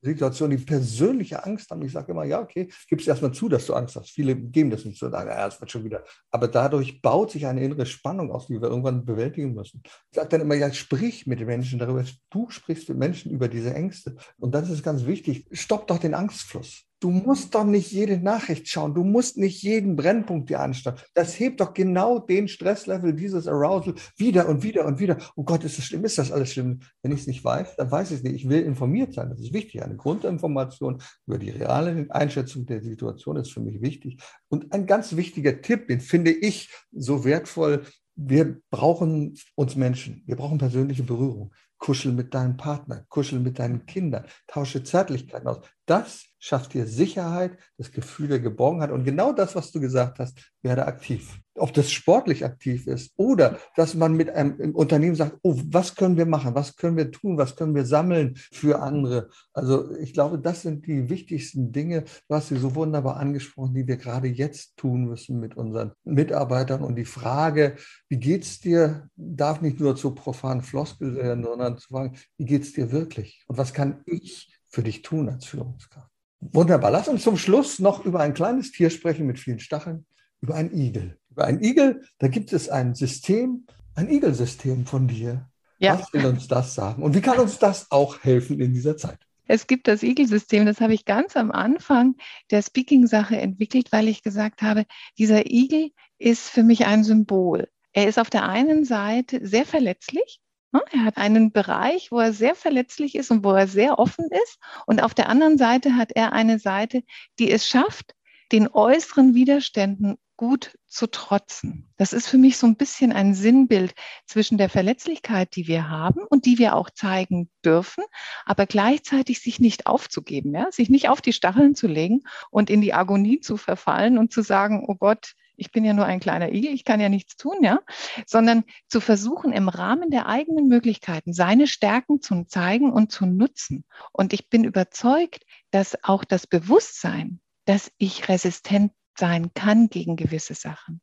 Situationen, 0.00 0.56
die 0.56 0.64
persönliche 0.64 1.44
Angst 1.44 1.70
haben. 1.70 1.82
Ich 1.82 1.92
sage 1.92 2.12
immer, 2.12 2.24
ja, 2.24 2.40
okay, 2.40 2.68
gib 2.88 3.00
es 3.00 3.06
erstmal 3.06 3.32
zu, 3.32 3.48
dass 3.48 3.66
du 3.66 3.74
Angst 3.74 3.96
hast. 3.96 4.10
Viele 4.10 4.34
geben 4.34 4.70
das 4.70 4.84
nicht 4.84 4.98
zu, 4.98 5.10
sagen, 5.10 5.28
ja, 5.28 5.46
es 5.46 5.60
wird 5.60 5.70
schon 5.70 5.84
wieder. 5.84 6.02
Aber 6.30 6.48
dadurch 6.48 7.02
baut 7.02 7.32
sich 7.32 7.46
eine 7.46 7.62
innere 7.62 7.86
Spannung 7.86 8.30
aus, 8.30 8.46
die 8.46 8.60
wir 8.60 8.68
irgendwann 8.68 9.04
bewältigen 9.04 9.54
müssen. 9.54 9.82
Ich 9.84 10.16
sage 10.16 10.28
dann 10.30 10.40
immer, 10.40 10.54
ja, 10.54 10.72
sprich 10.72 11.26
mit 11.26 11.40
den 11.40 11.46
Menschen 11.46 11.78
darüber. 11.78 12.04
Du 12.30 12.48
sprichst 12.48 12.88
mit 12.88 12.98
Menschen 12.98 13.30
über 13.30 13.48
diese 13.48 13.74
Ängste. 13.74 14.16
Und 14.38 14.54
das 14.54 14.70
ist 14.70 14.82
ganz 14.82 15.04
wichtig. 15.06 15.46
Stopp 15.52 15.86
doch 15.88 15.98
den 15.98 16.14
Angstfluss. 16.14 16.86
Du 17.02 17.10
musst 17.10 17.52
doch 17.56 17.64
nicht 17.64 17.90
jede 17.90 18.16
Nachricht 18.16 18.68
schauen. 18.68 18.94
Du 18.94 19.02
musst 19.02 19.36
nicht 19.36 19.60
jeden 19.64 19.96
Brennpunkt 19.96 20.48
dir 20.50 20.60
anschauen. 20.60 20.94
Das 21.14 21.36
hebt 21.36 21.60
doch 21.60 21.74
genau 21.74 22.20
den 22.20 22.46
Stresslevel, 22.46 23.12
dieses 23.12 23.48
Arousal 23.48 23.94
wieder 24.16 24.48
und 24.48 24.62
wieder 24.62 24.86
und 24.86 25.00
wieder. 25.00 25.18
Oh 25.34 25.42
Gott, 25.42 25.64
ist 25.64 25.80
das 25.82 25.88
schlimm? 25.88 26.04
Ist 26.04 26.18
das 26.18 26.32
alles 26.32 26.52
schlimm? 26.52 26.80
Wenn 27.02 27.12
ich 27.12 27.20
es 27.20 27.26
nicht 27.26 27.44
weiß, 27.44 27.76
dann 27.76 27.90
weiß 27.90 28.10
ich 28.10 28.18
es 28.18 28.22
nicht. 28.22 28.34
Ich 28.34 28.48
will 28.48 28.62
informiert 28.62 29.12
sein. 29.12 29.30
Das 29.30 29.40
ist 29.40 29.52
wichtig. 29.52 29.82
Eine 29.82 29.96
Grundinformation 29.96 31.02
über 31.26 31.38
die 31.38 31.50
reale 31.50 32.06
Einschätzung 32.10 32.66
der 32.66 32.82
Situation 32.82 33.36
ist 33.36 33.52
für 33.52 33.60
mich 33.60 33.80
wichtig. 33.80 34.22
Und 34.48 34.72
ein 34.72 34.86
ganz 34.86 35.16
wichtiger 35.16 35.60
Tipp, 35.60 35.88
den 35.88 36.00
finde 36.00 36.30
ich 36.30 36.70
so 36.92 37.24
wertvoll. 37.24 37.84
Wir 38.14 38.60
brauchen 38.70 39.34
uns 39.54 39.76
Menschen. 39.76 40.22
Wir 40.26 40.36
brauchen 40.36 40.58
persönliche 40.58 41.02
Berührung. 41.02 41.52
Kuschel 41.78 42.12
mit 42.12 42.32
deinem 42.32 42.56
Partner, 42.56 43.04
kuschel 43.08 43.40
mit 43.40 43.58
deinen 43.58 43.86
Kindern, 43.86 44.26
tausche 44.46 44.84
Zärtlichkeiten 44.84 45.48
aus. 45.48 45.58
Das 45.84 46.31
schafft 46.42 46.74
dir 46.74 46.86
Sicherheit, 46.86 47.56
das 47.78 47.92
Gefühl 47.92 48.26
der 48.26 48.40
Geborgenheit. 48.40 48.90
Und 48.90 49.04
genau 49.04 49.32
das, 49.32 49.54
was 49.54 49.70
du 49.70 49.80
gesagt 49.80 50.18
hast, 50.18 50.52
werde 50.60 50.86
aktiv. 50.86 51.38
Ob 51.54 51.72
das 51.72 51.92
sportlich 51.92 52.44
aktiv 52.44 52.88
ist 52.88 53.12
oder 53.16 53.58
dass 53.76 53.94
man 53.94 54.14
mit 54.14 54.28
einem 54.28 54.74
Unternehmen 54.74 55.14
sagt, 55.14 55.38
oh, 55.42 55.54
was 55.66 55.94
können 55.94 56.16
wir 56.16 56.26
machen? 56.26 56.56
Was 56.56 56.74
können 56.74 56.96
wir 56.96 57.12
tun? 57.12 57.38
Was 57.38 57.54
können 57.54 57.76
wir 57.76 57.84
sammeln 57.84 58.34
für 58.50 58.82
andere? 58.82 59.28
Also 59.52 59.94
ich 59.98 60.14
glaube, 60.14 60.40
das 60.40 60.62
sind 60.62 60.84
die 60.88 61.08
wichtigsten 61.08 61.70
Dinge. 61.70 62.04
Du 62.28 62.34
hast 62.34 62.48
sie 62.48 62.56
so 62.56 62.74
wunderbar 62.74 63.18
angesprochen, 63.18 63.74
die 63.74 63.86
wir 63.86 63.96
gerade 63.96 64.26
jetzt 64.26 64.76
tun 64.76 65.04
müssen 65.04 65.38
mit 65.38 65.56
unseren 65.56 65.92
Mitarbeitern. 66.02 66.82
Und 66.82 66.96
die 66.96 67.04
Frage, 67.04 67.76
wie 68.08 68.18
geht's 68.18 68.58
dir, 68.58 69.08
darf 69.14 69.60
nicht 69.60 69.78
nur 69.78 69.94
zu 69.94 70.12
profanen 70.12 70.62
Floskel 70.62 71.14
werden, 71.14 71.44
sondern 71.44 71.78
zu 71.78 71.86
fragen, 71.86 72.16
wie 72.36 72.46
geht's 72.46 72.72
dir 72.72 72.90
wirklich? 72.90 73.44
Und 73.46 73.58
was 73.58 73.72
kann 73.72 74.02
ich 74.06 74.58
für 74.68 74.82
dich 74.82 75.02
tun 75.02 75.28
als 75.28 75.44
Führungskraft? 75.44 76.11
Wunderbar. 76.50 76.90
Lass 76.90 77.06
uns 77.06 77.22
zum 77.22 77.36
Schluss 77.36 77.78
noch 77.78 78.04
über 78.04 78.20
ein 78.20 78.34
kleines 78.34 78.72
Tier 78.72 78.90
sprechen 78.90 79.26
mit 79.26 79.38
vielen 79.38 79.60
Stacheln, 79.60 80.06
über 80.40 80.56
einen 80.56 80.76
Igel. 80.76 81.16
Über 81.30 81.44
einen 81.44 81.62
Igel, 81.62 82.02
da 82.18 82.26
gibt 82.26 82.52
es 82.52 82.68
ein 82.68 82.94
System, 82.94 83.64
ein 83.94 84.10
Igelsystem 84.10 84.84
von 84.84 85.06
dir. 85.06 85.48
Ja. 85.78 85.98
Was 85.98 86.12
will 86.12 86.26
uns 86.26 86.48
das 86.48 86.74
sagen? 86.74 87.02
Und 87.02 87.14
wie 87.14 87.20
kann 87.20 87.38
uns 87.38 87.58
das 87.58 87.90
auch 87.92 88.22
helfen 88.24 88.60
in 88.60 88.72
dieser 88.72 88.96
Zeit? 88.96 89.18
Es 89.46 89.68
gibt 89.68 89.86
das 89.86 90.02
Igelsystem, 90.02 90.66
das 90.66 90.80
habe 90.80 90.94
ich 90.94 91.04
ganz 91.04 91.36
am 91.36 91.52
Anfang 91.52 92.16
der 92.50 92.62
Speaking-Sache 92.62 93.36
entwickelt, 93.36 93.92
weil 93.92 94.08
ich 94.08 94.22
gesagt 94.22 94.62
habe, 94.62 94.84
dieser 95.18 95.46
Igel 95.46 95.90
ist 96.18 96.48
für 96.48 96.64
mich 96.64 96.86
ein 96.86 97.04
Symbol. 97.04 97.68
Er 97.92 98.08
ist 98.08 98.18
auf 98.18 98.30
der 98.30 98.48
einen 98.48 98.84
Seite 98.84 99.46
sehr 99.46 99.64
verletzlich? 99.64 100.40
Er 100.72 101.04
hat 101.04 101.18
einen 101.18 101.52
Bereich, 101.52 102.10
wo 102.10 102.18
er 102.18 102.32
sehr 102.32 102.54
verletzlich 102.54 103.14
ist 103.14 103.30
und 103.30 103.44
wo 103.44 103.52
er 103.52 103.68
sehr 103.68 103.98
offen 103.98 104.26
ist. 104.44 104.58
Und 104.86 105.02
auf 105.02 105.14
der 105.14 105.28
anderen 105.28 105.58
Seite 105.58 105.96
hat 105.96 106.12
er 106.14 106.32
eine 106.32 106.58
Seite, 106.58 107.02
die 107.38 107.50
es 107.50 107.68
schafft, 107.68 108.14
den 108.52 108.68
äußeren 108.68 109.34
Widerständen 109.34 110.18
gut 110.36 110.76
zu 110.88 111.06
trotzen. 111.06 111.92
Das 111.96 112.12
ist 112.12 112.26
für 112.26 112.36
mich 112.36 112.56
so 112.56 112.66
ein 112.66 112.76
bisschen 112.76 113.12
ein 113.12 113.34
Sinnbild 113.34 113.94
zwischen 114.26 114.58
der 114.58 114.68
Verletzlichkeit, 114.68 115.54
die 115.54 115.68
wir 115.68 115.88
haben 115.88 116.22
und 116.28 116.46
die 116.46 116.58
wir 116.58 116.74
auch 116.74 116.90
zeigen 116.90 117.48
dürfen, 117.64 118.02
aber 118.44 118.66
gleichzeitig 118.66 119.40
sich 119.40 119.60
nicht 119.60 119.86
aufzugeben, 119.86 120.54
ja? 120.54 120.66
sich 120.72 120.90
nicht 120.90 121.08
auf 121.08 121.20
die 121.20 121.32
Stacheln 121.32 121.74
zu 121.74 121.86
legen 121.86 122.22
und 122.50 122.70
in 122.70 122.80
die 122.80 122.92
Agonie 122.92 123.40
zu 123.40 123.56
verfallen 123.56 124.18
und 124.18 124.32
zu 124.32 124.42
sagen, 124.42 124.84
oh 124.86 124.96
Gott, 124.96 125.34
ich 125.56 125.72
bin 125.72 125.84
ja 125.84 125.92
nur 125.92 126.06
ein 126.06 126.20
kleiner 126.20 126.52
Igel, 126.52 126.72
ich 126.72 126.84
kann 126.84 127.00
ja 127.00 127.08
nichts 127.08 127.36
tun, 127.36 127.62
ja, 127.62 127.80
sondern 128.26 128.64
zu 128.88 129.00
versuchen, 129.00 129.52
im 129.52 129.68
Rahmen 129.68 130.10
der 130.10 130.26
eigenen 130.26 130.68
Möglichkeiten 130.68 131.32
seine 131.32 131.66
Stärken 131.66 132.20
zu 132.20 132.44
zeigen 132.44 132.92
und 132.92 133.12
zu 133.12 133.26
nutzen. 133.26 133.84
Und 134.12 134.32
ich 134.32 134.48
bin 134.48 134.64
überzeugt, 134.64 135.44
dass 135.70 136.02
auch 136.02 136.24
das 136.24 136.46
Bewusstsein, 136.46 137.40
dass 137.64 137.90
ich 137.98 138.28
resistent 138.28 138.92
sein 139.16 139.52
kann 139.54 139.88
gegen 139.88 140.16
gewisse 140.16 140.54
Sachen, 140.54 141.00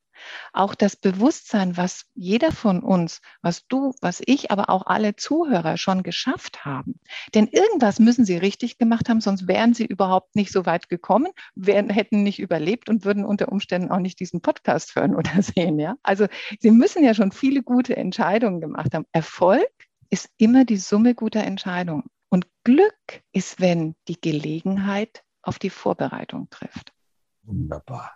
auch 0.54 0.76
das 0.76 0.96
Bewusstsein, 0.96 1.78
was 1.78 2.06
jeder 2.16 2.52
von 2.52 2.82
uns, 2.82 3.22
was 3.42 3.68
du, 3.68 3.94
was 4.02 4.22
ich, 4.26 4.52
aber 4.52 4.70
auch 4.70 4.86
alle 4.86 5.16
Zuhörer 5.16 5.78
schon 5.78 6.04
geschafft 6.04 6.66
haben. 6.66 7.00
Denn 7.34 7.48
irgendwas 7.48 8.00
müssen 8.00 8.26
sie 8.26 8.38
richtig 8.38 8.78
gemacht 8.78 9.10
haben, 9.10 9.22
sonst 9.22 9.48
wären 9.48 9.74
sie 9.74 9.86
überhaupt 9.86 10.36
nicht 10.36 10.52
so 10.52 10.66
weit 10.66 10.90
gekommen, 10.90 11.32
wären, 11.56 11.90
hätten 11.90 12.24
nicht 12.24 12.40
überlebt 12.40 12.90
und 12.90 13.06
würden 13.06 13.26
unter 13.26 13.52
Umständen 13.52 13.92
auch 13.92 14.00
nicht 14.00 14.20
diesen 14.20 14.42
Podcast 14.42 14.96
hören 14.96 15.16
oder 15.16 15.32
sehen. 15.42 15.80
Ja? 15.80 15.96
Also 16.04 16.28
sie 16.60 16.72
müssen 16.72 17.04
ja 17.04 17.14
schon 17.14 17.32
viele 17.32 17.64
gute 17.64 17.96
Entscheidungen 17.96 18.62
gemacht 18.62 18.94
haben. 18.94 19.06
Erfolg 19.12 19.70
ist 20.10 20.30
immer 20.38 20.66
die 20.66 20.78
Summe 20.78 21.16
guter 21.16 21.44
Entscheidungen. 21.44 22.06
Und 22.30 22.48
Glück 22.64 23.24
ist, 23.32 23.60
wenn 23.60 23.96
die 24.08 24.20
Gelegenheit 24.20 25.24
auf 25.42 25.60
die 25.60 25.70
Vorbereitung 25.70 26.50
trifft. 26.50 26.94
Wunderbar. 27.44 28.16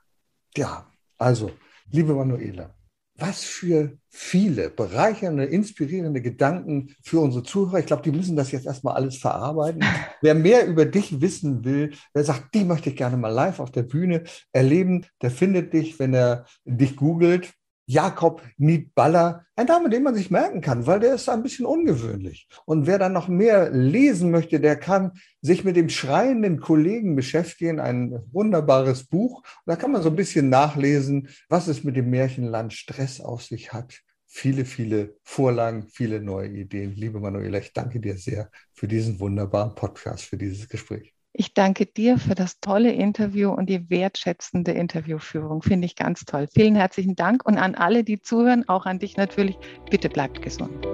Ja, 0.55 0.87
also 1.17 1.51
Liebe 1.91 2.13
Manuela, 2.13 2.73
was 3.15 3.43
für 3.43 3.97
viele 4.09 4.69
bereichernde, 4.69 5.45
inspirierende 5.45 6.21
Gedanken 6.21 6.95
für 7.03 7.19
unsere 7.19 7.43
Zuhörer. 7.43 7.79
Ich 7.79 7.85
glaube, 7.85 8.03
die 8.03 8.11
müssen 8.11 8.35
das 8.35 8.51
jetzt 8.51 8.65
erstmal 8.65 8.95
alles 8.95 9.17
verarbeiten. 9.17 9.83
wer 10.21 10.35
mehr 10.35 10.65
über 10.65 10.85
dich 10.85 11.21
wissen 11.21 11.63
will, 11.63 11.93
wer 12.13 12.23
sagt, 12.23 12.55
die 12.55 12.65
möchte 12.65 12.89
ich 12.89 12.95
gerne 12.95 13.17
mal 13.17 13.29
live 13.29 13.59
auf 13.59 13.71
der 13.71 13.83
Bühne 13.83 14.23
erleben, 14.51 15.05
der 15.21 15.31
findet 15.31 15.73
dich, 15.73 15.99
wenn 15.99 16.13
er 16.13 16.45
dich 16.65 16.95
googelt. 16.95 17.53
Jakob 17.85 18.41
Niedballer, 18.57 19.45
ein 19.55 19.67
Name, 19.67 19.89
den 19.89 20.03
man 20.03 20.15
sich 20.15 20.31
merken 20.31 20.61
kann, 20.61 20.87
weil 20.87 20.99
der 20.99 21.15
ist 21.15 21.29
ein 21.29 21.43
bisschen 21.43 21.65
ungewöhnlich. 21.65 22.47
Und 22.65 22.87
wer 22.87 22.97
dann 22.97 23.13
noch 23.13 23.27
mehr 23.27 23.69
lesen 23.69 24.31
möchte, 24.31 24.59
der 24.59 24.75
kann 24.75 25.11
sich 25.41 25.63
mit 25.63 25.75
dem 25.75 25.89
schreienden 25.89 26.59
Kollegen 26.59 27.15
beschäftigen, 27.15 27.79
ein 27.79 28.19
wunderbares 28.31 29.05
Buch. 29.05 29.43
da 29.65 29.75
kann 29.75 29.91
man 29.91 30.01
so 30.01 30.09
ein 30.09 30.15
bisschen 30.15 30.49
nachlesen, 30.49 31.29
was 31.49 31.67
es 31.67 31.83
mit 31.83 31.95
dem 31.95 32.09
Märchenland 32.09 32.73
Stress 32.73 33.19
auf 33.19 33.43
sich 33.43 33.73
hat. 33.73 34.01
Viele, 34.25 34.65
viele 34.65 35.15
Vorlagen, 35.23 35.87
viele 35.89 36.21
neue 36.21 36.49
Ideen. 36.49 36.95
Liebe 36.95 37.19
Manuela, 37.19 37.59
ich 37.59 37.73
danke 37.73 37.99
dir 37.99 38.17
sehr 38.17 38.49
für 38.73 38.87
diesen 38.87 39.19
wunderbaren 39.19 39.75
Podcast, 39.75 40.23
für 40.23 40.37
dieses 40.37 40.67
Gespräch. 40.67 41.13
Ich 41.35 41.55
danke 41.55 41.87
dir 41.87 42.19
für 42.19 42.35
das 42.35 42.59
tolle 42.59 42.91
Interview 42.91 43.49
und 43.49 43.67
die 43.67 43.89
wertschätzende 43.89 44.71
Interviewführung. 44.71 45.63
Finde 45.63 45.87
ich 45.87 45.95
ganz 45.95 46.25
toll. 46.25 46.47
Vielen 46.53 46.75
herzlichen 46.75 47.15
Dank 47.15 47.43
und 47.43 47.57
an 47.57 47.73
alle, 47.73 48.03
die 48.03 48.21
zuhören, 48.21 48.69
auch 48.69 48.85
an 48.85 48.99
dich 48.99 49.17
natürlich. 49.17 49.57
Bitte 49.89 50.09
bleibt 50.09 50.43
gesund. 50.43 50.85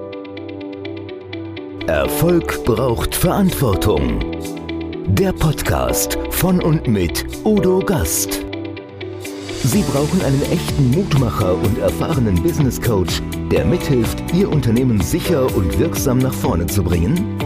Erfolg 1.87 2.63
braucht 2.63 3.13
Verantwortung. 3.15 4.21
Der 5.09 5.33
Podcast 5.33 6.17
von 6.29 6.61
und 6.61 6.87
mit 6.87 7.25
Udo 7.43 7.79
Gast. 7.79 8.45
Sie 9.63 9.81
brauchen 9.81 10.21
einen 10.21 10.41
echten 10.43 10.91
Mutmacher 10.91 11.53
und 11.53 11.79
erfahrenen 11.79 12.41
Business 12.41 12.79
Coach, 12.79 13.21
der 13.51 13.65
mithilft, 13.65 14.23
Ihr 14.33 14.49
Unternehmen 14.49 15.01
sicher 15.01 15.53
und 15.53 15.77
wirksam 15.77 16.19
nach 16.19 16.33
vorne 16.33 16.65
zu 16.65 16.81
bringen? 16.81 17.37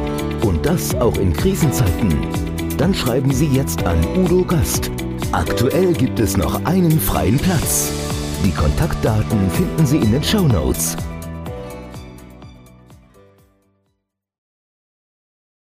Und 0.45 0.63
das 0.63 0.93
auch 0.93 1.17
in 1.17 1.33
Krisenzeiten. 1.33 2.42
Dann 2.83 2.93
schreiben 2.93 3.31
Sie 3.31 3.47
jetzt 3.47 3.85
an 3.85 3.97
Udo 4.13 4.43
Gast. 4.43 4.91
Aktuell 5.31 5.93
gibt 5.93 6.19
es 6.19 6.35
noch 6.35 6.65
einen 6.65 6.99
freien 6.99 7.37
Platz. 7.37 7.93
Die 8.43 8.51
Kontaktdaten 8.51 9.49
finden 9.51 9.85
Sie 9.85 9.99
in 9.99 10.11
den 10.11 10.21
Show 10.21 10.49
Notes. 10.49 10.97